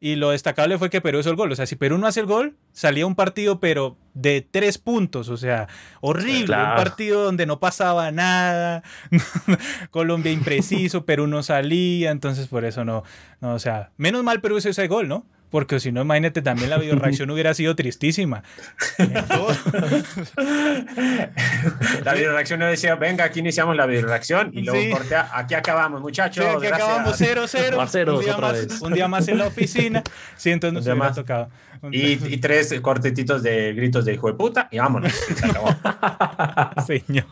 [0.06, 1.52] y lo destacable fue que Perú hizo el gol.
[1.52, 5.30] O sea, si Perú no hace el gol, salía un partido, pero de tres puntos.
[5.30, 5.68] O sea,
[6.00, 6.56] horrible.
[6.56, 8.84] Un partido donde no pasaba nada.
[9.90, 12.12] Colombia impreciso, Perú no salía.
[12.12, 13.04] Entonces, por eso no.
[13.42, 15.26] no o sea, menos mal Perú hizo ese gol, ¿no?
[15.50, 18.44] Porque si no, imagínate, también la videoreacción hubiera sido tristísima.
[22.04, 24.98] la videoreacción no decía, venga, aquí iniciamos la videoreacción y luego
[25.34, 26.46] aquí acabamos, muchachos.
[26.46, 28.80] aquí acabamos 0-0.
[28.82, 30.04] Un, un, día más en la oficina.
[30.38, 31.50] Sí, entonces nos hubiera tocado.
[31.92, 35.14] Y, tres cortetitos de gritos de hijo de puta y vámonos.
[36.88, 37.26] Señor.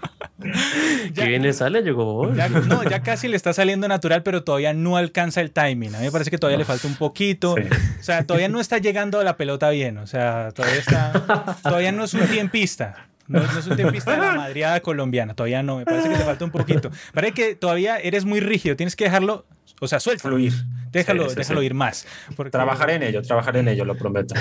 [1.15, 2.33] ¿Qué bien le sale, llegó.
[2.33, 5.95] Ya, no, ya casi le está saliendo natural, pero todavía no alcanza el timing.
[5.95, 7.55] A mí me parece que todavía le falta un poquito.
[8.03, 9.97] O sea, todavía no está llegando a la pelota bien.
[9.97, 11.55] O sea, todavía está.
[11.63, 13.07] Todavía no es un tiempista.
[13.29, 16.23] No, no es un tempista de la madriada colombiana, todavía no, me parece que te
[16.25, 16.91] falta un poquito.
[17.13, 19.45] Parece que todavía eres muy rígido, tienes que dejarlo,
[19.79, 20.27] o sea, suelto.
[20.27, 20.51] Fluir.
[20.91, 21.65] Déjalo, Sí, sí, déjalo sí.
[21.67, 22.05] ir más.
[22.35, 24.35] porque- Trabajaré en ello, trabajaré en ello, lo prometo.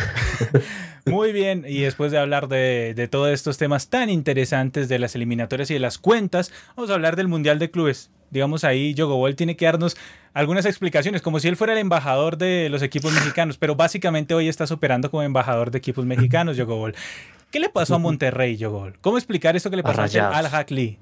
[1.06, 5.14] Muy bien, y después de hablar de, de todos estos temas tan interesantes de las
[5.14, 8.10] eliminatorias y de las cuentas, vamos a hablar del Mundial de Clubes.
[8.32, 9.94] Digamos ahí, Yogobol tiene que darnos
[10.32, 14.48] algunas explicaciones, como si él fuera el embajador de los equipos mexicanos, pero básicamente hoy
[14.48, 16.94] estás operando como embajador de equipos mexicanos, Yogobol.
[17.50, 18.94] ¿Qué le pasó a Monterrey, Yogobol?
[19.02, 20.38] ¿Cómo explicar esto que le pasó a.
[20.38, 20.98] Al Hakli?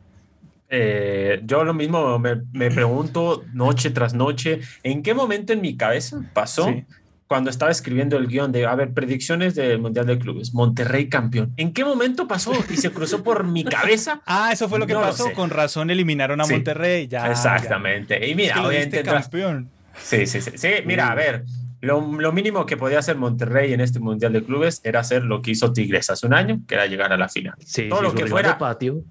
[0.68, 5.76] Eh, yo lo mismo me, me pregunto noche tras noche, ¿en qué momento en mi
[5.76, 6.84] cabeza pasó Sí.
[7.30, 11.52] Cuando estaba escribiendo el guion de, a ver, predicciones del Mundial de Clubes, Monterrey campeón?
[11.56, 14.20] ¿En qué momento pasó y se cruzó por mi cabeza?
[14.26, 15.32] Ah, eso fue lo que No pasó.
[15.32, 16.54] Con razón eliminaron a Sí.
[16.54, 17.06] Monterrey.
[17.06, 17.30] Ya, ya.
[17.30, 18.18] Exactamente.
[18.26, 19.70] Y Es mira, que obviamente campeón.
[20.02, 20.50] Sí, sí, sí.
[20.56, 21.44] Sí, mira, a ver,
[21.80, 25.40] lo, lo mínimo que podía hacer Monterrey en este Mundial de Clubes era hacer lo
[25.40, 27.54] que hizo Tigres hace un año, que era llegar a la final.
[27.64, 29.04] Sí, Todo sí, lo que fuera- de patio.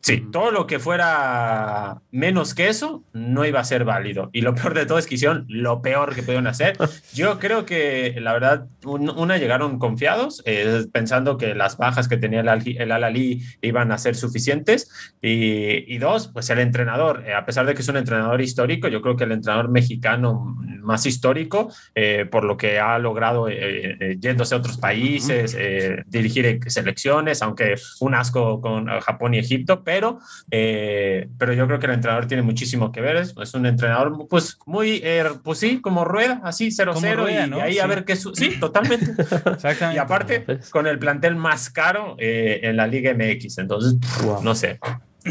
[0.00, 0.30] Sí, Ujú.
[0.30, 4.30] todo lo que fuera menos que eso no iba a ser válido.
[4.32, 6.76] Y lo peor de todo es que hicieron lo peor que pudieron hacer.
[7.14, 12.16] Yo creo que, la verdad, un- una llegaron confiados, eh, pensando que las bajas que
[12.16, 14.90] tenía el, Al- el Al-Ali iban a ser suficientes.
[15.20, 18.88] Y, y dos, pues el entrenador, eh, a pesar de que es un entrenador histórico,
[18.88, 24.54] yo creo que el entrenador mexicano más histórico, eh, por lo que ha logrado yéndose
[24.54, 25.54] a otros países,
[26.06, 30.18] dirigir eh, selecciones, aunque un asco con Japón y Egipto, pero,
[30.50, 33.16] eh, pero yo creo que el entrenador tiene muchísimo que ver.
[33.16, 37.46] Es, es un entrenador, pues, muy, eh, pues sí, como rueda, así, 0-0, Como Rueda,
[37.46, 37.56] y, ¿no?
[37.56, 37.88] y ahí a Sí.
[37.88, 38.14] ver qué.
[38.14, 39.12] su- Sí, totalmente.
[39.50, 39.94] Exactamente.
[39.94, 40.68] y aparte, Pues.
[40.68, 43.56] con el plantel más caro eh, en la Liga MX.
[43.56, 44.42] Entonces, Wow.
[44.42, 44.78] no sé.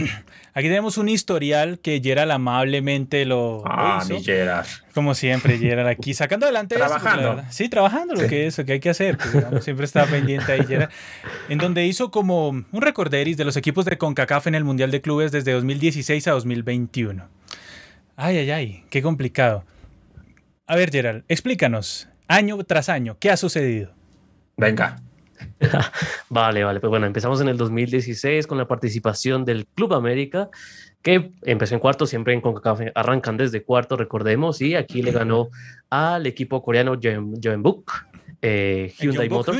[0.53, 4.15] Aquí tenemos un historial que Gerald amablemente lo, lo Ah, hizo.
[4.15, 4.65] mi Gerard.
[4.93, 7.35] Como siempre, Gerald aquí sacando adelante Trabajando.
[7.35, 7.45] verdad.
[7.51, 8.27] sí, trabajando lo Sí.
[8.27, 9.17] que es, lo que hay que hacer.
[9.17, 10.89] pues, digamos, siempre está pendiente ahí, Gerald.
[11.49, 15.01] En donde hizo como un recorderis de los equipos de CONCACAF en el Mundial de
[15.01, 17.27] Clubes desde 2016 a 2021.
[18.15, 19.63] Ay, ay, ay, qué complicado.
[20.65, 23.93] A ver, Gerald, explícanos, año tras año, ¿qué ha sucedido?
[24.57, 25.01] Venga.
[26.29, 26.79] Vale, vale.
[26.79, 30.49] Pues bueno, empezamos en el 2016 con la participación del Club América,
[31.01, 35.49] que empezó en cuarto, siempre en CONCACAF arrancan desde cuarto, recordemos, y aquí le ganó
[35.89, 37.91] al equipo coreano Jeonbuk,
[38.41, 39.57] eh, Hyundai Jeonbuk Motors.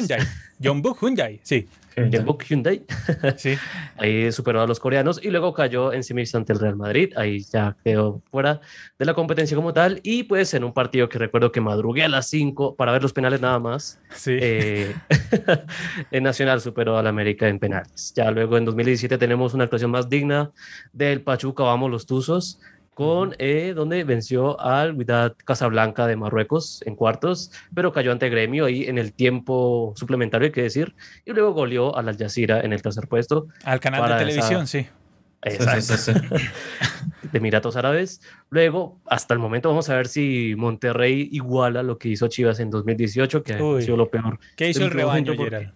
[0.60, 0.98] Hyundai.
[1.02, 1.68] Hyundai, sí.
[2.10, 2.86] Jeonbuk Hyundai.
[3.38, 3.56] sí.
[3.98, 7.14] Ahí superó a los coreanos y luego cayó en semis ante el Real Madrid.
[7.16, 8.62] Ahí ya quedó fuera
[9.00, 10.00] de la competencia como tal.
[10.04, 13.14] Y pues en un partido que recuerdo que madrugué a las 5 para ver los
[13.14, 14.00] penales nada más.
[14.12, 14.38] Sí.
[14.40, 14.96] eh,
[16.12, 18.14] en Nacional superó al América en penales.
[18.16, 20.52] Ya luego en 2017 tenemos una actuación más digna
[20.94, 22.60] del Pachuca, vamos los Tuzos,
[22.98, 28.66] con eh, donde venció al Wydad Casablanca de Marruecos en cuartos, pero cayó ante Gremio
[28.66, 32.74] ahí en el tiempo suplementario, hay que decir, y luego goleó al Al Jazeera en
[32.74, 33.50] el tercer puesto.
[33.66, 34.82] Al canal de televisión, sí.
[34.82, 34.90] Sí,
[35.44, 36.46] Exacto, sí, sí, sí.
[37.32, 38.20] de Emiratos Árabes.
[38.50, 42.72] Luego, hasta el momento, vamos a ver si Monterrey iguala lo que hizo Chivas en
[42.72, 43.78] 2018, que Uy.
[43.78, 45.70] ha sido lo peor ¿Qué hizo el rebaño, porque?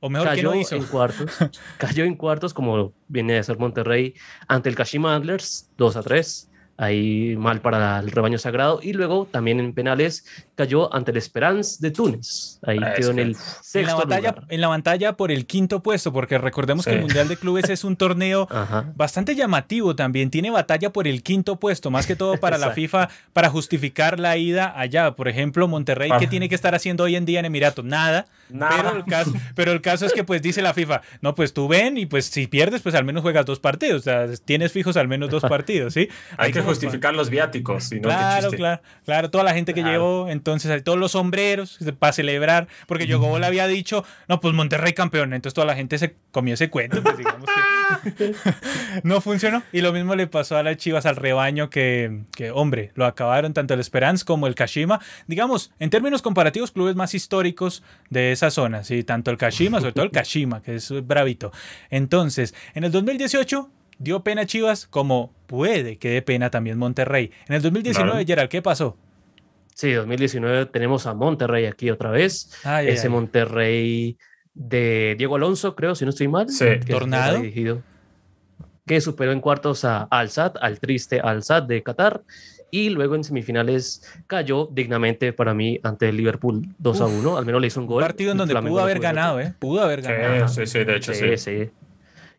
[0.00, 0.76] O mejor, ¿qué cayó no hizo?
[0.76, 1.30] en cuartos.
[1.78, 4.14] cayó en cuartos, como viene a ser Monterrey,
[4.48, 6.50] ante el Kashima Antlers, 2 a 3.
[6.78, 8.80] Ahí mal para el rebaño sagrado.
[8.82, 12.58] Y luego también en penales cayó ante el Esperance de Túnez.
[12.66, 14.44] Ahí Ah, quedó en el sexto en la, batalla, lugar.
[14.50, 17.82] en la batalla por el quinto puesto, porque recordemos que el Mundial de Clubes es
[17.84, 18.92] un torneo Ajá.
[18.94, 20.30] bastante llamativo también.
[20.30, 22.72] Tiene batalla por el quinto puesto, más que todo para la.
[22.72, 25.12] FIFA, para justificar la ida allá.
[25.12, 26.28] Por ejemplo, Monterrey, ¿qué Ah.
[26.28, 27.84] tiene que estar haciendo hoy en día en Emiratos?
[27.84, 28.26] Nada.
[28.50, 28.76] Nada.
[28.76, 31.68] Pero el, caso, pero el caso es que pues dice la FIFA, no, pues tú
[31.68, 34.00] ven y pues si pierdes, pues al menos juegas dos partidos.
[34.00, 36.08] O sea, tienes fijos al menos dos partidos, ¿sí?
[36.36, 39.80] Hay que justificar los viáticos, si no, qué Claro, claro, claro, toda la gente que
[39.80, 39.92] Claro.
[39.92, 45.32] llegó, entonces todos los sombreros para celebrar, porque Yogobol había dicho, no, pues Monterrey campeón,
[45.32, 47.48] entonces toda la gente se comió ese cuento, pues digamos
[48.14, 48.34] que
[49.02, 49.62] no funcionó.
[49.72, 53.54] Y lo mismo le pasó a las Chivas, al rebaño, que, que, hombre, lo acabaron
[53.54, 55.00] tanto el Esperance como el Kashima.
[55.26, 59.92] Digamos, en términos comparativos, clubes más históricos de esa zona, sí, tanto el Kashima, sobre
[59.92, 61.52] todo el Kashima, que es bravito.
[61.90, 67.30] Entonces, en el 2018 dio pena Chivas, como puede que dé pena también Monterrey.
[67.48, 68.26] En el 2019, Claro.
[68.26, 68.96] Gerald, ¿qué pasó?
[69.74, 72.50] Sí, 2019 tenemos a Monterrey aquí otra vez.
[72.64, 73.12] Ay, Ese ay.
[73.12, 74.18] Monterrey
[74.54, 76.48] de Diego Alonso, creo, si no estoy mal.
[76.48, 76.64] Sí.
[76.84, 77.38] que ¿Tornado?
[77.38, 77.82] dirigido,
[78.86, 82.22] que superó en cuartos a Al Sadd, al triste Al Sadd de Qatar.
[82.70, 87.12] Y luego en semifinales cayó dignamente para mí ante el Liverpool 2 a Uf.
[87.20, 87.36] 1.
[87.36, 88.02] Al menos le hizo un Un gol.
[88.02, 89.54] partido en donde pudo haber ganado, ¿eh?
[89.58, 90.48] Pudo haber ganado.
[90.48, 91.64] Sí, sí, sí, de hecho, Sí, sí.
[91.64, 91.70] sí.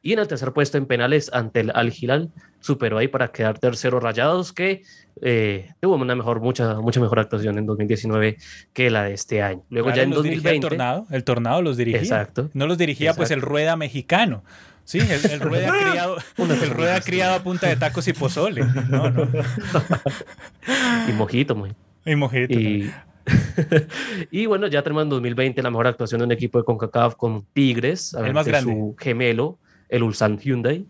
[0.01, 3.59] Y en el tercer puesto en penales ante el Al Hilal, superó ahí para quedar
[3.59, 4.83] tercero Rayados, que
[5.21, 8.37] eh, tuvo una mejor, mucha, mucha mejor actuación en 2019
[8.73, 9.63] que la de este año.
[9.69, 10.49] Luego ya en 2020...
[10.49, 12.01] El tornado, el tornado los dirigía.
[12.01, 12.49] Exacto.
[12.53, 14.43] No los dirigía pues el Rueda mexicano.
[14.87, 18.63] Sí, el, Rueda criado, el Rueda criado a punta de tacos y pozole.
[18.89, 19.27] No, no.
[21.09, 21.73] y mojito, muy.
[22.05, 22.57] Y mojito.
[22.57, 22.89] Y,
[24.31, 27.43] y bueno, ya tenemos en 2020 la mejor actuación de un equipo de CONCACAF con
[27.53, 28.71] Tigres, el más grande.
[28.71, 29.59] su gemelo,
[29.89, 30.85] el Ulsan Hyundai.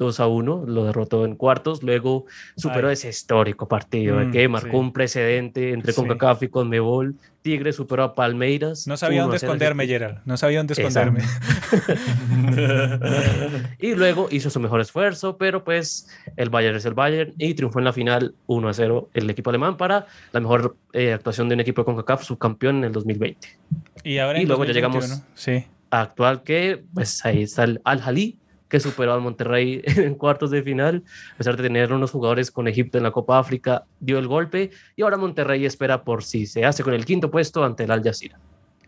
[0.00, 2.24] 2 a 1, lo derrotó en cuartos, luego
[2.56, 7.16] superó ese histórico partido mm, que marcó un precedente entre CONCACAF y CONMEBOL.
[7.42, 8.86] Tigres superó a Palmeiras.
[8.86, 10.20] No sabía dónde esconderme, Gerald.
[10.24, 11.20] No sabía dónde esconderme.
[13.78, 17.78] y luego hizo su mejor esfuerzo, pero pues el Bayern es el Bayern y triunfó
[17.78, 21.56] en la final 1 a 0 el equipo alemán para la mejor eh, actuación de
[21.56, 23.48] un equipo de CONCACAF subcampeón en el 2020.
[24.04, 25.66] Y ahora luego ya llegamos sí.
[25.90, 28.38] Actual que pues ahí está el Al-Jalí
[28.68, 31.02] que superó al Monterrey en cuartos de final,
[31.34, 34.70] a pesar de tener unos jugadores con Egipto en la Copa África, dio el golpe
[34.96, 38.02] y ahora Monterrey espera por si se hace con el quinto puesto ante el Al
[38.02, 38.38] Jazeera.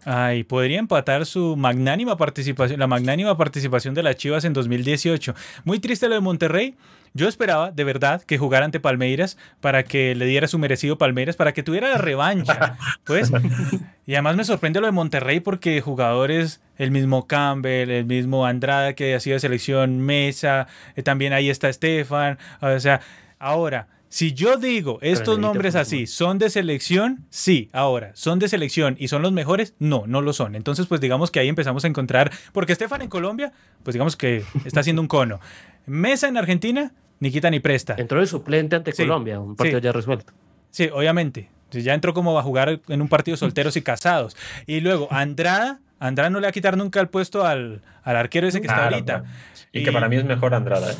[0.04, 5.34] Ay, podría empatar su magnánima participación, la magnánima participación de las Chivas en 2018.
[5.64, 6.74] Muy triste lo de Monterrey.
[7.14, 11.36] Yo esperaba, de verdad, que jugara ante Palmeiras para que le diera su merecido Palmeiras,
[11.36, 12.78] para que tuviera la revancha.
[13.04, 13.30] Pues,
[14.06, 18.94] y además me sorprende lo de Monterrey porque jugadores, el mismo Campbell, el mismo Andrada
[18.94, 22.38] que ha sido de selección, Mesa, eh, también ahí está Estefan.
[22.60, 23.02] O sea,
[23.38, 28.94] ahora si yo digo estos nombres así son de selección, sí, ahora, son de selección
[28.98, 30.54] y son los mejores, no, no lo son.
[30.54, 34.44] Entonces, pues digamos que ahí empezamos a encontrar, porque Estefan en Colombia, pues digamos que
[34.66, 35.40] está haciendo un cono.
[35.86, 37.94] Mesa en Argentina, ni quita ni presta.
[37.96, 40.34] Entró de suplente ante Colombia, un partido ya resuelto.
[40.70, 41.48] Sí, obviamente.
[41.70, 44.36] Ya entró como va a jugar en un partido solteros y casados.
[44.66, 48.60] Y luego, Andrada, Andrada no le va a quitar nunca el puesto al, arquero ese
[48.60, 49.24] que está ahorita.
[49.72, 50.92] Y, que para mí es mejor Andrada.
[50.92, 50.96] ¿eh?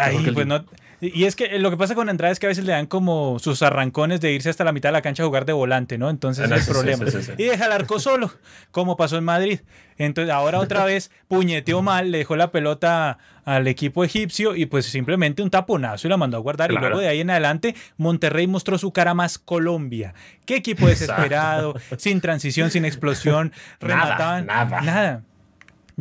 [0.00, 0.64] Ahí, pues no.
[1.04, 3.40] Y es que lo que pasa con Andrade es que a veces le dan como
[3.40, 6.08] sus arrancones de irse hasta la mitad de la cancha a jugar de volante, ¿no?
[6.08, 7.04] Entonces es el problema.
[7.36, 8.32] y deja el arco solo,
[8.70, 9.60] como pasó en Madrid.
[9.98, 14.86] Entonces ahora otra vez puñeteó mal, le dejó la pelota al equipo egipcio y pues
[14.86, 16.70] simplemente un taponazo y la mandó a guardar.
[16.70, 20.14] Y luego de ahí en adelante Monterrey mostró su cara más Colombia.
[20.46, 24.46] Qué equipo desesperado, sin transición, sin explosión, remataban.
[24.46, 24.80] nada.
[24.82, 25.22] nada.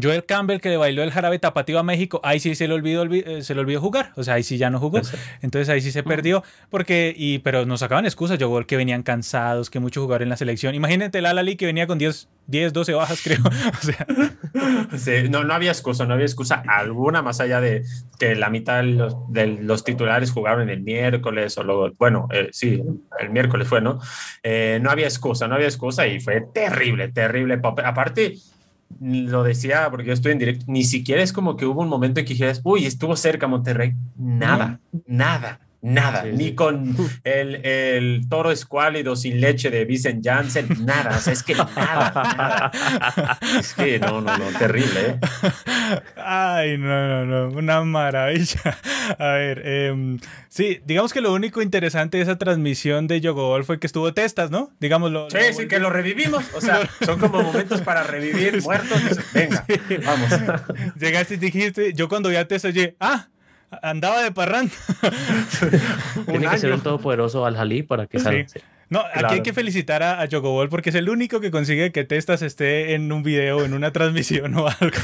[0.01, 3.05] Joel Campbell que le bailó el jarabe tapatío a México, ahí sí se le olvidó,
[3.05, 5.01] eh, se le olvidó jugar, o sea, ahí sí ya no jugó.
[5.41, 9.69] Entonces ahí sí se perdió, porque, y, pero nos sacaban excusas, yo que venían cansados,
[9.69, 10.75] que mucho jugador en la selección.
[10.75, 13.39] Imagínate el Alali que venía con 10, 10 12 bajas, creo.
[14.93, 15.29] o sea.
[15.29, 17.83] no, no había excusa, no había excusa alguna más allá de
[18.19, 22.81] que la mitad de los, titulares jugaron el miércoles, o luego, bueno, eh, sí,
[23.19, 23.99] el miércoles fue, ¿no?
[24.43, 27.59] Eh, no había excusa, no había excusa y fue terrible, terrible.
[27.83, 28.35] Aparte,
[28.99, 32.19] lo decía porque yo estoy en directo, ni siquiera es como que hubo un momento
[32.19, 33.95] en que dijeras, uy, estuvo cerca Monterrey.
[34.17, 36.23] Nada, nada, nada.
[36.23, 41.17] Ni con el, el, toro escuálido sin leche de Vincent Janssen, nada.
[41.17, 42.71] O sea, es que nada, nada.
[43.59, 44.99] Es que no, no, no, terrible.
[45.01, 45.19] ¿eh?
[46.15, 48.77] Ay, no, no, no, una maravilla.
[49.17, 50.17] A ver, eh,
[50.49, 54.51] sí, digamos que lo único interesante de esa transmisión de Yogol fue que estuvo testas,
[54.51, 54.71] ¿no?
[54.79, 55.29] Digámoslo.
[55.29, 56.43] Sí, sí, que lo revivimos.
[56.53, 59.01] O sea, son como momentos para revivir muertos.
[59.33, 59.65] Venga,
[60.05, 60.29] vamos.
[60.99, 63.27] Llegaste y dijiste, yo cuando vi a testas, oye, ah,
[63.81, 64.73] andaba de parranda.
[66.27, 68.45] Tiene que ser un todopoderoso al Jalí para que salga.
[68.91, 72.03] No, aquí hay que felicitar a, a Chocobol porque es el único que consigue que
[72.03, 74.97] Testas esté en un video, en una transmisión o algo.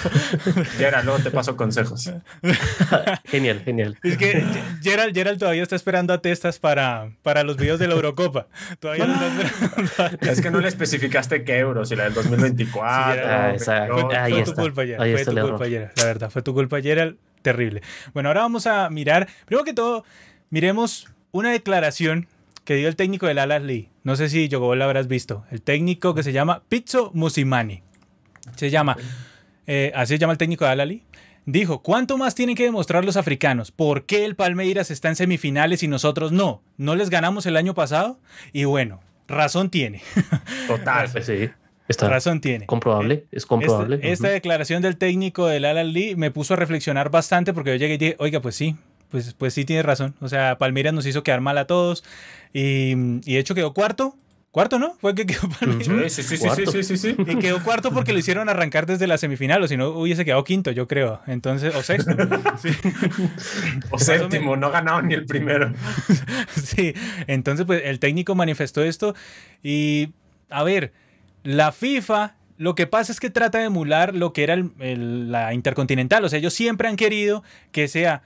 [0.77, 2.11] Gerald, luego te paso consejos.
[3.26, 3.98] genial, genial.
[4.03, 4.44] Es que
[4.84, 8.48] Gerald, Gerald, todavía está esperando a Testas para, para los videos de la Eurocopa.
[8.81, 13.57] Todavía no está Es que no le especificaste qué euros, si la del 2024.
[13.57, 15.15] fue, tu culpa, Gerald.
[15.15, 15.91] Fue tu culpa, Gerald.
[15.95, 17.18] La verdad, fue tu culpa, Gerald.
[17.48, 17.82] Terrible.
[18.14, 20.03] Bueno, ahora vamos a mirar, primero que todo,
[20.49, 22.28] miremos una declaración
[22.65, 23.88] que dio el técnico del Al Lee.
[24.03, 25.45] No sé si Yogobol lo habrás visto.
[25.49, 27.84] El técnico que se llama Pizzo Musimani.
[28.57, 28.98] Se llama,
[29.65, 31.03] eh, así se llama el técnico de Al Lee.
[31.45, 33.72] Dijo, ¿cuánto más tienen que demostrar los africanos?
[33.72, 36.61] ¿Por qué el Palmeiras está en semifinales y nosotros no?
[36.76, 38.19] ¿No les ganamos el año pasado?
[38.52, 38.99] Y bueno,
[39.30, 40.02] razón tiene.
[40.68, 41.07] Total.
[41.24, 41.49] sí.
[41.88, 42.65] Está razón tiene.
[42.65, 43.99] Comprobable, es comprobable.
[44.01, 47.93] Esta, declaración del técnico del Al Lee me puso a reflexionar bastante porque yo llegué
[47.93, 48.76] y dije, oiga, pues sí,
[49.09, 50.15] pues, pues sí tiene razón.
[50.19, 52.03] O sea, Palmeiras nos hizo quedar mal a todos.
[52.53, 52.91] Y,
[53.26, 54.15] y de hecho quedó cuarto.
[54.51, 54.95] Cuarto, ¿no?
[54.99, 56.14] Fue el que quedó Palmeiras.
[56.14, 59.61] Sí, sí, sí, sí, sí, Y quedó cuarto porque lo hicieron arrancar desde la semifinal,
[59.61, 61.22] o si no hubiese quedado quinto, yo creo.
[61.27, 62.11] Entonces, o sexto.
[63.91, 65.72] O séptimo, no ganado ni el primero.
[66.55, 66.93] sí,
[67.27, 69.14] entonces pues el técnico manifestó esto
[69.61, 70.09] y,
[70.49, 70.91] a ver,
[71.48, 76.26] la FIFA lo que pasa es que trata de emular lo que era la Intercontinental.
[76.26, 77.41] O sea, ellos siempre han querido
[77.72, 78.24] que sea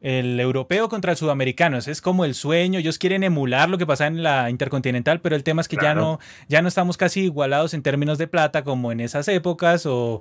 [0.00, 1.78] el europeo contra el sudamericano.
[1.78, 2.80] es como el sueño.
[2.80, 5.94] Ellos quieren emular lo que pasa en la Intercontinental, pero el tema es que ya,
[5.94, 6.18] no,
[6.48, 10.20] ya no estamos casi igualados en términos de plata como en esas épocas o,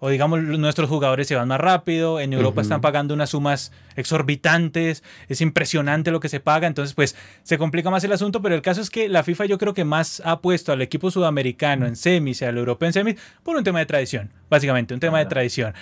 [0.00, 5.04] o digamos nuestros jugadores se van más rápido, en Europa están pagando unas sumas exorbitantes,
[5.28, 8.62] es impresionante lo que se paga, entonces pues se complica más el asunto, pero el
[8.62, 11.96] caso es que la FIFA yo creo que más ha puesto al equipo sudamericano en
[11.96, 15.26] semis y al europeo en semis por un tema de tradición, básicamente, un tema de
[15.26, 15.74] tradición.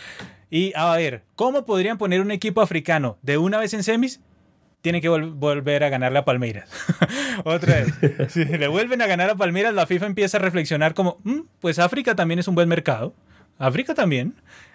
[0.50, 4.20] Y a ver, ¿cómo podrían poner un equipo africano de una vez en semis?
[4.80, 6.70] Tiene que volver a ganar a Palmeiras.
[7.44, 8.32] Otra vez.
[8.32, 11.78] Si le vuelven a ganar a Palmeiras, la FIFA empieza a reflexionar como, mm, pues
[11.78, 13.12] África también es un buen mercado.
[13.58, 14.34] África también.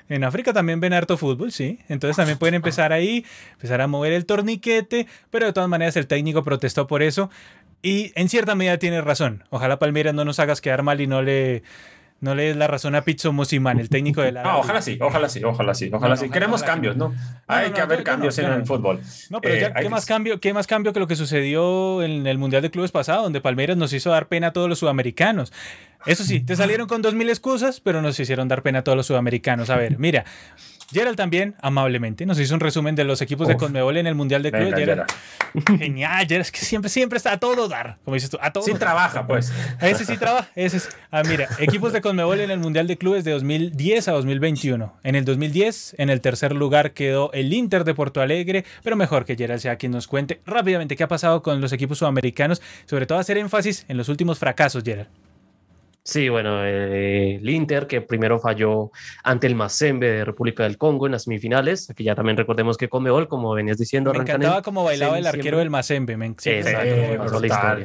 [0.10, 1.80] En África también ven harto fútbol, sí.
[1.88, 6.08] Entonces también pueden empezar ahí, empezar a mover el torniquete, pero de todas maneras el
[6.08, 7.30] técnico protestó por eso.
[7.82, 9.44] Y en cierta medida tiene razón.
[9.50, 11.64] Ojalá Palmeiras no nos hagas quedar mal y no le
[12.24, 14.44] no le des la razón a Pizzo Musiman, el técnico de la.
[14.44, 16.30] No, ojalá sí, ojalá sí, ojalá sí, ojalá sí.
[16.30, 17.14] Queremos cambios, ¿no?
[17.48, 19.02] Hay que haber cambios en el fútbol.
[19.30, 22.26] No, pero ya, eh, ¿qué, más cambio, ¿qué más cambio que lo que sucedió en
[22.26, 25.52] el Mundial de Clubes pasado, donde Palmeiras nos hizo dar pena a todos los sudamericanos?
[26.06, 28.96] Eso sí, te salieron con dos mil excusas, pero nos hicieron dar pena a todos
[28.96, 29.70] los sudamericanos.
[29.70, 30.26] A ver, mira,
[30.94, 34.44] Gerald también, amablemente, nos hizo un resumen de los equipos de Conmebol en el Mundial
[34.44, 34.76] de Clubes.
[34.76, 35.04] Gerald.
[35.80, 38.64] Genial, Gerald, es que siempre, siempre está a todo dar, como dices tú, a todo
[38.64, 39.52] Sí trabaja, pues.
[39.82, 40.90] Ese sí trabaja, ese es.
[41.12, 44.94] Ah, mira, equipos de Conmebol en el Mundial de Clubes de 2010 a 2021.
[45.04, 49.26] En el 2010, en el tercer lugar quedó el Inter de Porto Alegre, pero mejor
[49.26, 53.06] que Gerald sea quien nos cuente rápidamente qué ha pasado con los equipos sudamericanos, sobre
[53.06, 55.10] todo hacer énfasis en los últimos fracasos, Gerald.
[56.06, 58.92] Sí, bueno, eh, el Inter que primero falló
[59.24, 61.90] ante el Mazembe de República del Congo en las semifinales.
[61.90, 65.60] Aquí ya también recordemos que Conmebol, como venías diciendo, me encantaba cómo bailaba el arquero
[65.60, 66.18] del Mazembe.
[66.18, 66.62] Me sí,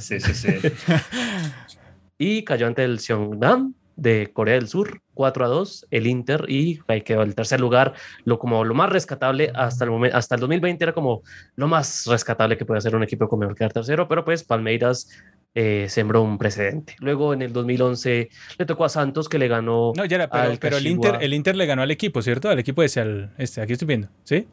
[0.01, 0.49] sí, sí, sí.
[2.19, 6.81] y cayó ante el Seongnam de Corea del Sur, 4 a 2, el Inter, y
[6.87, 10.41] ahí quedó el tercer lugar, lo, como lo más rescatable hasta el momento, hasta el
[10.41, 11.23] 2020 era como
[11.57, 15.09] lo más rescatable que puede hacer un equipo como quedar tercero, pero pues Palmeiras
[15.55, 16.97] eh, sembró un precedente.
[17.01, 19.93] Luego en el 2011 le tocó a Santos que le ganó.
[19.97, 20.29] No, ya era,
[20.61, 22.49] pero, el, Inter, el Inter le ganó al equipo, ¿cierto?
[22.49, 24.47] Al equipo ese, al, este, aquí estoy viendo, ¿sí?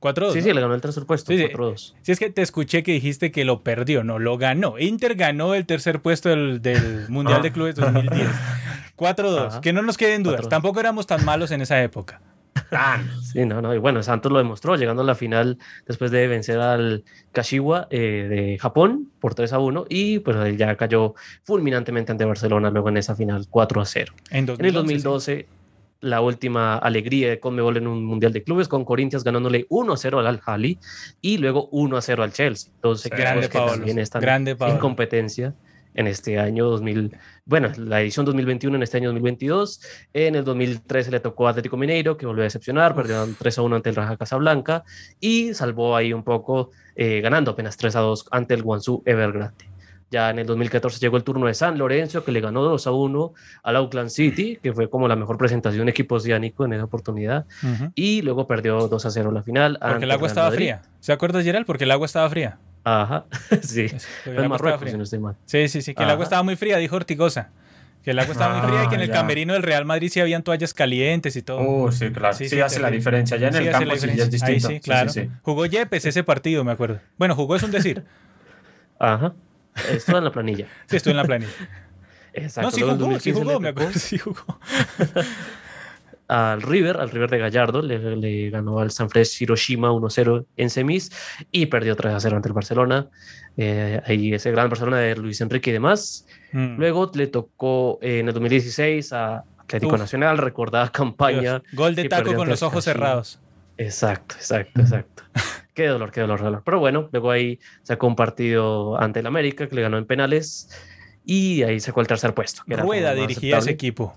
[0.00, 0.32] 4-2.
[0.32, 1.32] Sí, sí, le ganó el tercer puesto.
[1.32, 1.94] Sí, 4-2.
[2.02, 4.78] Sí, es que te escuché que dijiste que lo perdió, no, lo ganó.
[4.78, 8.28] Inter ganó el tercer puesto del, del Mundial de Clubes 2010.
[8.96, 9.60] 4-2.
[9.62, 10.48] Que no nos queden dudas.
[10.48, 12.20] Tampoco éramos tan malos en esa época.
[13.22, 13.74] Sí, no, no.
[13.74, 18.26] Y bueno, Santos lo demostró llegando a la final después de vencer al Kashiwa eh,
[18.28, 21.14] de Japón por 3 a 1 y pues ya cayó
[21.44, 24.14] fulminantemente ante Barcelona luego en esa final 4 a 0.
[24.30, 25.46] En, el 2012,
[26.00, 29.96] la última alegría de Conmebol en un Mundial de Clubes con Corinthians ganándole 1 a
[29.96, 30.78] 0 al Al-Hali
[31.20, 32.70] y luego 1 a 0 al Chelsea.
[32.74, 35.54] Entonces, grande que también están en competencia
[35.94, 39.80] en este año 2000, bueno, la edición 2021 en este año 2022.
[40.12, 43.62] En el 2013 le tocó a Atlético Mineiro, que volvió a decepcionar, perdió 3 a
[43.62, 44.84] 1 ante el Raja Casablanca
[45.20, 49.72] y salvó ahí un poco, eh, ganando apenas 3 a 2 ante el Guangzhou Evergrande.
[50.12, 52.92] Ya en el 2014 llegó el turno de San Lorenzo, que le ganó 2 a
[52.92, 53.32] 1
[53.62, 57.46] al Auckland City, que fue como la mejor presentación de equipo oceánico en esa oportunidad.
[57.94, 59.78] Y luego perdió 2 a 0 la final.
[59.80, 60.82] Porque el agua estaba fría.
[61.00, 61.64] ¿Se acuerda, Gerald?
[61.64, 62.58] Porque el agua estaba fría.
[62.84, 63.26] Ajá,
[63.62, 63.86] sí.
[64.26, 65.36] En Marruecos, si no estoy mal.
[65.44, 67.50] Sí, sí, sí, que el agua estaba muy fría, dijo Ortigosa.
[68.02, 70.10] Que el agua estaba muy fría y que en el ah, camerino del Real Madrid
[70.10, 71.60] sí habían toallas calientes y todo.
[71.60, 72.34] Uh, sí, claro.
[72.34, 73.36] Sí, hace la diferencia.
[73.36, 74.68] Ya en el campo sí ya es distinto.
[74.68, 75.12] sí, claro.
[75.42, 76.98] Jugó Yepes ese partido, me acuerdo.
[77.16, 78.04] Bueno, jugó es un decir.
[78.98, 79.34] Ajá.
[79.90, 80.66] Estuvo en la planilla.
[80.86, 81.52] Sí, estuvo en la planilla.
[82.32, 82.70] Exacto.
[82.70, 84.58] No, sí jugó, sí jugó, me acuerdo, sí jugó
[86.28, 91.10] al River, al River de Gallardo, le, ganó al San Francisco Hiroshima 1-0 en semis
[91.50, 93.08] y perdió 3-0 ante el Barcelona.
[93.56, 96.26] Eh, ahí ese gran Barcelona de Luis Enrique y demás.
[96.52, 96.78] Mm.
[96.78, 101.62] Luego le tocó en el 2016 a Atlético Nacional, recordada campaña.
[101.72, 103.40] Gol de taco con los ojos cerrados.
[103.78, 105.22] Exacto, exacto, exacto.
[105.74, 106.62] qué dolor, qué dolor, qué dolor.
[106.64, 110.68] Pero bueno, luego ahí sacó un partido ante el América que le ganó en penales
[111.24, 112.62] y ahí sacó el tercer puesto.
[112.66, 114.14] Rueda dirigía ese equipo.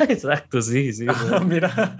[0.08, 1.06] Exacto, sí, sí.
[1.46, 1.96] Mira.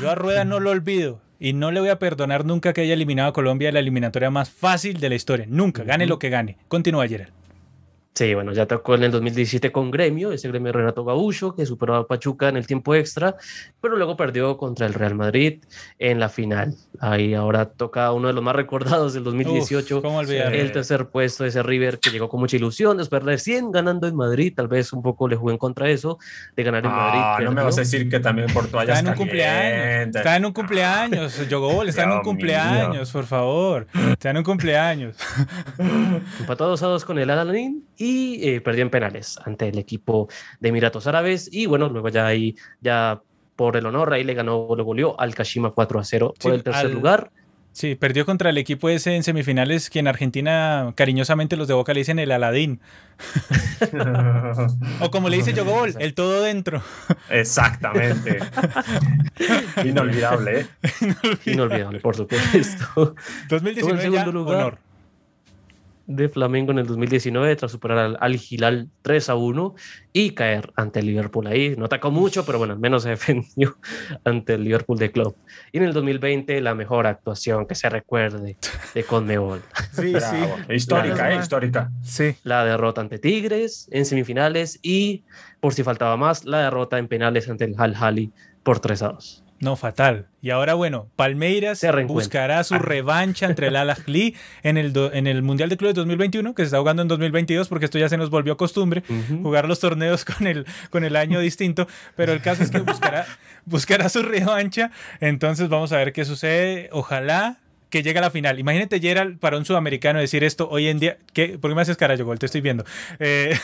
[0.00, 1.20] Yo a Rueda no lo olvido.
[1.38, 4.30] Y no le voy a perdonar nunca que haya eliminado a Colombia de la eliminatoria
[4.30, 5.46] más fácil de la historia.
[5.48, 6.58] Nunca, gane lo que gane.
[6.68, 7.32] Continúa, Gerald.
[8.12, 11.94] Sí, bueno, ya tocó en el 2017 con Gremio, ese Gremio Renato Gaúcho, que superó
[11.94, 13.36] a Pachuca en el tiempo extra,
[13.80, 15.62] pero luego perdió contra el Real Madrid
[15.98, 16.74] en la final.
[16.98, 21.62] Ahí ahora toca uno de los más recordados del 2018, el tercer puesto de ese
[21.62, 25.02] River que llegó con mucha ilusión, después de recién ganando en Madrid, tal vez un
[25.02, 26.18] poco le jugó en contra eso,
[26.56, 27.20] de ganar en Madrid.
[27.22, 30.36] Ah, no me vas a decir que también por toallas Está en un cumpleaños, está
[30.36, 35.16] en un cumpleaños, Yogol, está en un cumpleaños, por favor, está en un cumpleaños.
[36.40, 40.28] Empatados a dos con el Alanin y eh, perdió en penales ante el equipo
[40.58, 41.50] de Emiratos Árabes.
[41.52, 43.20] Y bueno, luego ya ahí, ya
[43.56, 46.56] por el honor, ahí le ganó, le goleó al Kashima 4 a 0 por Sí,
[46.56, 47.30] el tercer al- lugar.
[47.72, 51.92] Sí, perdió contra el equipo ese en semifinales, que en Argentina cariñosamente los de Boca
[51.94, 52.80] le dicen el Aladín.
[55.00, 56.82] O como le dice Yogol, el todo dentro.
[57.28, 58.38] Exactamente.
[59.84, 60.66] Inolvidable, ¿eh?
[61.46, 63.14] Inolvidable, por supuesto.
[63.48, 64.56] 2019 ya, segundo lugar.
[64.56, 64.78] honor.
[66.10, 69.74] De Flamengo en el 2019 tras superar al, al Hilal 3 a 1
[70.12, 71.74] y caer ante el Liverpool ahí.
[71.76, 73.76] No atacó mucho, pero bueno, al menos se defendió
[74.24, 75.36] ante el Liverpool de Club.
[75.72, 78.56] Y en el 2020 la mejor actuación que se recuerde
[78.94, 79.62] de Conmebol.
[79.92, 80.56] Sí, Bravo.
[80.70, 81.32] Histórica.
[81.32, 81.38] ¿eh?
[81.40, 81.90] Histórica.
[82.02, 82.34] Sí.
[82.44, 85.24] La derrota ante Tigres en semifinales y,
[85.60, 88.32] por si faltaba más, la derrota en penales ante el Al Hali
[88.62, 89.44] por 3 a 2.
[89.60, 90.26] No, fatal.
[90.42, 91.78] Y ahora, bueno, Palmeiras
[92.14, 95.94] buscará su revancha entre el Al Ahly en el, do- en el Mundial de Clubes
[95.94, 99.02] 2021, que se está jugando en 2022, porque esto ya se nos volvió costumbre,
[99.42, 101.86] jugar los torneos con el, con el año distinto.
[102.16, 103.26] Pero el caso es que buscará,
[103.66, 104.90] buscará su revancha.
[105.20, 106.88] Entonces vamos a ver qué sucede.
[106.92, 107.58] Ojalá
[107.90, 108.58] que llegue a la final.
[108.58, 111.18] Imagínate, Gerald, para un sudamericano decir esto hoy en día.
[111.32, 111.58] ¿qué?
[111.58, 112.16] ¿Por qué me haces cara?
[112.16, 112.84] Te estoy viendo.
[113.18, 113.56] Eh,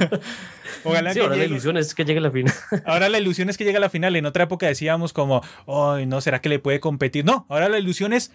[0.84, 2.54] ojalá Sí, que ahora la ilusión es que llegue la final.
[2.84, 4.14] Ahora la ilusión es que llegue a la final.
[4.16, 7.24] En otra época decíamos como, ay, no, ¿será que le puede competir?
[7.24, 8.32] No, ahora la ilusión es,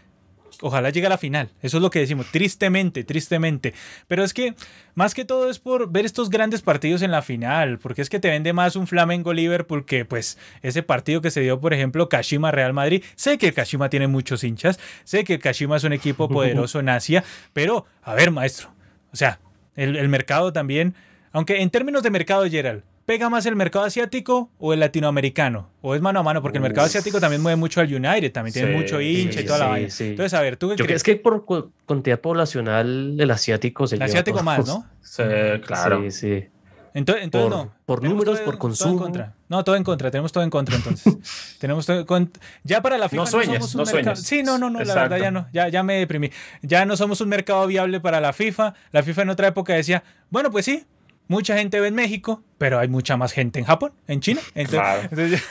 [0.61, 1.49] ojalá llegue a la final.
[1.61, 3.73] Eso es lo que decimos, tristemente, tristemente.
[4.07, 4.55] Pero es que,
[4.95, 8.19] más que todo es por ver estos grandes partidos en la final, porque es que
[8.19, 12.09] te vende más un Flamengo Liverpool que, pues, ese partido que se dio, por ejemplo,
[12.09, 13.03] Kashima Real Madrid.
[13.15, 16.79] Sé que el Kashima tiene muchos hinchas, sé que el Kashima es un equipo poderoso
[16.79, 17.23] en Asia,
[17.53, 18.73] pero, a ver, maestro,
[19.11, 19.39] o sea,
[19.75, 20.95] el, el mercado también,
[21.31, 25.67] aunque en términos de mercado, Gerald, ¿pega más el mercado asiático o el latinoamericano?
[25.81, 26.41] ¿O es mano a mano?
[26.41, 29.45] Porque el mercado asiático también mueve mucho al United, también tiene mucho hincha y sí,
[29.47, 29.89] toda la vaina.
[29.89, 30.05] sí.
[30.11, 30.97] Entonces, a ver, ¿tú qué Yo creo crees?
[30.99, 34.85] es que por cu- cantidad poblacional el asiático se El lleva asiático más, ¿no?
[35.01, 35.23] Sí,
[35.65, 36.01] claro.
[36.03, 36.45] Sí, sí.
[36.93, 37.73] Entonces, entonces Por- no.
[37.85, 39.01] por Tenemos números, todo- por todo en consumo.
[39.01, 39.33] contra.
[39.49, 40.09] No, todo en contra.
[40.11, 41.17] Tenemos todo en contra entonces.
[41.59, 42.31] tenemos todo en con-
[42.63, 44.27] Ya para la FIFA No sueñes, somos un no mercado- sueñes.
[44.27, 45.47] Sí, no, no, no, la verdad ya no.
[45.51, 46.31] Ya, ya me deprimí.
[46.61, 48.73] Ya no somos un mercado viable para la FIFA.
[48.91, 50.85] La FIFA en otra época decía, bueno, pues sí.
[51.31, 54.41] Mucha gente ve en México, pero hay mucha más gente en Japón, en China.
[54.53, 55.01] Entonces, Claro.
[55.11, 55.41] entonces-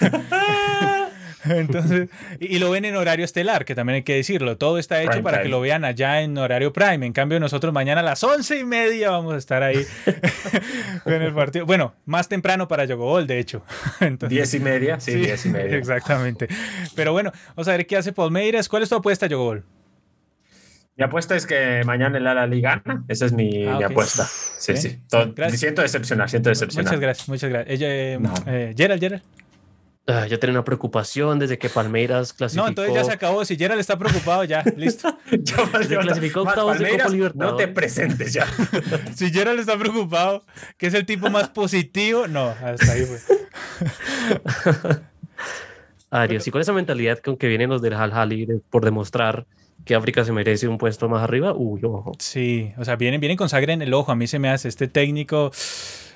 [1.43, 2.09] entonces,
[2.39, 4.59] y, lo ven en horario estelar, que también hay que decirlo.
[4.59, 5.45] Todo está hecho Prime para time.
[5.45, 7.07] que lo vean allá en horario prime.
[7.07, 9.87] En cambio, nosotros mañana a las once y media vamos a estar ahí
[11.03, 11.65] con el partido.
[11.65, 13.63] Bueno, más temprano para Yogobol, de hecho.
[14.01, 15.79] Entonces, Diez y media, sí, sí, diez y media.
[15.79, 16.47] Exactamente.
[16.95, 18.69] Pero bueno, vamos a ver qué hace Palmeiras.
[18.69, 19.65] ¿Cuál es tu apuesta, Yogobol?
[21.01, 23.03] Mi apuesta es que mañana el Ala Liga gana.
[23.09, 24.27] Esa es mi, Ah, mi apuesta.
[24.59, 24.99] Sí, sí.
[25.09, 25.61] To- Gracias.
[25.61, 26.85] siento decepcionar, siento decepcionar.
[26.93, 27.75] Muchas gracias, muchas gracias.
[27.75, 28.35] Ella, eh, No.
[28.47, 29.23] eh, Gerald, Gerald.
[30.07, 32.65] Ah, yo tenía una preocupación desde que Palmeiras clasificó.
[32.65, 33.43] No, entonces ya se acabó.
[33.47, 35.17] Si Gerald está preocupado, ya, listo.
[35.31, 37.51] Ya Se la- clasificó Más octavos de Copa Palmeiras, Libertadores.
[37.53, 38.47] No te presentes ya.
[39.15, 40.45] Si Gerald está preocupado,
[40.77, 43.19] que es el tipo más positivo, no, hasta ahí fue.
[46.11, 49.47] Arias, y con esa mentalidad con que vienen los del Al Hali de- por demostrar
[49.85, 52.13] que África se merece un puesto más arriba, uy, ojo.
[52.19, 54.13] Sí, o sea, vienen, vienen con sangre en el ojo.
[54.13, 55.51] A mí se me hace este técnico,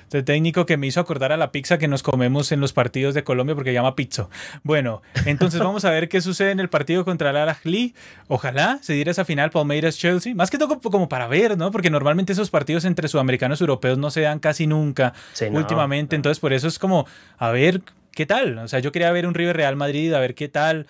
[0.03, 3.15] este técnico que me hizo acordar a la pizza que nos comemos en los partidos
[3.15, 4.29] de Colombia porque llama pizzo.
[4.63, 7.95] Bueno, entonces vamos a ver qué sucede en el partido contra el Al Ahly.
[8.27, 10.35] Ojalá se diera esa final Palmeiras-Chelsea.
[10.35, 11.71] Más que todo como- para ver, ¿no?
[11.71, 15.57] Porque normalmente esos partidos entre sudamericanos y europeos no se dan casi nunca Sí, no.
[15.59, 16.15] últimamente.
[16.15, 17.07] Entonces por eso es como,
[17.39, 17.81] a ver
[18.11, 18.59] qué tal.
[18.59, 20.85] O sea, yo quería ver un River Real Madrid, a ver qué tal.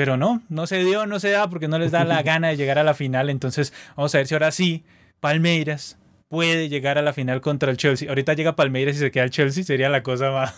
[0.00, 2.56] Pero no, no se dio, no se da porque no les da la gana de
[2.56, 3.28] llegar a la final.
[3.28, 4.82] Entonces vamos a ver si ahora sí
[5.20, 5.98] Palmeiras
[6.30, 8.08] puede llegar a la final contra el Chelsea.
[8.08, 10.54] Ahorita llega Palmeiras y se queda el Chelsea, sería la cosa más...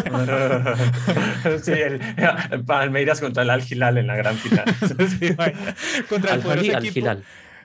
[1.62, 2.00] sí, el,
[2.52, 4.64] el Palmeiras contra el Al Hilal en la gran final.
[5.18, 5.34] Sí,
[6.08, 7.06] contra, el poderoso al equipo,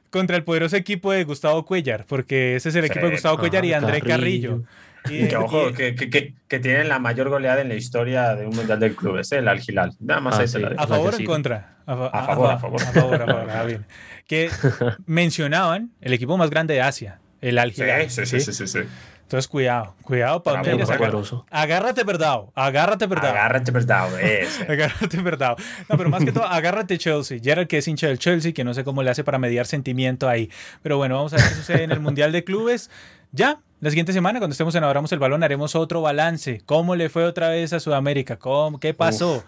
[0.09, 2.87] contra el poderoso equipo de Gustavo Cuellar, porque ese es el Sí.
[2.91, 4.63] equipo de Gustavo Cuellar y Ah, André Carrillo.
[5.09, 8.35] Y que, ojo, y- que, que, que, que tienen la mayor goleada en la historia
[8.35, 9.91] de un mundial del club, es el Al Hilal.
[9.99, 10.63] Nada más Ah, ahí se sí.
[10.63, 10.69] la.
[10.81, 11.77] ¿A favor o en contra?
[11.85, 12.81] A, fa- A favor, a favor.
[12.81, 13.85] A favor, a favor, ah, bien.
[14.27, 14.49] Que
[15.05, 18.67] mencionaban el equipo más grande de Asia, el Al Sí, Hilal, sí, sí, sí, sí,
[18.67, 18.79] sí.
[19.23, 21.47] Entonces, cuidado, cuidado, poderoso.
[21.49, 22.41] Agárrate, verdad.
[22.53, 23.31] Agárrate, verdad.
[23.31, 24.07] Agárrate, verdad.
[24.69, 25.57] Agárrate, verdad.
[25.89, 27.39] No, pero más que todo, agárrate Chelsea.
[27.43, 30.29] Gerald, que es hincha del Chelsea, que no sé cómo le hace para mediar sentimiento
[30.29, 30.51] ahí.
[30.83, 32.91] Pero bueno, vamos a ver qué sucede en el Mundial de Clubes.
[33.31, 36.59] Ya, la siguiente semana, cuando estemos en Abramos el Balón, haremos otro balance.
[36.65, 38.39] ¿Cómo le fue otra vez a Sudamérica?
[38.39, 38.79] ¿Cómo?
[38.79, 39.43] ¿Qué pasó?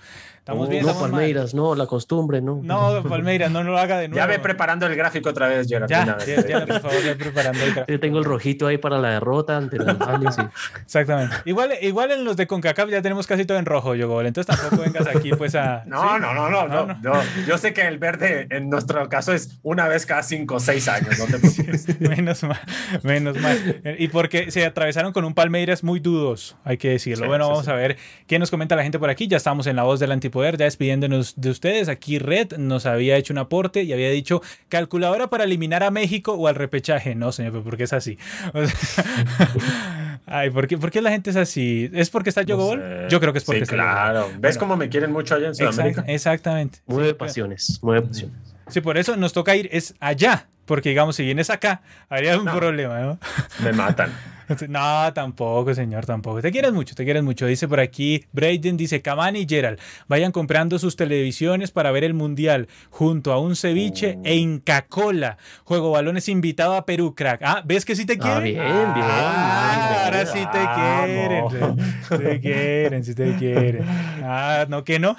[0.48, 1.20] Estamos bien, no, estamos mal.
[1.20, 2.62] Palmeiras, no, la costumbre, no.
[2.64, 4.18] No, Palmeiras, no lo haga de nuevo.
[4.18, 5.90] Ya ve preparando el gráfico otra vez, Gerard.
[5.90, 8.98] Ya, ya, ya, por favor, ya preparando el gra- Yo tengo el rojito ahí para
[8.98, 9.86] la derrota ante el
[10.32, 10.42] sí.
[10.84, 11.36] Exactamente.
[11.44, 14.26] Igual, igual en los de CONCACAF ya tenemos casi todo en rojo, Yogol.
[14.26, 15.84] Entonces tampoco vengas aquí pues a...
[15.86, 16.08] No, ¿sí?
[16.22, 17.14] no, no, no, No, no, no.
[17.46, 20.88] Yo sé que el verde en nuestro caso es una vez cada cinco o seis
[20.88, 22.00] años, no te preocupes.
[22.00, 22.60] Menos mal,
[23.04, 23.82] menos mal.
[24.00, 27.26] Y porque se atravesaron con un Palmeiras muy dudoso, hay que decirlo.
[27.26, 27.72] Sí, bueno, sí, vamos sí.
[27.72, 27.98] a ver
[28.28, 29.28] qué nos comenta la gente por aquí.
[29.28, 30.12] Ya estamos en la voz del
[30.44, 31.90] ya despidiéndonos de ustedes.
[31.90, 36.34] Aquí Red nos había hecho un aporte y había dicho calculadora para eliminar a México
[36.34, 37.16] o al repechaje.
[37.16, 38.18] No, señor, pero ¿por qué es así?
[38.54, 39.04] O sea,
[40.26, 41.90] Ay, ¿por qué, por qué la gente es así?
[41.94, 42.80] ¿Es porque está No Yogol?
[42.80, 43.06] sé.
[43.10, 44.28] Yo creo que es porque Sí, está claro.
[44.34, 44.60] ¿Ves Bueno.
[44.60, 46.04] cómo me quieren mucho allá en Exact- Sudamérica?
[46.08, 46.80] exactamente.
[46.86, 48.38] Mueve Sí, pasiones, mueve pasiones.
[48.68, 52.44] Sí, por eso nos toca ir es allá, porque digamos, si vienes acá, habría un
[52.46, 52.58] No.
[52.58, 53.20] problema, ¿no?
[53.64, 54.12] Me matan.
[54.70, 56.42] No, tampoco, señor, tampoco.
[56.42, 57.46] Te quieres mucho, te quieres mucho.
[57.46, 62.14] Dice por aquí, Braden dice, Cavani y Gerald, vayan comprando sus televisiones para ver el
[62.14, 65.38] Mundial junto a un ceviche e Inca Cola.
[65.64, 67.42] Juego balones invitado a Perú, crack.
[67.44, 68.38] Ah, ¿ves que sí te quieren?
[68.38, 69.06] Ah, bien, bien.
[69.10, 70.34] Ah, bien, ahora bien.
[70.34, 71.78] sí te quieren.
[72.08, 73.86] sí Te quieren, sí te quieren.
[74.24, 75.16] Ah, no que no.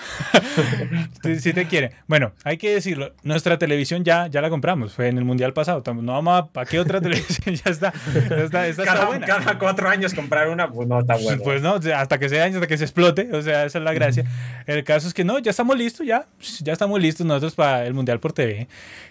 [1.23, 1.93] sí, sí te quieren.
[2.07, 3.15] Bueno, hay que decirlo.
[3.23, 4.93] Nuestra televisión ya, ya la compramos.
[4.93, 5.83] Fue en el mundial pasado.
[5.95, 6.47] No vamos a.
[6.47, 7.55] ¿Para qué otra televisión?
[7.55, 7.93] ya está.
[8.29, 9.27] Ya está, esta está buena.
[9.45, 11.43] cada cuatro años comprar una, pues no está bueno.
[11.43, 13.85] Pues no, o hasta que se dañe, hasta que se explote, o sea, esa es
[13.85, 14.25] la gracia.
[14.67, 16.27] El caso es que no, ya estamos listos, ya,
[16.61, 18.69] ya estamos listos nosotros para el Mundial por TV.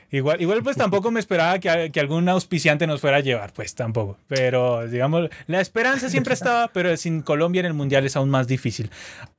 [0.09, 3.75] Igual, igual pues tampoco me esperaba que, que algún auspiciante nos fuera a llevar, pues
[3.75, 4.17] tampoco.
[4.27, 8.47] Pero, digamos, la esperanza siempre estaba, pero sin Colombia en el Mundial es aún más
[8.47, 8.89] difícil.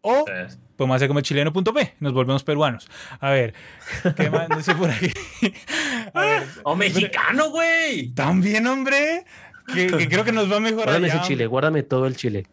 [0.02, 0.26] O
[0.76, 2.88] podemos hacer como chileno.p, nos volvemos peruanos.
[3.18, 3.54] A ver,
[4.16, 5.10] ¿qué más dice por aquí?
[6.14, 8.10] A ver, ¡Oh, mexicano, güey!
[8.10, 9.24] también, hombre,
[9.72, 10.86] que, que creo que nos va a mejorar.
[10.86, 12.46] Guárdame ese chile, guárdame todo el chile.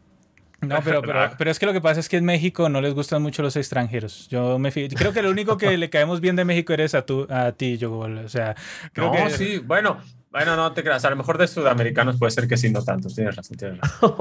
[0.61, 2.93] No, pero, pero, pero es que lo que pasa es que en México no les
[2.93, 4.27] gustan mucho los extranjeros.
[4.29, 7.27] Yo me creo que lo único que le caemos bien de México eres a, tu,
[7.29, 7.97] a ti, yo.
[7.99, 8.55] O sea,
[8.93, 9.99] creo No, que sí, bueno,
[10.31, 11.03] bueno, no te creas.
[11.05, 13.09] A lo mejor de sudamericanos puede ser que sí, no tanto.
[13.09, 14.13] Tienes razón, tienes razón.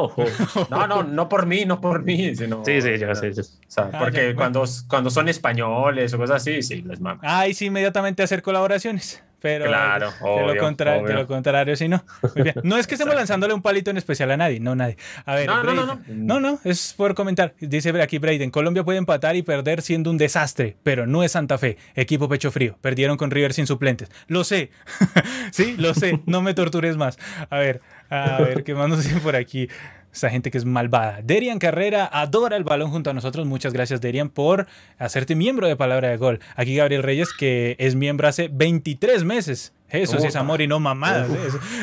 [0.70, 2.62] No, no, no por mí, no por mí, sino.
[2.64, 3.32] Sí, sí, ya sé.
[3.32, 3.40] sé.
[3.40, 4.36] O sea, Ah, porque ya, bueno.
[4.38, 7.20] cuando, cuando son españoles o cosas así, sí, les mama.
[7.22, 9.22] Ay, sí, inmediatamente hacer colaboraciones.
[9.44, 11.14] Pero Claro, de, obvio, lo contra- de obvio.
[11.16, 12.02] lo contrario, sí, no.
[12.34, 12.54] Muy bien.
[12.62, 14.96] No es que estemos lanzándole un palito en especial a nadie, no, nadie.
[15.26, 16.00] A ver, No, no, no, no.
[16.08, 17.52] no, no, es por comentar.
[17.60, 21.58] Dice aquí Braden, Colombia puede empatar y perder siendo un desastre, pero no es Santa
[21.58, 22.78] Fe, equipo pecho frío.
[22.80, 24.10] Perdieron con River sin suplentes.
[24.28, 24.70] Lo sé,
[25.52, 27.18] sí, lo sé, no me tortures más.
[27.50, 29.68] A ver, a ver, ¿qué más nos dicen por aquí?
[30.14, 31.20] Esta gente que es malvada.
[31.24, 33.46] Derian Carrera adora el balón junto a nosotros.
[33.46, 36.38] Muchas gracias, Derian, por hacerte miembro de Palabra de Gol.
[36.54, 39.72] Aquí Gabriel Reyes, que es miembro hace 23 meses.
[40.02, 41.30] Eso sí es amor y no mamadas.
[41.30, 41.38] ¿eh?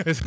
[0.05, 0.25] Eso,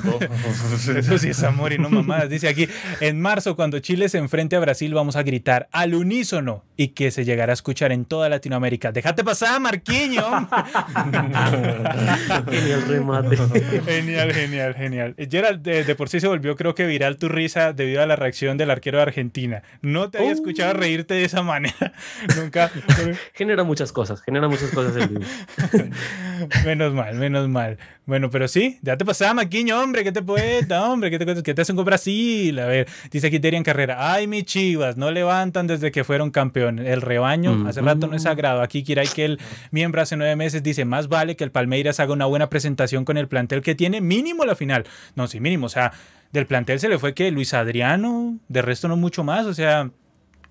[0.78, 2.28] eso- eso sí es amor y no mamadas.
[2.28, 2.68] Dice aquí,
[3.00, 7.10] en marzo, cuando Chile se enfrente a Brasil, vamos a gritar al unísono y que
[7.10, 8.90] se llegará a escuchar en toda Latinoamérica.
[8.92, 10.24] Déjate pasar, Marquiño.
[12.50, 13.36] Genial remate.
[13.84, 15.14] genial, genial, genial.
[15.30, 18.16] Gerald, de, de por sí se volvió, creo que viral tu risa debido a la
[18.16, 19.62] reacción del arquero de Argentina.
[19.82, 20.34] No te había Oh.
[20.34, 21.92] escuchado reírte de esa manera.
[22.36, 22.70] Nunca.
[23.34, 25.22] Genera muchas cosas, genera muchas cosas el vivo.
[26.64, 27.73] Menos mal, menos mal.
[28.06, 31.10] Bueno, pero sí, ya te pasaba, Maquiño, hombre, ¿qué te poeta, hombre?
[31.10, 32.58] ¿Qué te, qué te hacen con Brasil?
[32.58, 34.12] A ver, dice aquí Derian Carrera.
[34.12, 36.86] Ay, mi chivas, no levantan desde que fueron campeones.
[36.86, 38.62] El rebaño, hace rato no es sagrado.
[38.62, 39.40] Aquí Kirai, que el
[39.70, 43.16] miembro hace nueve meses, dice, más vale que el Palmeiras haga una buena presentación con
[43.16, 44.84] el plantel que tiene, mínimo la final.
[45.14, 45.92] No, sí, mínimo, o sea,
[46.32, 49.90] del plantel se le fue que Luis Adriano, de resto no mucho más, o sea...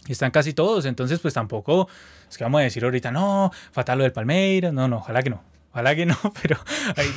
[0.06, 1.88] Están casi todos, entonces pues tampoco
[2.34, 5.30] es que vamos a decir ahorita, no, fatal lo del Palmeiras, no, no, ojalá que
[5.30, 5.44] no.
[5.74, 6.60] Ojalá que no, pero
[6.96, 7.08] ay,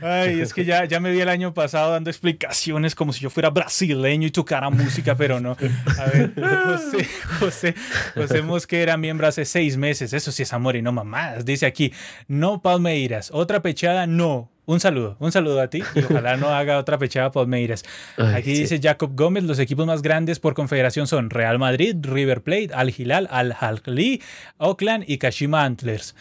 [0.00, 3.28] ay, es que ya, ya me vi el año pasado dando explicaciones como si yo
[3.28, 5.54] fuera brasileño y tocara música, pero no.
[5.98, 6.32] A ver,
[6.64, 7.06] José,
[7.38, 7.74] José,
[8.14, 11.44] José Mosquera, miembro hace seis meses, eso sí es amor y no mamadas.
[11.44, 11.92] Dice aquí,
[12.26, 14.50] no Palmeiras, otra pechada, no.
[14.66, 17.84] Un saludo, un saludo a ti y ojalá no haga otra pechada Palmeiras.
[18.16, 18.62] Ay, Aquí sí.
[18.62, 22.94] dice Jacob Gómez, los equipos más grandes por confederación son Real Madrid, River Plate, Al
[22.96, 24.22] Hilal, Al Ahly,
[24.56, 26.14] Oakland y Kashima Antlers.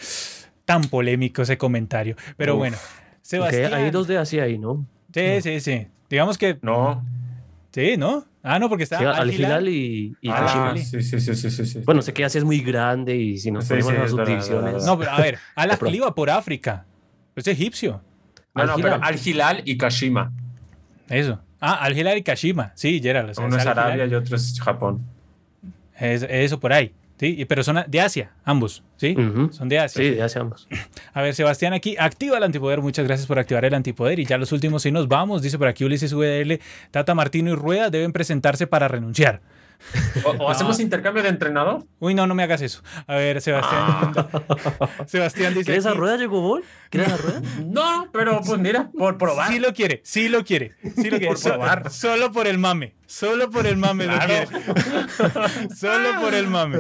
[0.66, 2.16] Tan polémico ese comentario.
[2.38, 2.60] Pero Uf.
[2.60, 2.78] bueno,
[3.22, 3.74] Sebastián.
[3.74, 4.86] hay dos de Asia ahí, ¿no?
[5.14, 5.88] Sí, sí, sí.
[6.10, 7.04] Digamos que No.
[7.72, 8.26] sí, ¿no?
[8.46, 9.68] Ah, no, porque está Sí, Al Al Hilal.
[9.68, 10.78] Hilal y, y Ah, Kashima.
[10.78, 11.80] sí, sí, sí, sí, sí, sí.
[11.86, 14.86] Bueno, sé que Asia es muy grande y si nos Sí, ponemos las subdivisiones.
[14.86, 16.86] No, pero a ver, Al va por África.
[17.36, 18.02] Es egipcio.
[18.54, 19.00] no, no, Al pero Hilal.
[19.04, 20.32] Al Hilal y Kashima.
[21.10, 21.40] Eso.
[21.62, 22.74] Ah, Al Hilal y Kashima.
[22.76, 23.30] Sí, Gerald.
[23.30, 23.66] o sea, Uno es.
[23.66, 25.02] Arabia y otro es Japón.
[25.98, 26.94] Es- eso por ahí.
[27.20, 28.84] Sí, y- pero son de Asia, ambos.
[28.98, 29.16] Sí,
[29.52, 30.02] son de Asia.
[30.04, 30.68] Sí, de Asia ambos.
[31.14, 32.82] A ver, Sebastián, aquí activa el antipoder.
[32.82, 34.20] Muchas gracias por activar el antipoder.
[34.20, 35.42] Y ya los últimos sí nos vamos.
[35.42, 36.60] Dice por aquí Ulises VDL,
[36.92, 39.42] Tata Martino y Rueda deben presentarse para renunciar.
[40.40, 41.86] ¿O, hacemos intercambio de entrenador?
[42.00, 42.82] Uy, no, no me hagas eso.
[43.08, 43.84] A ver, Sebastián.
[43.86, 44.90] Ah.
[45.08, 45.66] Sebastián dice.
[45.66, 46.64] ¿Quieres esa rueda, llegó Ball?
[46.90, 47.42] ¿Quieres la rueda?
[47.66, 49.52] No, pero pues mira, por probar.
[49.52, 50.74] Sí lo quiere, sí lo quiere.
[50.96, 51.28] Sí lo quiere.
[51.28, 51.92] por probar.
[51.92, 52.96] Solo por el mame.
[53.06, 54.48] Solo por el mame lo quiere.
[55.76, 56.80] Solo por el mame.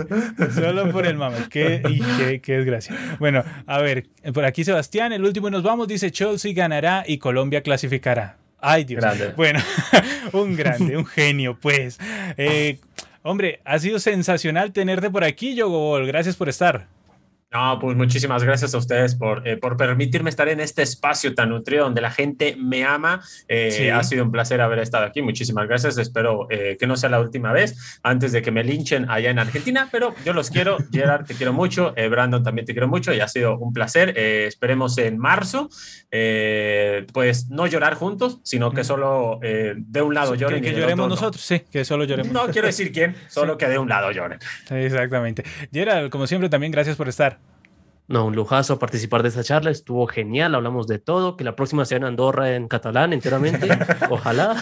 [0.54, 1.38] Solo por el mame.
[1.50, 2.96] Qué, y qué, qué desgracia.
[3.20, 7.18] Bueno, a ver, por aquí Sebastián, el último y nos vamos, dice Chelsea ganará y
[7.18, 8.43] Colombia clasificará.
[8.66, 9.02] Ay, Dios.
[9.02, 9.34] Grande.
[9.36, 9.60] Bueno,
[10.32, 12.00] un grande, un genio, pues.
[12.38, 12.80] Eh,
[13.22, 16.08] hombre, ha sido sensacional tenerte por aquí, Yogobol.
[16.08, 16.88] Gracias por estar.
[17.54, 21.50] No, pues muchísimas gracias a ustedes por, eh, por permitirme estar en este espacio tan
[21.50, 23.22] nutrido donde la gente me ama.
[23.48, 25.22] Eh, ha sido un placer haber estado aquí.
[25.22, 26.00] Muchísimas gracias.
[26.00, 29.38] Espero eh, que no sea la última vez antes de que me linchen allá en
[29.38, 30.78] Argentina, pero yo los quiero.
[30.92, 31.94] Gerard, te quiero mucho.
[32.10, 34.18] Brandon, también te quiero mucho y ha sido un placer.
[34.18, 35.70] esperemos en marzo,
[36.10, 40.64] pues no llorar juntos, sino que solo de un lado lloren.
[40.64, 42.32] Que, que lloremos nosotros, sí, que solo lloremos.
[42.32, 44.40] No quiero decir quién, solo que de un lado lloren.
[44.72, 45.44] Exactamente.
[45.72, 47.43] Gerard, como siempre, también gracias por estar.
[48.10, 51.86] No, un lujazo participar de esta charla, estuvo genial, hablamos de todo, que la próxima
[51.86, 53.70] sea en Andorra en catalán enteramente,
[54.10, 54.62] ojalá.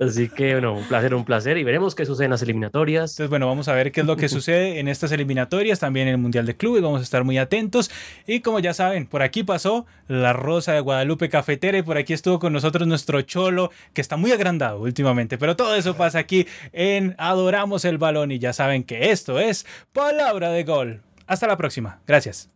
[0.00, 3.12] Así que, bueno, un placer, un placer, y veremos qué sucede en las eliminatorias.
[3.12, 6.14] Entonces, bueno, vamos a ver qué es lo que sucede en estas eliminatorias, también en
[6.14, 7.92] el Mundial de Clubes, vamos a estar muy atentos.
[8.26, 12.12] Y como ya saben, por aquí pasó la Rosa de Guadalupe Cafetera y por aquí
[12.12, 16.48] estuvo con nosotros nuestro Cholo, que está muy agrandado últimamente, pero todo eso pasa aquí
[16.72, 21.02] en Adoramos el Balón y ya saben que esto es Palabra de Gol.
[21.26, 22.00] Hasta la próxima.
[22.06, 22.50] Gracias.